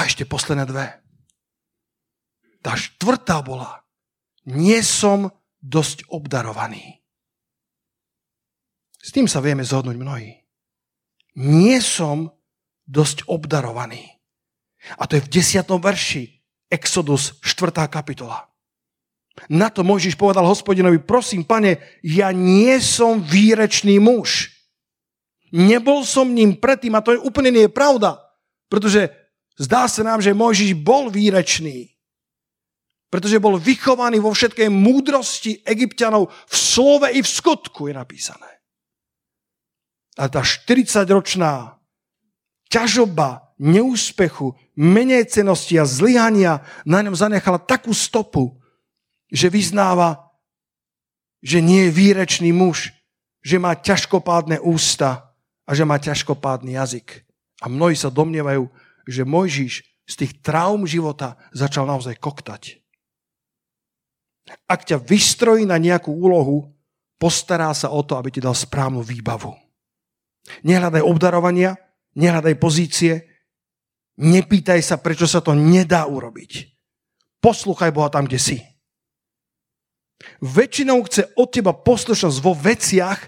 A 0.00 0.08
ešte 0.08 0.24
posledné 0.24 0.64
dve. 0.64 0.96
Tá 2.64 2.72
štvrtá 2.72 3.44
bola. 3.44 3.84
Nie 4.48 4.80
som 4.80 5.28
dosť 5.60 6.08
obdarovaný. 6.08 6.99
S 9.00 9.16
tým 9.16 9.24
sa 9.24 9.40
vieme 9.40 9.64
zhodnúť 9.64 9.96
mnohí. 9.96 10.44
Nie 11.40 11.80
som 11.80 12.36
dosť 12.84 13.24
obdarovaný. 13.32 14.20
A 15.00 15.08
to 15.08 15.16
je 15.16 15.24
v 15.24 15.32
10. 15.40 15.64
verši 15.80 16.22
Exodus 16.68 17.40
4. 17.40 17.72
kapitola. 17.88 18.50
Na 19.48 19.72
to 19.72 19.80
Mojžiš 19.80 20.20
povedal 20.20 20.44
hospodinovi, 20.44 21.00
prosím, 21.00 21.48
pane, 21.48 21.80
ja 22.04 22.28
nie 22.34 22.76
som 22.82 23.24
výrečný 23.24 23.96
muž. 23.96 24.52
Nebol 25.50 26.04
som 26.04 26.28
ním 26.30 26.60
predtým 26.60 26.92
a 26.94 27.02
to 27.02 27.16
je 27.16 27.24
úplne 27.24 27.48
nie 27.48 27.64
je 27.66 27.72
pravda. 27.72 28.20
Pretože 28.68 29.10
zdá 29.56 29.88
sa 29.88 30.04
nám, 30.04 30.20
že 30.20 30.36
Mojžiš 30.36 30.76
bol 30.76 31.08
výrečný. 31.08 31.96
Pretože 33.10 33.42
bol 33.42 33.58
vychovaný 33.58 34.22
vo 34.22 34.30
všetkej 34.30 34.70
múdrosti 34.70 35.66
egyptianov 35.66 36.30
v 36.46 36.54
slove 36.54 37.08
i 37.10 37.18
v 37.18 37.26
skutku 37.26 37.90
je 37.90 37.94
napísané. 37.96 38.59
A 40.20 40.28
tá 40.28 40.44
40-ročná 40.44 41.80
ťažoba, 42.68 43.56
neúspechu, 43.56 44.52
menej 44.76 45.32
cenosti 45.32 45.80
a 45.80 45.88
zlyhania 45.88 46.60
na 46.84 47.00
ňom 47.00 47.16
zanechala 47.16 47.56
takú 47.56 47.96
stopu, 47.96 48.60
že 49.32 49.48
vyznáva, 49.48 50.28
že 51.40 51.64
nie 51.64 51.88
je 51.88 51.96
výrečný 51.96 52.52
muž, 52.52 52.92
že 53.40 53.56
má 53.56 53.72
ťažkopádne 53.72 54.60
ústa 54.60 55.32
a 55.64 55.70
že 55.72 55.88
má 55.88 55.96
ťažkopádny 55.96 56.76
jazyk. 56.76 57.24
A 57.64 57.72
mnohí 57.72 57.96
sa 57.96 58.12
domnievajú, 58.12 58.68
že 59.08 59.24
Mojžiš 59.24 59.88
z 60.04 60.14
tých 60.20 60.44
traum 60.44 60.84
života 60.84 61.40
začal 61.56 61.88
naozaj 61.88 62.20
koktať. 62.20 62.76
Ak 64.68 64.84
ťa 64.84 65.00
vystrojí 65.00 65.64
na 65.64 65.80
nejakú 65.80 66.12
úlohu, 66.12 66.68
postará 67.16 67.72
sa 67.72 67.88
o 67.88 68.04
to, 68.04 68.18
aby 68.20 68.34
ti 68.34 68.40
dal 68.42 68.56
správnu 68.56 69.00
výbavu. 69.00 69.69
Nehľadaj 70.64 71.02
obdarovania, 71.04 71.76
nehľadaj 72.16 72.54
pozície, 72.56 73.30
nepýtaj 74.20 74.80
sa, 74.84 75.00
prečo 75.00 75.24
sa 75.24 75.40
to 75.40 75.56
nedá 75.56 76.04
urobiť. 76.04 76.68
Poslúchaj 77.40 77.90
Boha 77.94 78.12
tam, 78.12 78.28
kde 78.28 78.36
si. 78.36 78.56
Väčšinou 80.44 81.00
chce 81.08 81.32
od 81.32 81.48
teba 81.48 81.72
poslušnosť 81.72 82.38
vo 82.44 82.52
veciach, 82.52 83.20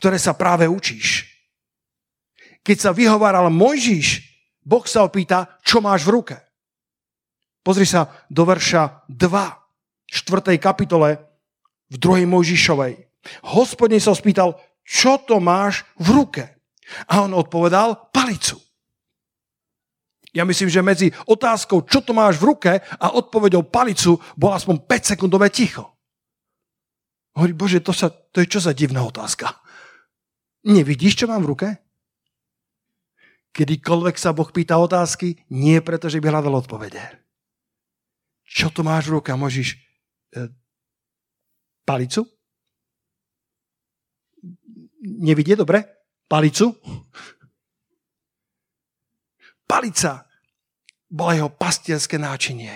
ktoré 0.00 0.16
sa 0.16 0.32
práve 0.32 0.64
učíš. 0.64 1.28
Keď 2.64 2.76
sa 2.80 2.90
vyhováral 2.96 3.52
Mojžiš, 3.52 4.24
Boh 4.64 4.84
sa 4.88 5.04
opýta, 5.04 5.60
čo 5.60 5.84
máš 5.84 6.08
v 6.08 6.16
ruke. 6.16 6.36
Pozri 7.60 7.84
sa 7.84 8.08
do 8.32 8.48
verša 8.48 9.04
2, 9.12 9.20
4. 10.08 10.56
kapitole 10.56 11.20
v 11.92 11.96
2. 12.00 12.24
Mojžišovej. 12.24 12.92
Hospodin 13.52 14.00
sa 14.00 14.16
spýtal, 14.16 14.56
čo 14.84 15.18
to 15.24 15.40
máš 15.40 15.82
v 15.96 16.08
ruke? 16.12 16.44
A 17.08 17.24
on 17.24 17.32
odpovedal, 17.32 18.12
palicu. 18.12 18.60
Ja 20.34 20.44
myslím, 20.44 20.68
že 20.68 20.84
medzi 20.84 21.08
otázkou, 21.30 21.88
čo 21.88 22.04
to 22.04 22.12
máš 22.12 22.36
v 22.42 22.52
ruke 22.52 22.72
a 22.82 23.06
odpovedou 23.16 23.64
palicu, 23.70 24.18
bol 24.36 24.52
aspoň 24.52 24.84
5-sekundové 24.84 25.48
ticho. 25.48 25.94
Hovorí, 27.38 27.54
Bože, 27.54 27.82
to, 27.82 27.94
sa, 27.94 28.10
to 28.10 28.42
je 28.42 28.50
čo 28.50 28.60
za 28.62 28.74
divná 28.74 29.02
otázka? 29.06 29.54
Nevidíš, 30.66 31.22
čo 31.22 31.26
mám 31.30 31.42
v 31.46 31.50
ruke? 31.54 31.68
Kedykoľvek 33.54 34.16
sa 34.18 34.34
Boh 34.34 34.50
pýta 34.50 34.74
otázky, 34.82 35.38
nie 35.54 35.78
preto, 35.78 36.10
že 36.10 36.18
by 36.18 36.34
hľadal 36.34 36.66
odpovede. 36.66 37.02
Čo 38.42 38.74
to 38.74 38.82
máš 38.82 39.06
v 39.06 39.22
ruke? 39.22 39.30
Môžeš 39.30 39.78
e, 40.34 40.50
palicu? 41.86 42.26
Nevidie 45.04 45.52
dobre? 45.52 45.84
Palicu? 46.24 46.72
Palica 49.68 50.24
bola 51.12 51.36
jeho 51.36 51.50
pastierské 51.52 52.16
náčinie. 52.16 52.72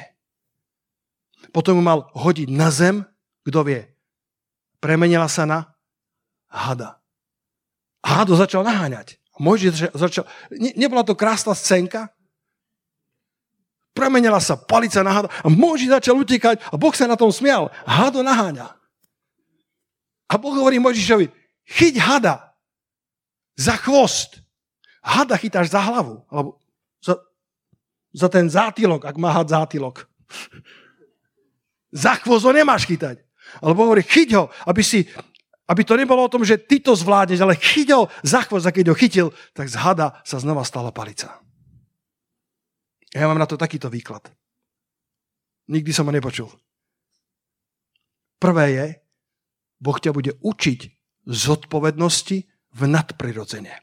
Potom 1.49 1.81
ju 1.81 1.83
mal 1.85 2.12
hodiť 2.12 2.49
na 2.53 2.68
zem, 2.68 3.01
kto 3.49 3.64
vie, 3.64 3.89
premenila 4.85 5.24
sa 5.26 5.49
na 5.49 5.72
hada. 6.53 7.01
A 8.05 8.20
hado 8.20 8.37
začal 8.37 8.61
naháňať. 8.61 9.16
Mojžiš 9.39 9.95
začal... 9.95 10.29
Ne, 10.53 10.74
nebola 10.74 11.07
to 11.07 11.16
krásna 11.16 11.55
scénka? 11.55 12.11
Premenila 13.95 14.39
sa 14.39 14.59
palica 14.59 15.01
na 15.01 15.11
hada 15.14 15.29
a 15.31 15.49
Mojžiš 15.49 15.91
začal 15.97 16.14
utekať 16.20 16.61
a 16.68 16.74
Boh 16.76 16.93
sa 16.93 17.09
na 17.09 17.16
tom 17.16 17.33
smial. 17.33 17.72
Hado 17.89 18.20
naháňa. 18.20 18.74
A 20.29 20.35
Boh 20.37 20.53
hovorí 20.53 20.76
Mojžišovi, 20.76 21.33
chyť 21.69 21.95
hada 22.01 22.57
za 23.59 23.77
chvost. 23.77 24.41
Hada 25.05 25.37
chytáš 25.37 25.71
za 25.71 25.81
hlavu. 25.85 26.25
Alebo 26.33 26.57
za, 27.05 27.21
za 28.14 28.29
ten 28.29 28.49
zátylok, 28.49 29.05
ak 29.05 29.16
má 29.21 29.31
had 29.35 29.49
zátylok. 29.49 30.09
za 32.05 32.16
chvost 32.21 32.45
ho 32.45 32.53
nemáš 32.53 32.89
chytať. 32.89 33.21
Alebo 33.64 33.89
hovorí, 33.89 34.05
chyť 34.05 34.29
ho, 34.37 34.53
aby, 34.69 34.85
si, 34.85 35.09
aby 35.69 35.83
to 35.85 35.97
nebolo 35.97 36.25
o 36.25 36.33
tom, 36.33 36.45
že 36.45 36.61
ty 36.61 36.81
to 36.85 36.93
zvládneš, 36.93 37.41
ale 37.41 37.57
chyť 37.57 37.89
ho 37.97 38.12
za 38.21 38.45
chvost 38.45 38.69
a 38.69 38.75
keď 38.75 38.93
ho 38.93 38.97
chytil, 38.97 39.29
tak 39.57 39.73
z 39.73 39.77
hada 39.81 40.21
sa 40.25 40.37
znova 40.37 40.64
stala 40.69 40.93
palica. 40.93 41.41
Ja 43.16 43.25
mám 43.25 43.41
na 43.41 43.49
to 43.49 43.57
takýto 43.57 43.89
výklad. 43.89 44.29
Nikdy 45.69 45.93
som 45.97 46.09
ho 46.09 46.12
nepočul. 46.12 46.49
Prvé 48.37 48.66
je, 48.77 48.87
Boh 49.81 49.97
ťa 49.97 50.12
bude 50.12 50.37
učiť 50.45 50.97
zodpovednosti 51.29 52.39
v 52.72 52.81
nadprirodzene. 52.89 53.74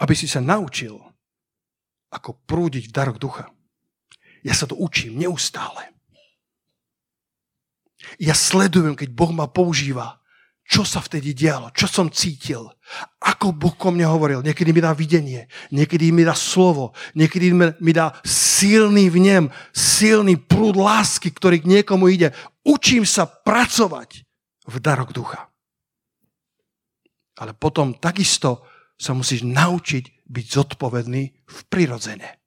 Aby 0.00 0.12
si 0.12 0.28
sa 0.28 0.44
naučil, 0.44 1.00
ako 2.12 2.44
prúdiť 2.44 2.88
v 2.88 2.94
darok 2.94 3.16
ducha. 3.16 3.48
Ja 4.44 4.52
sa 4.52 4.68
to 4.68 4.76
učím 4.76 5.16
neustále. 5.16 5.96
Ja 8.20 8.36
sledujem, 8.36 8.94
keď 8.94 9.08
Boh 9.10 9.32
ma 9.34 9.50
používa, 9.50 10.22
čo 10.66 10.82
sa 10.82 10.98
vtedy 10.98 11.30
dialo, 11.30 11.70
čo 11.70 11.86
som 11.86 12.10
cítil, 12.10 12.66
ako 13.22 13.54
Boh 13.54 13.74
ko 13.78 13.94
mne 13.94 14.06
hovoril. 14.10 14.42
Niekedy 14.42 14.74
mi 14.74 14.82
dá 14.82 14.90
videnie, 14.90 15.46
niekedy 15.70 16.10
mi 16.10 16.26
dá 16.26 16.34
slovo, 16.34 16.90
niekedy 17.14 17.54
mi 17.54 17.92
dá 17.94 18.18
silný 18.26 19.06
vnem, 19.06 19.46
silný 19.70 20.34
prúd 20.34 20.74
lásky, 20.74 21.30
ktorý 21.30 21.62
k 21.62 21.70
niekomu 21.70 22.10
ide. 22.10 22.34
Učím 22.66 23.06
sa 23.06 23.30
pracovať 23.30 24.25
v 24.66 24.76
darok 24.82 25.14
ducha. 25.14 25.48
Ale 27.36 27.52
potom 27.54 27.94
takisto 27.96 28.66
sa 28.96 29.12
musíš 29.12 29.44
naučiť 29.44 30.24
byť 30.26 30.46
zodpovedný 30.46 31.22
v 31.46 31.58
prirodzene. 31.68 32.40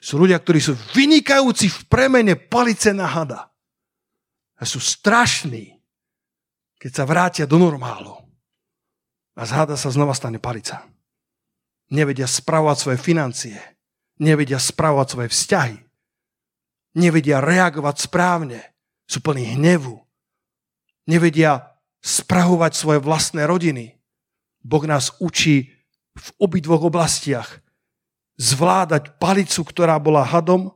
Sú 0.00 0.16
ľudia, 0.16 0.40
ktorí 0.40 0.62
sú 0.62 0.72
vynikajúci 0.96 1.68
v 1.68 1.80
premene 1.90 2.38
palice 2.38 2.94
na 2.94 3.10
hada 3.10 3.50
a 4.56 4.62
sú 4.64 4.80
strašní, 4.80 5.76
keď 6.80 6.90
sa 6.94 7.04
vrátia 7.04 7.44
do 7.44 7.60
normálu. 7.60 8.16
A 9.36 9.44
z 9.44 9.50
hada 9.52 9.76
sa 9.76 9.92
znova 9.92 10.16
stane 10.16 10.40
palica. 10.40 10.88
Nevedia 11.90 12.24
spravovať 12.24 12.76
svoje 12.78 12.98
financie. 13.02 13.58
Nevedia 14.20 14.56
spravovať 14.62 15.06
svoje 15.10 15.28
vzťahy. 15.32 15.76
Nevedia 16.96 17.42
reagovať 17.42 17.96
správne. 17.98 18.60
Sú 19.10 19.20
plní 19.20 19.58
hnevu. 19.58 19.98
Nevedia 21.10 21.74
spravovať 21.98 22.72
svoje 22.78 23.02
vlastné 23.02 23.42
rodiny. 23.50 23.98
Boh 24.62 24.84
nás 24.86 25.10
učí 25.18 25.74
v 26.14 26.28
obidvoch 26.38 26.86
oblastiach 26.86 27.58
zvládať 28.40 29.20
palicu, 29.20 29.60
ktorá 29.66 29.98
bola 29.98 30.22
hadom, 30.22 30.72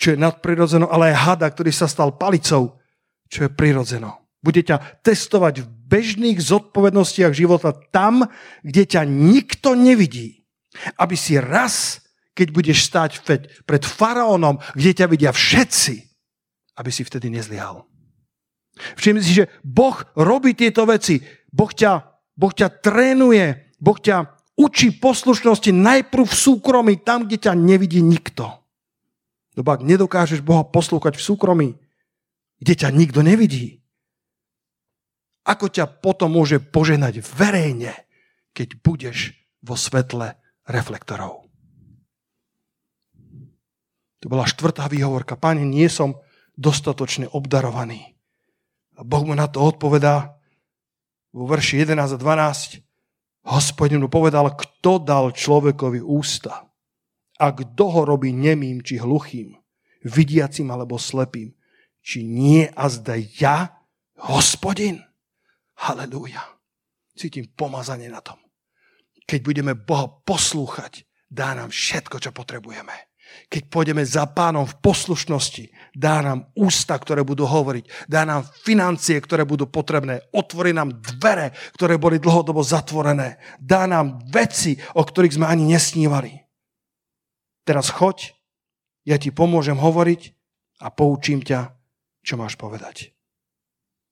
čo 0.00 0.16
je 0.16 0.18
nadprirodzeno, 0.18 0.88
ale 0.88 1.12
aj 1.12 1.22
hada, 1.22 1.46
ktorý 1.46 1.70
sa 1.70 1.86
stal 1.86 2.16
palicou, 2.16 2.80
čo 3.28 3.46
je 3.46 3.50
prirodzeno. 3.52 4.16
Bude 4.40 4.64
ťa 4.64 5.04
testovať 5.04 5.62
v 5.62 5.70
bežných 5.86 6.40
zodpovednostiach 6.40 7.36
života 7.36 7.76
tam, 7.92 8.24
kde 8.64 8.82
ťa 8.88 9.04
nikto 9.04 9.76
nevidí. 9.76 10.48
Aby 10.96 11.14
si 11.14 11.36
raz, 11.36 12.00
keď 12.32 12.48
budeš 12.50 12.88
stať 12.88 13.20
pred 13.68 13.84
faraónom, 13.84 14.58
kde 14.72 14.90
ťa 14.96 15.06
vidia 15.06 15.30
všetci, 15.30 15.94
aby 16.80 16.90
si 16.90 17.04
vtedy 17.04 17.28
nezlyhal. 17.28 17.84
Všimni 18.96 19.22
si, 19.22 19.44
že 19.44 19.50
Boh 19.62 19.96
robí 20.16 20.56
tieto 20.56 20.86
veci. 20.88 21.20
Boh 21.50 21.70
ťa, 21.70 21.92
boh 22.36 22.52
ťa 22.54 22.68
trénuje, 22.80 23.76
Boh 23.80 23.96
ťa 23.96 24.40
učí 24.60 24.92
poslušnosti 25.00 25.72
najprv 25.72 26.24
v 26.28 26.36
súkromí, 26.36 26.94
tam, 27.00 27.24
kde 27.24 27.48
ťa 27.48 27.56
nevidí 27.56 28.04
nikto. 28.04 28.60
Lebo 29.56 29.72
ak 29.72 29.80
nedokážeš 29.82 30.44
Boha 30.44 30.68
poslúchať 30.68 31.16
v 31.16 31.26
súkromí, 31.26 31.68
kde 32.60 32.74
ťa 32.76 32.92
nikto 32.92 33.24
nevidí. 33.24 33.80
Ako 35.48 35.72
ťa 35.72 35.88
potom 36.04 36.36
môže 36.36 36.60
poženať 36.60 37.24
verejne, 37.24 37.96
keď 38.52 38.76
budeš 38.84 39.32
vo 39.64 39.74
svetle 39.74 40.36
reflektorov? 40.68 41.48
To 44.20 44.28
bola 44.28 44.44
štvrtá 44.44 44.84
výhovorka. 44.92 45.40
Pane, 45.40 45.64
nie 45.64 45.88
som 45.88 46.20
dostatočne 46.60 47.32
obdarovaný. 47.32 48.19
A 49.00 49.02
Boh 49.02 49.24
mu 49.24 49.32
na 49.32 49.48
to 49.48 49.64
odpovedá 49.64 50.36
vo 51.32 51.48
verši 51.48 51.88
11 51.88 51.96
a 52.14 52.18
12. 52.20 52.84
Hospodin 53.48 54.04
mu 54.04 54.12
povedal, 54.12 54.52
kto 54.52 55.00
dal 55.00 55.32
človekovi 55.32 56.04
ústa 56.04 56.68
a 57.40 57.46
kto 57.48 57.84
ho 57.88 58.00
robí 58.04 58.36
nemým 58.36 58.84
či 58.84 59.00
hluchým, 59.00 59.56
vidiacim 60.04 60.68
alebo 60.68 61.00
slepým 61.00 61.56
či 62.04 62.28
nie 62.28 62.68
a 62.68 62.92
zda 62.92 63.16
ja, 63.16 63.72
hospodin? 64.20 65.00
Halelúja. 65.80 66.44
Cítim 67.16 67.48
pomazanie 67.56 68.12
na 68.12 68.20
tom. 68.20 68.36
Keď 69.24 69.40
budeme 69.40 69.72
Boha 69.72 70.08
poslúchať, 70.08 71.08
dá 71.24 71.56
nám 71.56 71.72
všetko, 71.72 72.20
čo 72.20 72.36
potrebujeme. 72.36 73.09
Keď 73.50 73.62
pôjdeme 73.66 74.02
za 74.06 74.30
pánom 74.30 74.66
v 74.66 74.78
poslušnosti, 74.78 75.70
dá 75.94 76.22
nám 76.22 76.50
ústa, 76.54 76.94
ktoré 76.94 77.26
budú 77.26 77.46
hovoriť, 77.46 78.06
dá 78.06 78.22
nám 78.22 78.46
financie, 78.62 79.18
ktoré 79.18 79.42
budú 79.42 79.66
potrebné, 79.66 80.22
otvorí 80.30 80.70
nám 80.70 81.02
dvere, 81.02 81.54
ktoré 81.74 81.98
boli 81.98 82.22
dlhodobo 82.22 82.62
zatvorené, 82.62 83.42
dá 83.58 83.90
nám 83.90 84.22
veci, 84.30 84.78
o 84.94 85.02
ktorých 85.02 85.36
sme 85.38 85.46
ani 85.50 85.66
nesnívali. 85.66 86.36
Teraz 87.66 87.90
choď, 87.90 88.34
ja 89.06 89.18
ti 89.18 89.34
pomôžem 89.34 89.78
hovoriť 89.78 90.20
a 90.80 90.88
poučím 90.94 91.42
ťa 91.42 91.80
čo 92.20 92.36
máš 92.36 92.56
povedať. 92.56 93.12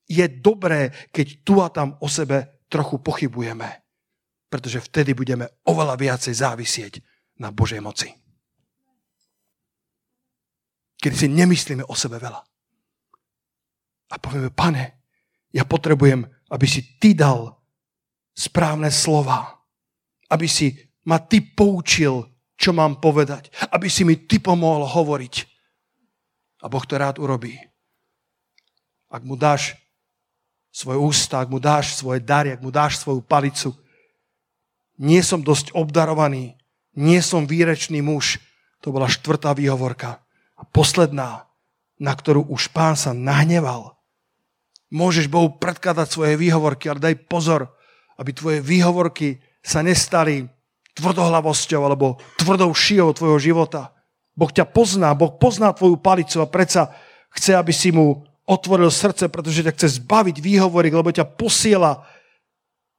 Je 0.09 0.25
dobré, 0.25 0.93
keď 1.13 1.27
tu 1.45 1.61
a 1.61 1.69
tam 1.69 2.01
o 2.01 2.09
sebe 2.09 2.65
trochu 2.73 2.97
pochybujeme, 3.01 3.85
pretože 4.49 4.81
vtedy 4.81 5.13
budeme 5.13 5.45
oveľa 5.69 6.01
viacej 6.01 6.35
závisieť 6.35 6.95
na 7.45 7.53
Božej 7.53 7.85
moci. 7.85 8.09
Kedy 10.99 11.15
si 11.15 11.29
nemyslíme 11.31 11.87
o 11.87 11.95
sebe 11.95 12.19
veľa. 12.19 12.41
A 14.09 14.15
povieme, 14.19 14.51
pane, 14.51 14.99
ja 15.55 15.63
potrebujem, 15.63 16.27
aby 16.51 16.67
si 16.67 16.99
ty 16.99 17.15
dal 17.15 17.55
správne 18.35 18.91
slova. 18.91 19.63
Aby 20.29 20.51
si 20.51 20.75
ma 21.07 21.23
ty 21.23 21.41
poučil, 21.41 22.27
čo 22.59 22.75
mám 22.75 22.99
povedať. 22.99 23.49
Aby 23.71 23.87
si 23.89 24.03
mi 24.03 24.27
ty 24.27 24.43
pomohol 24.43 24.85
hovoriť. 24.85 25.35
A 26.63 26.67
Boh 26.67 26.83
to 26.83 26.99
rád 26.99 27.23
urobí. 27.23 27.55
Ak 29.09 29.23
mu 29.23 29.39
dáš 29.39 29.79
svoje 30.75 30.99
ústa, 30.99 31.41
ak 31.41 31.49
mu 31.49 31.63
dáš 31.63 31.97
svoje 31.97 32.21
dary, 32.21 32.53
ak 32.53 32.61
mu 32.61 32.69
dáš 32.75 33.01
svoju 33.01 33.25
palicu, 33.25 33.73
nie 34.99 35.23
som 35.23 35.41
dosť 35.41 35.73
obdarovaný, 35.79 36.59
nie 36.99 37.23
som 37.23 37.47
výrečný 37.47 38.03
muž. 38.03 38.43
To 38.83 38.91
bola 38.91 39.07
štvrtá 39.07 39.55
výhovorka. 39.55 40.19
Posledná, 40.71 41.49
na 41.99 42.13
ktorú 42.15 42.47
už 42.49 42.71
pán 42.71 42.95
sa 42.95 43.11
nahneval. 43.17 43.99
Môžeš 44.89 45.29
Bohu 45.29 45.61
predkladať 45.61 46.09
svoje 46.09 46.35
výhovorky, 46.41 46.89
ale 46.89 47.03
daj 47.03 47.29
pozor, 47.29 47.69
aby 48.17 48.33
tvoje 48.33 48.59
výhovorky 48.65 49.43
sa 49.61 49.85
nestali 49.85 50.49
tvrdohlavosťou 50.97 51.81
alebo 51.85 52.17
tvrdou 52.41 52.73
šijou 52.73 53.13
tvojho 53.13 53.39
života. 53.39 53.93
Boh 54.33 54.49
ťa 54.49 54.65
pozná, 54.71 55.13
Boh 55.13 55.35
pozná 55.37 55.75
tvoju 55.75 55.99
palicu 55.99 56.41
a 56.41 56.49
predsa 56.49 56.95
chce, 57.35 57.53
aby 57.55 57.75
si 57.75 57.93
mu 57.93 58.23
otvoril 58.49 58.89
srdce, 58.89 59.29
pretože 59.29 59.61
ťa 59.61 59.75
chce 59.77 59.89
zbaviť 60.03 60.41
výhovorik, 60.41 60.95
lebo 60.95 61.13
ťa 61.13 61.29
posiela 61.37 62.07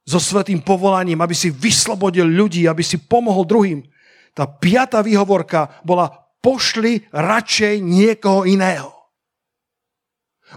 so 0.06 0.22
svetým 0.22 0.62
povolaním, 0.62 1.18
aby 1.20 1.34
si 1.34 1.50
vyslobodil 1.50 2.24
ľudí, 2.24 2.70
aby 2.70 2.86
si 2.86 2.96
pomohol 3.02 3.44
druhým. 3.44 3.80
Tá 4.30 4.46
piata 4.46 5.02
výhovorka 5.02 5.82
bola 5.82 6.29
pošli 6.40 7.08
radšej 7.12 7.80
niekoho 7.80 8.48
iného. 8.48 8.90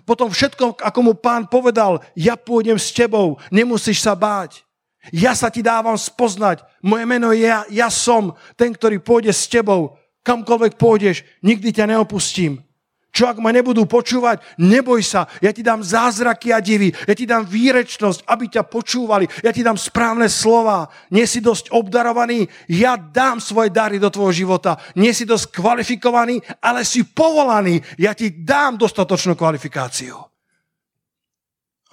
Potom 0.02 0.34
všetko, 0.34 0.82
ako 0.82 1.00
mu 1.06 1.14
pán 1.14 1.46
povedal, 1.46 2.02
ja 2.18 2.34
pôjdem 2.34 2.82
s 2.82 2.90
tebou, 2.90 3.38
nemusíš 3.54 4.02
sa 4.02 4.18
báť. 4.18 4.66
Ja 5.14 5.38
sa 5.38 5.54
ti 5.54 5.62
dávam 5.62 6.00
spoznať. 6.00 6.64
Moje 6.82 7.06
meno 7.06 7.30
je 7.36 7.46
ja, 7.46 7.68
ja 7.70 7.92
som 7.94 8.34
ten, 8.58 8.74
ktorý 8.74 9.04
pôjde 9.04 9.36
s 9.36 9.46
tebou. 9.46 10.00
Kamkoľvek 10.24 10.80
pôjdeš, 10.80 11.28
nikdy 11.44 11.76
ťa 11.76 11.94
neopustím. 11.94 12.64
Čo 13.14 13.30
ak 13.30 13.38
ma 13.38 13.54
nebudú 13.54 13.86
počúvať? 13.86 14.42
Neboj 14.58 15.06
sa, 15.06 15.30
ja 15.38 15.54
ti 15.54 15.62
dám 15.62 15.86
zázraky 15.86 16.50
a 16.50 16.58
divy, 16.58 16.90
ja 17.06 17.14
ti 17.14 17.30
dám 17.30 17.46
výrečnosť, 17.46 18.26
aby 18.26 18.50
ťa 18.50 18.66
počúvali, 18.66 19.30
ja 19.46 19.54
ti 19.54 19.62
dám 19.62 19.78
správne 19.78 20.26
slova. 20.26 20.90
Nie 21.14 21.30
si 21.30 21.38
dosť 21.38 21.70
obdarovaný, 21.70 22.50
ja 22.74 22.98
dám 22.98 23.38
svoje 23.38 23.70
dary 23.70 24.02
do 24.02 24.10
tvojho 24.10 24.34
života. 24.34 24.82
Nie 24.98 25.14
si 25.14 25.30
dosť 25.30 25.54
kvalifikovaný, 25.54 26.42
ale 26.58 26.82
si 26.82 27.06
povolaný, 27.06 27.86
ja 28.02 28.18
ti 28.18 28.34
dám 28.34 28.82
dostatočnú 28.82 29.38
kvalifikáciu. 29.38 30.18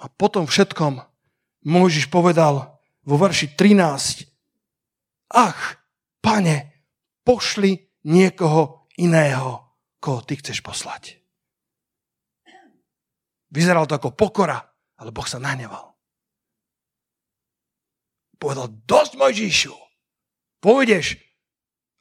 A 0.01 0.09
potom 0.09 0.49
všetkom 0.49 0.97
Mojžiš 1.69 2.09
povedal 2.09 2.81
vo 3.05 3.15
verši 3.21 3.53
13, 3.53 4.25
ach, 5.37 5.85
pane, 6.17 6.89
pošli 7.21 7.77
niekoho 8.09 8.89
iného 8.97 9.60
koho 10.01 10.25
ty 10.25 10.35
chceš 10.41 10.65
poslať. 10.65 11.21
Vyzeralo 13.53 13.85
to 13.85 13.95
ako 13.95 14.17
pokora, 14.17 14.57
ale 14.97 15.13
Boh 15.13 15.27
sa 15.29 15.37
nahneval. 15.37 15.93
Povedal, 18.41 18.73
dosť 18.89 19.21
Mojžišu, 19.21 19.75
pôjdeš 20.65 21.21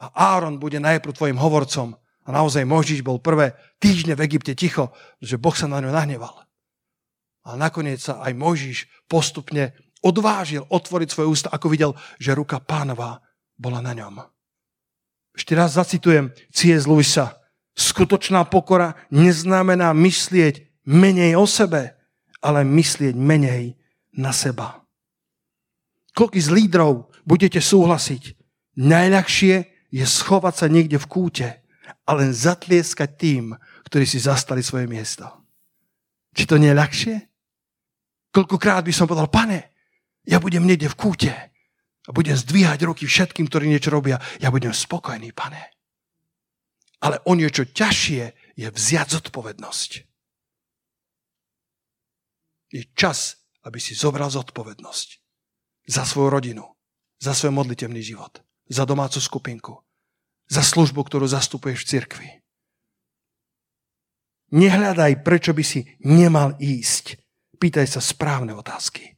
a 0.00 0.32
Áron 0.32 0.56
bude 0.56 0.80
najprv 0.80 1.12
tvojim 1.12 1.36
hovorcom. 1.36 1.92
A 2.24 2.28
naozaj 2.32 2.64
Mojžiš 2.64 3.04
bol 3.04 3.20
prvé 3.20 3.52
týždne 3.76 4.16
v 4.16 4.24
Egypte 4.24 4.56
ticho, 4.56 4.96
že 5.20 5.36
Boh 5.36 5.52
sa 5.52 5.68
na 5.68 5.84
ňo 5.84 5.92
nahneval. 5.92 6.48
Ale 7.44 7.56
nakoniec 7.60 8.00
sa 8.00 8.24
aj 8.24 8.32
Mojžiš 8.32 8.88
postupne 9.04 9.76
odvážil 10.00 10.64
otvoriť 10.68 11.08
svoje 11.12 11.28
ústa, 11.28 11.48
ako 11.52 11.66
videl, 11.68 11.92
že 12.16 12.32
ruka 12.32 12.60
pánova 12.60 13.20
bola 13.56 13.84
na 13.84 13.92
ňom. 13.92 14.24
Ešte 15.36 15.52
raz 15.52 15.76
zacitujem 15.76 16.32
C.S. 16.52 16.88
Lewisa. 16.88 17.39
Skutočná 17.80 18.44
pokora 18.44 18.92
neznamená 19.08 19.96
myslieť 19.96 20.84
menej 20.84 21.40
o 21.40 21.48
sebe, 21.48 21.96
ale 22.44 22.60
myslieť 22.60 23.16
menej 23.16 23.80
na 24.20 24.36
seba. 24.36 24.84
Koľký 26.12 26.44
z 26.44 26.52
lídrov 26.52 27.08
budete 27.24 27.56
súhlasiť? 27.56 28.36
Najľahšie 28.76 29.54
je 29.96 30.04
schovať 30.04 30.54
sa 30.60 30.66
niekde 30.68 31.00
v 31.00 31.08
kúte 31.08 31.48
a 32.04 32.10
len 32.12 32.36
zatlieskať 32.36 33.10
tým, 33.16 33.56
ktorí 33.88 34.04
si 34.04 34.20
zastali 34.20 34.60
svoje 34.60 34.84
miesto. 34.84 35.24
Či 36.36 36.44
to 36.44 36.60
nie 36.60 36.76
je 36.76 36.76
ľahšie? 36.76 37.14
Koľkokrát 38.28 38.84
by 38.84 38.92
som 38.92 39.08
povedal, 39.08 39.32
pane, 39.32 39.72
ja 40.28 40.36
budem 40.36 40.68
niekde 40.68 40.92
v 40.92 40.98
kúte 41.00 41.32
a 42.04 42.10
budem 42.12 42.36
zdvíhať 42.36 42.84
ruky 42.84 43.08
všetkým, 43.08 43.48
ktorí 43.48 43.72
niečo 43.72 43.88
robia. 43.88 44.20
Ja 44.36 44.52
budem 44.52 44.76
spokojný, 44.76 45.32
pane. 45.32 45.79
Ale 47.00 47.20
o 47.24 47.32
niečo 47.32 47.64
ťažšie 47.64 48.24
je 48.56 48.68
vziať 48.68 49.08
zodpovednosť. 49.20 49.90
Je 52.70 52.82
čas, 52.92 53.40
aby 53.64 53.80
si 53.80 53.96
zobral 53.96 54.28
zodpovednosť 54.30 55.08
za 55.88 56.04
svoju 56.04 56.28
rodinu, 56.28 56.64
za 57.18 57.32
svoj 57.34 57.56
modlitevný 57.56 58.04
život, 58.04 58.44
za 58.68 58.84
domácu 58.84 59.18
skupinku, 59.18 59.74
za 60.46 60.60
službu, 60.60 61.02
ktorú 61.02 61.26
zastupuješ 61.26 61.82
v 61.82 61.90
cirkvi. 61.90 62.28
Nehľadaj, 64.50 65.24
prečo 65.24 65.54
by 65.54 65.64
si 65.64 65.86
nemal 66.04 66.58
ísť. 66.58 67.16
Pýtaj 67.60 67.86
sa 67.86 68.00
správne 68.02 68.52
otázky. 68.56 69.14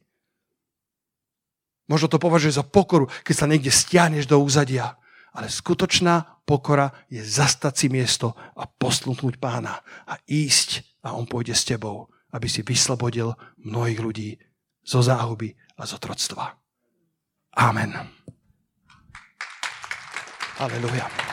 Možno 1.89 2.07
to 2.07 2.21
považuje 2.21 2.53
za 2.55 2.63
pokoru, 2.63 3.11
keď 3.27 3.35
sa 3.35 3.49
niekde 3.49 3.71
stiahneš 3.73 4.29
do 4.29 4.39
úzadia 4.39 4.95
ale 5.33 5.49
skutočná 5.49 6.32
pokora 6.43 6.91
je 7.09 7.23
zastať 7.23 7.73
si 7.73 7.87
miesto 7.89 8.35
a 8.55 8.67
poslúchnuť 8.67 9.39
pána 9.39 9.79
a 10.07 10.19
ísť 10.27 10.99
a 11.03 11.15
on 11.15 11.27
pôjde 11.27 11.55
s 11.55 11.67
tebou, 11.67 12.11
aby 12.31 12.47
si 12.47 12.63
vyslobodil 12.63 13.35
mnohých 13.59 13.99
ľudí 13.99 14.29
zo 14.83 14.99
záhuby 14.99 15.55
a 15.79 15.83
z 15.87 15.91
otroctva. 15.95 16.59
Amen. 17.55 17.93
Aleluja. 20.59 21.32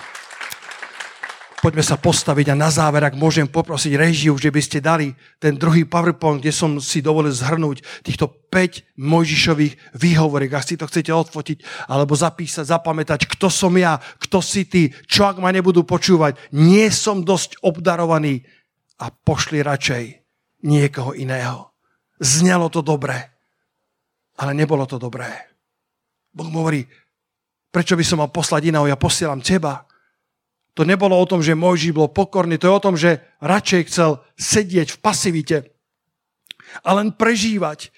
Poďme 1.61 1.85
sa 1.85 2.01
postaviť 2.01 2.53
a 2.53 2.57
na 2.57 2.73
záver, 2.73 3.05
ak 3.05 3.21
môžem 3.21 3.45
poprosiť 3.45 3.93
režiu, 3.93 4.33
že 4.41 4.49
by 4.49 4.61
ste 4.65 4.81
dali 4.81 5.13
ten 5.37 5.61
druhý 5.61 5.85
PowerPoint, 5.85 6.41
kde 6.41 6.57
som 6.57 6.81
si 6.81 7.05
dovolil 7.05 7.37
zhrnúť 7.37 7.85
týchto 8.01 8.33
5 8.49 8.97
Mojžišových 8.97 9.93
výhovoriek. 9.93 10.57
Ak 10.57 10.65
si 10.65 10.81
to 10.81 10.89
chcete 10.89 11.13
odfotiť 11.13 11.89
alebo 11.93 12.17
zapísať, 12.17 12.65
zapamätať, 12.65 13.29
kto 13.29 13.53
som 13.53 13.77
ja, 13.77 14.01
kto 14.01 14.41
si 14.41 14.65
ty, 14.65 14.89
čo 15.05 15.29
ak 15.29 15.37
ma 15.37 15.53
nebudú 15.53 15.85
počúvať. 15.85 16.41
Nie 16.57 16.89
som 16.89 17.29
dosť 17.29 17.61
obdarovaný 17.61 18.41
a 18.97 19.13
pošli 19.13 19.61
radšej 19.61 20.05
niekoho 20.65 21.13
iného. 21.13 21.77
Znelo 22.17 22.73
to 22.73 22.81
dobre, 22.81 23.21
ale 24.41 24.57
nebolo 24.57 24.89
to 24.89 24.97
dobré. 24.97 25.29
Boh 26.33 26.49
hovorí, 26.49 26.89
prečo 27.69 28.01
by 28.01 28.05
som 28.05 28.25
mal 28.25 28.33
poslať 28.33 28.73
iného, 28.73 28.89
ja 28.89 28.97
posielam 28.97 29.45
teba. 29.45 29.89
To 30.79 30.87
nebolo 30.87 31.18
o 31.18 31.27
tom, 31.27 31.43
že 31.43 31.59
Mojžiš 31.59 31.93
bol 31.93 32.09
pokorný, 32.09 32.57
to 32.57 32.71
je 32.71 32.77
o 32.79 32.85
tom, 32.85 32.95
že 32.95 33.18
radšej 33.43 33.83
chcel 33.91 34.23
sedieť 34.39 34.95
v 34.95 35.01
pasivite 35.03 35.59
a 36.87 36.95
len 36.95 37.11
prežívať. 37.11 37.91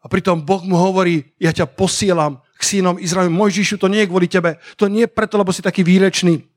A 0.00 0.08
pritom 0.08 0.40
Boh 0.40 0.64
mu 0.64 0.78
hovorí, 0.78 1.36
ja 1.36 1.52
ťa 1.52 1.68
posielam 1.68 2.40
k 2.56 2.62
synom 2.64 2.96
Izraelu. 2.96 3.28
Mojžišu, 3.28 3.76
to 3.76 3.92
nie 3.92 4.06
je 4.06 4.10
kvôli 4.10 4.30
tebe. 4.30 4.56
To 4.80 4.88
nie 4.88 5.04
je 5.04 5.12
preto, 5.12 5.36
lebo 5.36 5.52
si 5.52 5.60
taký 5.60 5.84
výrečný. 5.84 6.47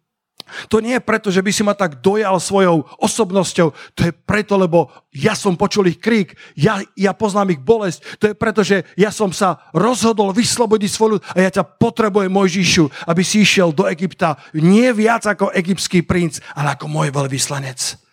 To 0.69 0.83
nie 0.83 0.97
je 0.97 1.03
preto, 1.03 1.27
že 1.31 1.39
by 1.39 1.51
si 1.51 1.63
ma 1.63 1.73
tak 1.73 2.03
dojal 2.03 2.37
svojou 2.37 2.87
osobnosťou. 2.99 3.71
To 3.71 4.01
je 4.01 4.11
preto, 4.11 4.59
lebo 4.59 4.91
ja 5.11 5.35
som 5.35 5.55
počul 5.55 5.91
ich 5.91 5.99
krík, 5.99 6.35
ja, 6.55 6.79
ja 6.95 7.11
poznám 7.15 7.55
ich 7.55 7.61
bolesť. 7.61 8.19
To 8.19 8.25
je 8.31 8.35
preto, 8.35 8.61
že 8.63 8.87
ja 8.99 9.11
som 9.11 9.31
sa 9.31 9.63
rozhodol 9.71 10.35
vyslobodiť 10.35 10.89
svoj 10.91 11.09
ľud 11.17 11.21
a 11.35 11.37
ja 11.39 11.51
ťa 11.51 11.67
potrebujem, 11.79 12.31
Mojžišu, 12.31 13.07
aby 13.07 13.21
si 13.23 13.43
išiel 13.43 13.75
do 13.75 13.87
Egypta 13.87 14.39
nie 14.55 14.87
viac 14.95 15.23
ako 15.27 15.51
egyptský 15.51 16.03
princ, 16.03 16.39
ale 16.55 16.75
ako 16.75 16.87
môj 16.87 17.11
veľvyslanec. 17.11 18.10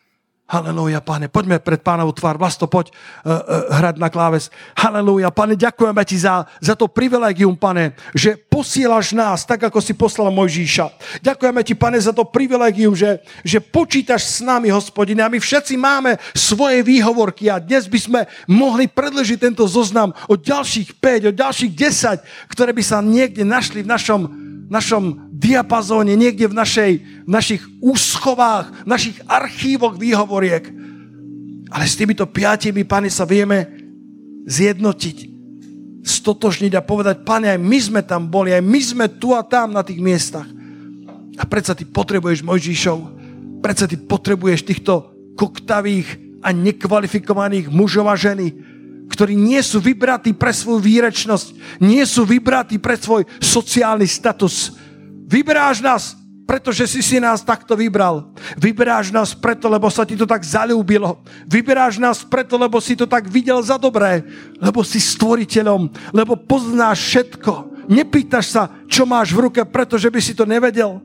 Halelúja, 0.49 1.05
pane. 1.05 1.29
Poďme 1.29 1.61
pred 1.61 1.85
pánovú 1.85 2.09
tvár. 2.17 2.41
Vlasto, 2.41 2.65
poď 2.65 2.89
uh, 2.89 3.37
uh, 3.37 3.69
hrať 3.69 4.01
na 4.01 4.09
kláves. 4.09 4.49
Halelúja, 4.81 5.29
pane, 5.29 5.53
ďakujeme 5.61 6.01
ti 6.09 6.17
za, 6.17 6.49
za 6.57 6.73
to 6.73 6.89
privilegium, 6.89 7.53
pane, 7.53 7.93
že 8.17 8.33
posielaš 8.49 9.13
nás 9.13 9.45
tak, 9.45 9.69
ako 9.69 9.77
si 9.85 9.93
poslal 9.93 10.33
Mojžíša. 10.33 11.21
Ďakujeme 11.21 11.61
ti, 11.61 11.77
pane, 11.77 12.01
za 12.01 12.17
to 12.17 12.25
privilegium, 12.25 12.97
že, 12.97 13.21
že 13.45 13.61
počítaš 13.61 14.25
s 14.25 14.39
nami, 14.41 14.73
hospodine. 14.73 15.21
A 15.21 15.29
my 15.29 15.37
všetci 15.37 15.77
máme 15.77 16.17
svoje 16.33 16.81
výhovorky 16.81 17.53
a 17.53 17.61
dnes 17.61 17.85
by 17.85 18.01
sme 18.01 18.21
mohli 18.49 18.89
predložiť 18.89 19.53
tento 19.53 19.69
zoznam 19.69 20.17
o 20.33 20.35
ďalších 20.41 20.97
5, 20.97 21.29
o 21.29 21.33
ďalších 21.37 21.73
10, 21.77 22.25
ktoré 22.49 22.73
by 22.73 22.81
sa 22.81 23.05
niekde 23.05 23.45
našli 23.45 23.85
v 23.85 23.93
našom 23.93 24.49
našom 24.69 25.28
diapazóne, 25.39 26.19
niekde 26.19 26.51
v, 26.51 26.59
našej, 26.59 26.93
v 27.25 27.31
našich 27.31 27.63
úschovách, 27.79 28.83
v 28.83 28.89
našich 28.91 29.17
archívoch 29.31 29.95
výhovoriek. 29.95 30.67
Ale 31.71 31.85
s 31.87 31.95
týmito 31.95 32.27
piatimi, 32.27 32.83
pane, 32.83 33.07
sa 33.07 33.23
vieme 33.23 33.71
zjednotiť. 34.51 35.39
stotožniť 36.09 36.73
a 36.73 36.83
povedať, 36.83 37.21
pane, 37.23 37.53
aj 37.53 37.61
my 37.61 37.79
sme 37.79 38.01
tam 38.01 38.33
boli, 38.33 38.51
aj 38.57 38.65
my 38.65 38.81
sme 38.81 39.07
tu 39.21 39.37
a 39.37 39.45
tam 39.45 39.77
na 39.77 39.85
tých 39.85 40.01
miestach. 40.01 40.49
A 41.37 41.45
predsa 41.45 41.77
ty 41.77 41.85
potrebuješ 41.85 42.43
Mojžišov, 42.43 42.99
predsa 43.61 43.85
ty 43.85 44.01
potrebuješ 44.01 44.65
týchto 44.65 45.13
koktavých 45.37 46.41
a 46.41 46.51
nekvalifikovaných 46.51 47.69
mužov 47.69 48.09
a 48.09 48.17
ženy, 48.17 48.57
ktorí 49.13 49.37
nie 49.37 49.61
sú 49.61 49.85
vybratí 49.85 50.33
pre 50.33 50.51
svoju 50.51 50.81
výrečnosť, 50.81 51.79
nie 51.85 52.03
sú 52.09 52.25
vybratí 52.25 52.81
pre 52.81 52.97
svoj 52.97 53.29
sociálny 53.39 54.09
status. 54.09 54.75
Vyberáš 55.29 55.85
nás, 55.85 56.17
pretože 56.49 56.89
si 56.89 57.05
si 57.05 57.21
nás 57.21 57.45
takto 57.45 57.77
vybral. 57.77 58.33
Vyberáš 58.57 59.13
nás 59.13 59.37
preto, 59.37 59.69
lebo 59.69 59.93
sa 59.93 60.09
ti 60.09 60.17
to 60.17 60.25
tak 60.25 60.41
zalúbilo. 60.41 61.21
Vyberáš 61.45 62.01
nás 62.01 62.25
preto, 62.25 62.57
lebo 62.57 62.81
si 62.81 62.97
to 62.97 63.05
tak 63.05 63.29
videl 63.29 63.61
za 63.61 63.77
dobré. 63.77 64.25
Lebo 64.57 64.81
si 64.81 64.97
stvoriteľom, 64.97 65.93
lebo 66.17 66.41
poznáš 66.41 67.05
všetko. 67.05 67.85
Nepýtaš 67.93 68.47
sa, 68.49 68.63
čo 68.89 69.05
máš 69.05 69.37
v 69.37 69.53
ruke, 69.53 69.61
pretože 69.69 70.09
by 70.09 70.21
si 70.25 70.33
to 70.33 70.49
nevedel. 70.49 71.05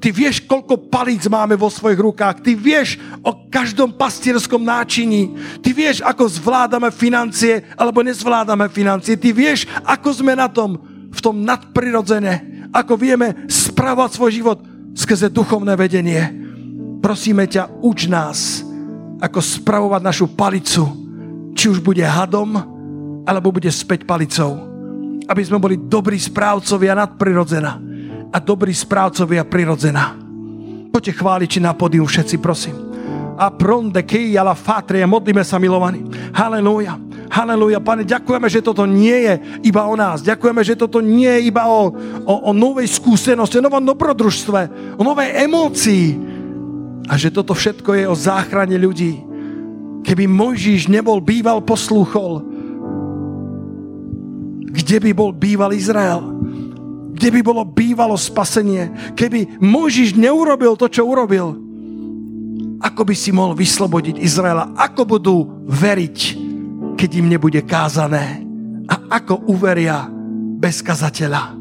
Ty 0.00 0.08
vieš, 0.16 0.40
koľko 0.48 0.88
palíc 0.88 1.28
máme 1.28 1.60
vo 1.60 1.68
svojich 1.68 2.00
rukách. 2.00 2.40
Ty 2.40 2.56
vieš 2.56 2.96
o 3.20 3.36
každom 3.52 3.92
pastierskom 3.92 4.64
náčiní. 4.64 5.36
Ty 5.60 5.76
vieš, 5.76 6.00
ako 6.00 6.24
zvládame 6.24 6.88
financie 6.88 7.68
alebo 7.76 8.00
nezvládame 8.00 8.72
financie. 8.72 9.20
Ty 9.20 9.28
vieš, 9.36 9.68
ako 9.84 10.08
sme 10.24 10.32
na 10.32 10.48
tom, 10.48 10.80
v 11.12 11.20
tom 11.20 11.44
nadprirodzene. 11.44 12.59
Ako 12.70 12.94
vieme 12.94 13.50
spravovať 13.50 14.10
svoj 14.14 14.30
život 14.30 14.58
skrze 14.94 15.30
duchovné 15.30 15.74
vedenie. 15.74 16.22
Prosíme 17.02 17.48
ťa, 17.50 17.82
uč 17.82 18.06
nás, 18.06 18.62
ako 19.18 19.40
spravovať 19.42 20.02
našu 20.04 20.26
palicu, 20.32 20.84
či 21.56 21.66
už 21.66 21.82
bude 21.82 22.04
hadom, 22.04 22.54
alebo 23.26 23.50
bude 23.50 23.68
späť 23.72 24.06
palicou. 24.06 24.56
Aby 25.26 25.42
sme 25.46 25.62
boli 25.62 25.76
dobrí 25.78 26.18
správcovia 26.18 26.94
nadprirodzena 26.94 27.72
a 28.30 28.36
dobrí 28.38 28.74
správcovia 28.74 29.42
prirodzena. 29.46 30.14
Poďte 30.90 31.18
chváliť 31.18 31.48
či 31.48 31.60
na 31.62 31.74
podium 31.74 32.06
všetci, 32.06 32.36
prosím. 32.42 32.76
A 33.40 33.48
pronde 33.48 34.02
kej 34.04 34.36
ala 34.36 34.52
fatria, 34.58 35.08
modlíme 35.08 35.40
sa 35.46 35.56
milovaní. 35.56 36.04
Halelúja. 36.34 36.98
Halelúja, 37.30 37.78
pane, 37.78 38.02
ďakujeme, 38.02 38.50
že 38.50 38.58
toto 38.58 38.82
nie 38.90 39.14
je 39.14 39.34
iba 39.70 39.86
o 39.86 39.94
nás. 39.94 40.18
Ďakujeme, 40.18 40.66
že 40.66 40.74
toto 40.74 40.98
nie 40.98 41.30
je 41.30 41.46
iba 41.46 41.70
o, 41.70 41.94
o, 42.26 42.34
o 42.46 42.52
novej 42.52 42.90
skúsenosti, 42.90 43.62
o 43.62 43.64
novom 43.64 43.86
dobrodružstve, 43.86 44.60
o 44.98 45.02
novej 45.06 45.46
emócii. 45.46 46.18
A 47.06 47.14
že 47.14 47.30
toto 47.30 47.54
všetko 47.54 47.94
je 47.94 48.04
o 48.10 48.18
záchrane 48.18 48.74
ľudí. 48.74 49.22
Keby 50.02 50.26
Mojžiš 50.26 50.90
nebol 50.90 51.22
býval 51.22 51.62
poslúchol, 51.62 52.42
kde 54.70 54.96
by 54.98 55.10
bol 55.14 55.30
býval 55.30 55.70
Izrael? 55.70 56.34
Kde 57.14 57.28
by 57.30 57.40
bolo 57.46 57.62
bývalo 57.62 58.18
spasenie? 58.18 59.14
Keby 59.14 59.62
Mojžiš 59.62 60.18
neurobil 60.18 60.74
to, 60.74 60.90
čo 60.90 61.06
urobil, 61.06 61.54
ako 62.80 63.02
by 63.04 63.14
si 63.14 63.30
mohol 63.30 63.52
vyslobodiť 63.52 64.18
Izraela? 64.18 64.72
Ako 64.74 65.04
budú 65.04 65.46
veriť 65.68 66.39
keď 67.00 67.10
im 67.16 67.32
nebude 67.32 67.64
kázané. 67.64 68.44
A 68.84 69.16
ako 69.16 69.48
uveria 69.48 70.04
bez 70.60 70.84
kazateľa. 70.84 71.56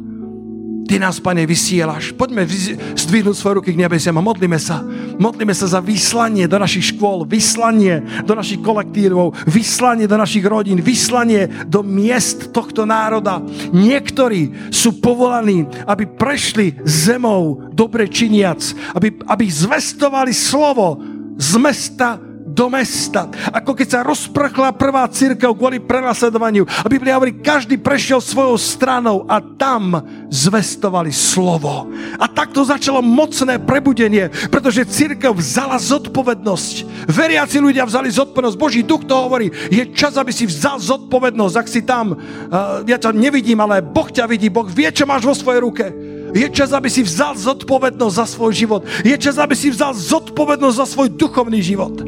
Ty 0.89 0.97
nás, 0.97 1.21
Pane, 1.21 1.45
vysielaš. 1.45 2.17
Poďme 2.17 2.49
zdvihnúť 2.97 3.37
svoje 3.37 3.61
ruky 3.61 3.77
k 3.77 3.81
nebesiam 3.85 4.17
a 4.17 4.25
modlíme 4.25 4.57
sa. 4.57 4.81
Modlíme 5.21 5.53
sa 5.53 5.69
za 5.69 5.79
vyslanie 5.79 6.49
do 6.49 6.57
našich 6.57 6.97
škôl, 6.97 7.29
vyslanie 7.29 8.01
do 8.25 8.33
našich 8.33 8.57
kolektívov, 8.59 9.37
vyslanie 9.45 10.09
do 10.09 10.17
našich 10.17 10.41
rodín, 10.49 10.81
vyslanie 10.81 11.45
do 11.69 11.85
miest 11.85 12.49
tohto 12.49 12.89
národa. 12.89 13.37
Niektorí 13.69 14.73
sú 14.73 14.97
povolaní, 14.97 15.69
aby 15.85 16.09
prešli 16.09 16.81
zemou 16.81 17.69
dobre 17.69 18.09
činiac, 18.09 18.59
aby, 18.97 19.13
aby 19.29 19.45
zvestovali 19.45 20.33
slovo 20.33 20.97
z 21.37 21.53
mesta 21.61 22.17
do 22.49 22.67
mesta. 22.67 23.29
Ako 23.53 23.77
keď 23.77 23.87
sa 23.87 23.99
rozprchla 24.01 24.73
prvá 24.73 25.05
církev 25.07 25.53
kvôli 25.53 25.77
prenasledovaniu. 25.77 26.65
A 26.65 26.87
Biblia 26.89 27.15
hovorí, 27.15 27.37
každý 27.37 27.77
prešiel 27.77 28.19
svojou 28.19 28.57
stranou 28.57 29.23
a 29.29 29.37
tam 29.39 30.01
zvestovali 30.33 31.13
slovo. 31.13 31.89
A 32.17 32.25
takto 32.25 32.65
začalo 32.65 33.05
mocné 33.05 33.61
prebudenie, 33.61 34.33
pretože 34.49 34.89
církev 34.89 35.31
vzala 35.37 35.77
zodpovednosť. 35.77 37.05
Veriaci 37.05 37.61
ľudia 37.61 37.85
vzali 37.85 38.09
zodpovednosť. 38.09 38.57
Boží 38.57 38.81
duch 38.81 39.05
to 39.05 39.13
hovorí, 39.13 39.53
je 39.69 39.83
čas, 39.93 40.17
aby 40.17 40.33
si 40.33 40.49
vzal 40.49 40.81
zodpovednosť. 40.81 41.55
Ak 41.55 41.67
si 41.69 41.81
tam, 41.85 42.17
uh, 42.17 42.81
ja 42.89 42.97
ťa 42.97 43.13
nevidím, 43.13 43.61
ale 43.61 43.85
Boh 43.85 44.09
ťa 44.09 44.25
vidí, 44.25 44.49
Boh 44.49 44.65
vie, 44.65 44.89
čo 44.89 45.05
máš 45.05 45.25
vo 45.25 45.35
svojej 45.37 45.61
ruke. 45.61 45.85
Je 46.29 46.45
čas, 46.53 46.69
aby 46.69 46.89
si 46.93 47.01
vzal 47.01 47.33
zodpovednosť 47.33 48.15
za 48.15 48.25
svoj 48.29 48.53
život. 48.53 48.81
Je 49.01 49.17
čas, 49.17 49.41
aby 49.41 49.57
si 49.57 49.73
vzal 49.73 49.97
zodpovednosť 49.97 50.77
za 50.77 50.85
svoj 50.85 51.09
duchovný 51.17 51.57
život. 51.57 52.05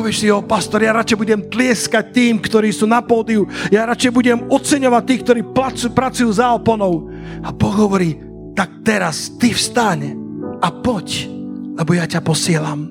Povieš 0.00 0.16
si, 0.16 0.32
o 0.32 0.40
pastor, 0.40 0.80
ja 0.80 0.96
radšej 0.96 1.20
budem 1.20 1.44
tlieskať 1.52 2.16
tým, 2.16 2.40
ktorí 2.40 2.72
sú 2.72 2.88
na 2.88 3.04
pódiu. 3.04 3.44
Ja 3.68 3.84
radšej 3.84 4.16
budem 4.16 4.48
oceňovať 4.48 5.02
tých, 5.04 5.20
ktorí 5.28 5.40
pracujú, 5.52 5.92
pracujú 5.92 6.30
za 6.32 6.56
oponou. 6.56 7.12
A 7.44 7.52
Boh 7.52 7.76
hovorí, 7.76 8.16
tak 8.56 8.80
teraz 8.80 9.28
ty 9.36 9.52
vstáň 9.52 10.16
a 10.64 10.72
poď, 10.72 11.28
lebo 11.76 11.92
ja 11.92 12.08
ťa 12.08 12.24
posielam. 12.24 12.88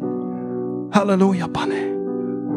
Halelúja, 0.94 1.50
pane. 1.50 1.98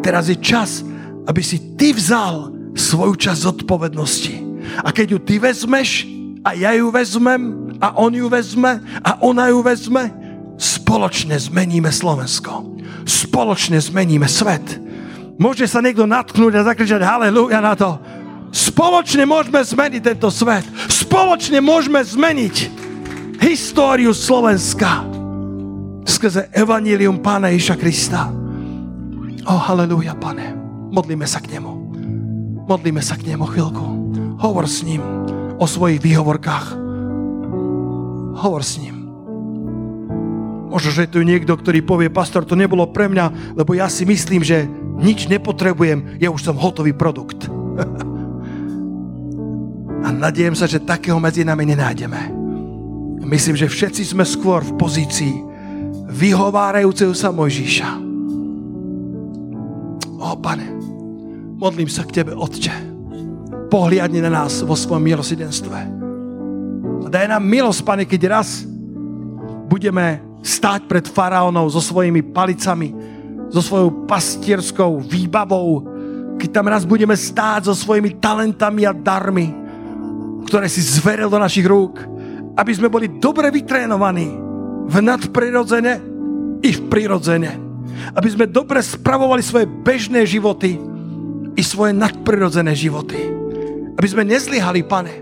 Teraz 0.05 0.29
je 0.29 0.37
čas, 0.37 0.85
aby 1.25 1.41
si 1.41 1.73
ty 1.73 1.97
vzal 1.97 2.53
svoju 2.77 3.17
časť 3.17 3.57
zodpovednosti. 3.57 4.37
A 4.85 4.93
keď 4.93 5.17
ju 5.17 5.19
ty 5.25 5.41
vezmeš, 5.41 6.05
a 6.45 6.53
ja 6.53 6.77
ju 6.77 6.93
vezmem, 6.93 7.73
a 7.81 7.97
on 7.97 8.13
ju 8.13 8.29
vezme, 8.29 8.85
a 9.01 9.17
ona 9.25 9.49
ju 9.49 9.65
vezme, 9.65 10.13
spoločne 10.63 11.35
zmeníme 11.35 11.91
Slovensko 11.91 12.73
spoločne 13.07 13.81
zmeníme 13.81 14.29
svet. 14.29 14.79
Môže 15.41 15.67
sa 15.67 15.83
niekto 15.83 16.07
natknúť 16.07 16.61
a 16.61 16.67
zakričať 16.69 17.03
halleluja 17.03 17.59
na 17.59 17.75
to. 17.75 17.99
Spoločne 18.53 19.25
môžeme 19.25 19.65
zmeniť 19.65 20.03
tento 20.05 20.29
svet. 20.29 20.63
Spoločne 20.93 21.65
môžeme 21.65 22.05
zmeniť 22.05 22.57
históriu 23.41 24.13
Slovenska 24.13 25.09
skrze 26.05 26.53
evanílium 26.53 27.25
Pána 27.25 27.49
Iša 27.51 27.81
Krista. 27.81 28.29
O, 29.43 29.55
halleluja, 29.59 30.15
pane. 30.15 30.55
Modlíme 30.93 31.27
sa 31.27 31.41
k 31.41 31.59
nemu. 31.59 31.73
Modlíme 32.69 33.03
sa 33.03 33.19
k 33.19 33.33
nemu 33.33 33.49
chvíľku. 33.49 33.85
Hovor 34.39 34.69
s 34.69 34.85
ním 34.87 35.03
o 35.59 35.67
svojich 35.67 35.99
výhovorkách. 36.05 36.79
Hovor 38.39 38.63
s 38.63 38.79
ním. 38.79 39.02
Možno, 40.73 40.89
že 40.89 41.05
tu 41.05 41.21
niekto, 41.21 41.53
ktorý 41.53 41.85
povie, 41.85 42.09
pastor, 42.09 42.49
to 42.49 42.57
nebolo 42.57 42.89
pre 42.89 43.05
mňa, 43.05 43.53
lebo 43.61 43.77
ja 43.77 43.93
si 43.93 44.09
myslím, 44.09 44.41
že 44.41 44.65
nič 44.97 45.29
nepotrebujem, 45.29 46.17
ja 46.17 46.33
už 46.33 46.49
som 46.49 46.57
hotový 46.57 46.97
produkt. 46.97 47.45
A 50.03 50.09
nadiejem 50.09 50.57
sa, 50.57 50.65
že 50.65 50.81
takého 50.81 51.21
medzi 51.21 51.45
nami 51.45 51.69
nenájdeme. 51.69 52.33
Myslím, 53.21 53.55
že 53.55 53.69
všetci 53.69 54.17
sme 54.17 54.25
skôr 54.25 54.65
v 54.65 54.81
pozícii 54.81 55.35
vyhovárajúceho 56.09 57.13
sa 57.13 57.29
Mojžíša. 57.29 57.89
O, 60.17 60.33
pane, 60.41 60.73
modlím 61.61 61.93
sa 61.93 62.09
k 62.09 62.25
Tebe, 62.25 62.33
Otče. 62.33 62.73
Pohliadni 63.69 64.25
na 64.25 64.33
nás 64.33 64.65
vo 64.65 64.73
svojom 64.73 65.05
milosidenstve. 65.05 65.79
Daj 67.13 67.29
nám 67.29 67.45
milosť, 67.45 67.81
pane, 67.85 68.05
keď 68.09 68.41
raz 68.41 68.65
budeme 69.69 70.32
stáť 70.43 70.91
pred 70.91 71.07
faraónom 71.07 71.71
so 71.71 71.79
svojimi 71.79 72.21
palicami, 72.35 72.91
so 73.49 73.63
svojou 73.63 74.05
pastierskou 74.11 74.99
výbavou, 74.99 75.87
keď 76.37 76.49
tam 76.51 76.67
raz 76.67 76.83
budeme 76.83 77.15
stáť 77.15 77.71
so 77.71 77.75
svojimi 77.79 78.19
talentami 78.19 78.83
a 78.83 78.93
darmi, 78.93 79.55
ktoré 80.51 80.67
si 80.67 80.83
zveril 80.83 81.31
do 81.31 81.39
našich 81.39 81.65
rúk, 81.65 82.03
aby 82.59 82.73
sme 82.75 82.91
boli 82.91 83.07
dobre 83.09 83.49
vytrénovaní 83.55 84.29
v 84.91 84.95
nadprirodzene 84.99 85.95
i 86.61 86.71
v 86.75 86.81
prirodzene. 86.91 87.53
Aby 88.19 88.29
sme 88.35 88.51
dobre 88.51 88.83
spravovali 88.83 89.41
svoje 89.45 89.71
bežné 89.71 90.27
životy 90.27 90.75
i 91.55 91.63
svoje 91.63 91.95
nadprirodzené 91.95 92.75
životy. 92.75 93.21
Aby 93.95 94.09
sme 94.09 94.27
nezlyhali, 94.27 94.83
pane. 94.83 95.15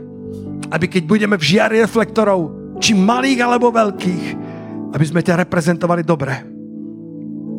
Aby 0.71 0.87
keď 0.89 1.03
budeme 1.05 1.37
v 1.37 1.45
žiari 1.45 1.83
reflektorov, 1.83 2.57
či 2.81 2.97
malých 2.97 3.45
alebo 3.45 3.68
veľkých, 3.68 4.49
aby 4.91 5.05
sme 5.07 5.22
ťa 5.22 5.47
reprezentovali 5.47 6.03
dobre. 6.03 6.34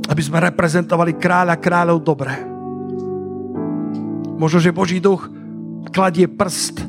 Aby 0.07 0.21
sme 0.21 0.43
reprezentovali 0.43 1.15
kráľa 1.15 1.55
kráľov 1.55 2.03
dobre. 2.03 2.33
Možno, 4.35 4.57
že 4.59 4.75
Boží 4.75 4.97
duch 4.97 5.29
kladie 5.93 6.25
prst 6.25 6.83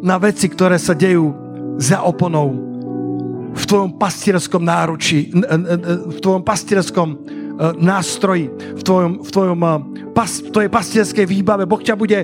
na 0.00 0.16
veci, 0.16 0.48
ktoré 0.48 0.80
sa 0.80 0.96
dejú 0.96 1.32
za 1.76 2.00
oponou 2.02 2.66
v 3.56 3.64
tvojom 3.64 3.96
pastierskom 3.96 4.62
náruči, 4.64 5.32
v 6.12 6.18
tvojom 6.20 6.44
pastierskom 6.44 7.08
e, 7.08 7.16
nástroji, 7.80 8.52
v, 8.52 8.82
tvojom, 8.84 9.12
v, 9.24 9.30
tvojom, 9.32 9.60
e, 9.64 9.72
v 10.12 10.50
tvojej 10.52 10.70
pastierskej 10.72 11.24
výbave. 11.24 11.64
Boh 11.64 11.80
ťa 11.80 11.96
bude 11.96 12.20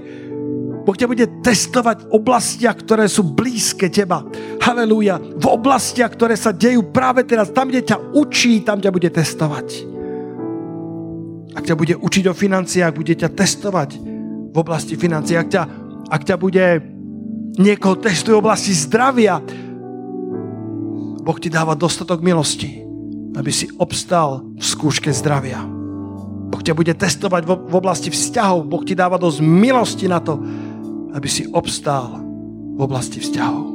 Boh 0.82 0.98
ťa 0.98 1.06
bude 1.06 1.26
testovať 1.46 2.06
v 2.06 2.10
oblastiach, 2.10 2.74
ktoré 2.82 3.06
sú 3.06 3.22
blízke 3.22 3.86
teba. 3.86 4.26
Halelúja. 4.58 5.22
V 5.22 5.46
oblastiach, 5.46 6.10
ktoré 6.10 6.34
sa 6.34 6.50
dejú 6.50 6.90
práve 6.90 7.22
teraz. 7.22 7.54
Tam, 7.54 7.70
kde 7.70 7.86
ťa 7.86 7.98
učí, 8.18 8.66
tam 8.66 8.82
ťa 8.82 8.90
bude 8.90 9.06
testovať. 9.06 9.68
Ak 11.54 11.62
ťa 11.62 11.78
bude 11.78 11.94
učiť 11.94 12.24
o 12.26 12.34
financiách, 12.34 12.96
bude 12.96 13.14
ťa 13.14 13.30
testovať 13.30 13.90
v 14.50 14.56
oblasti 14.58 14.98
financií. 14.98 15.38
Ak 15.38 15.54
ťa, 15.54 15.62
ak 16.10 16.22
ťa 16.26 16.36
bude 16.40 16.64
niekoho 17.62 17.94
testuje 18.00 18.34
v 18.34 18.42
oblasti 18.42 18.74
zdravia, 18.74 19.38
Boh 21.22 21.38
ti 21.38 21.46
dáva 21.46 21.78
dostatok 21.78 22.18
milosti, 22.18 22.82
aby 23.38 23.50
si 23.54 23.70
obstal 23.78 24.42
v 24.58 24.64
skúške 24.64 25.14
zdravia. 25.14 25.62
Boh 26.50 26.58
ťa 26.58 26.74
bude 26.74 26.90
testovať 26.92 27.46
v 27.46 27.74
oblasti 27.76 28.10
vzťahov. 28.10 28.66
Boh 28.66 28.82
ti 28.82 28.98
dáva 28.98 29.16
dosť 29.16 29.38
milosti 29.40 30.10
na 30.10 30.18
to, 30.18 30.42
aby 31.12 31.28
si 31.28 31.44
obstál 31.52 32.20
v 32.72 32.80
oblasti 32.80 33.20
vzťahov. 33.20 33.68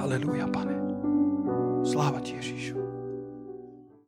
Aleluja, 0.00 0.50
pane. 0.50 0.74
Sláva 1.86 2.18
ti. 2.20 2.39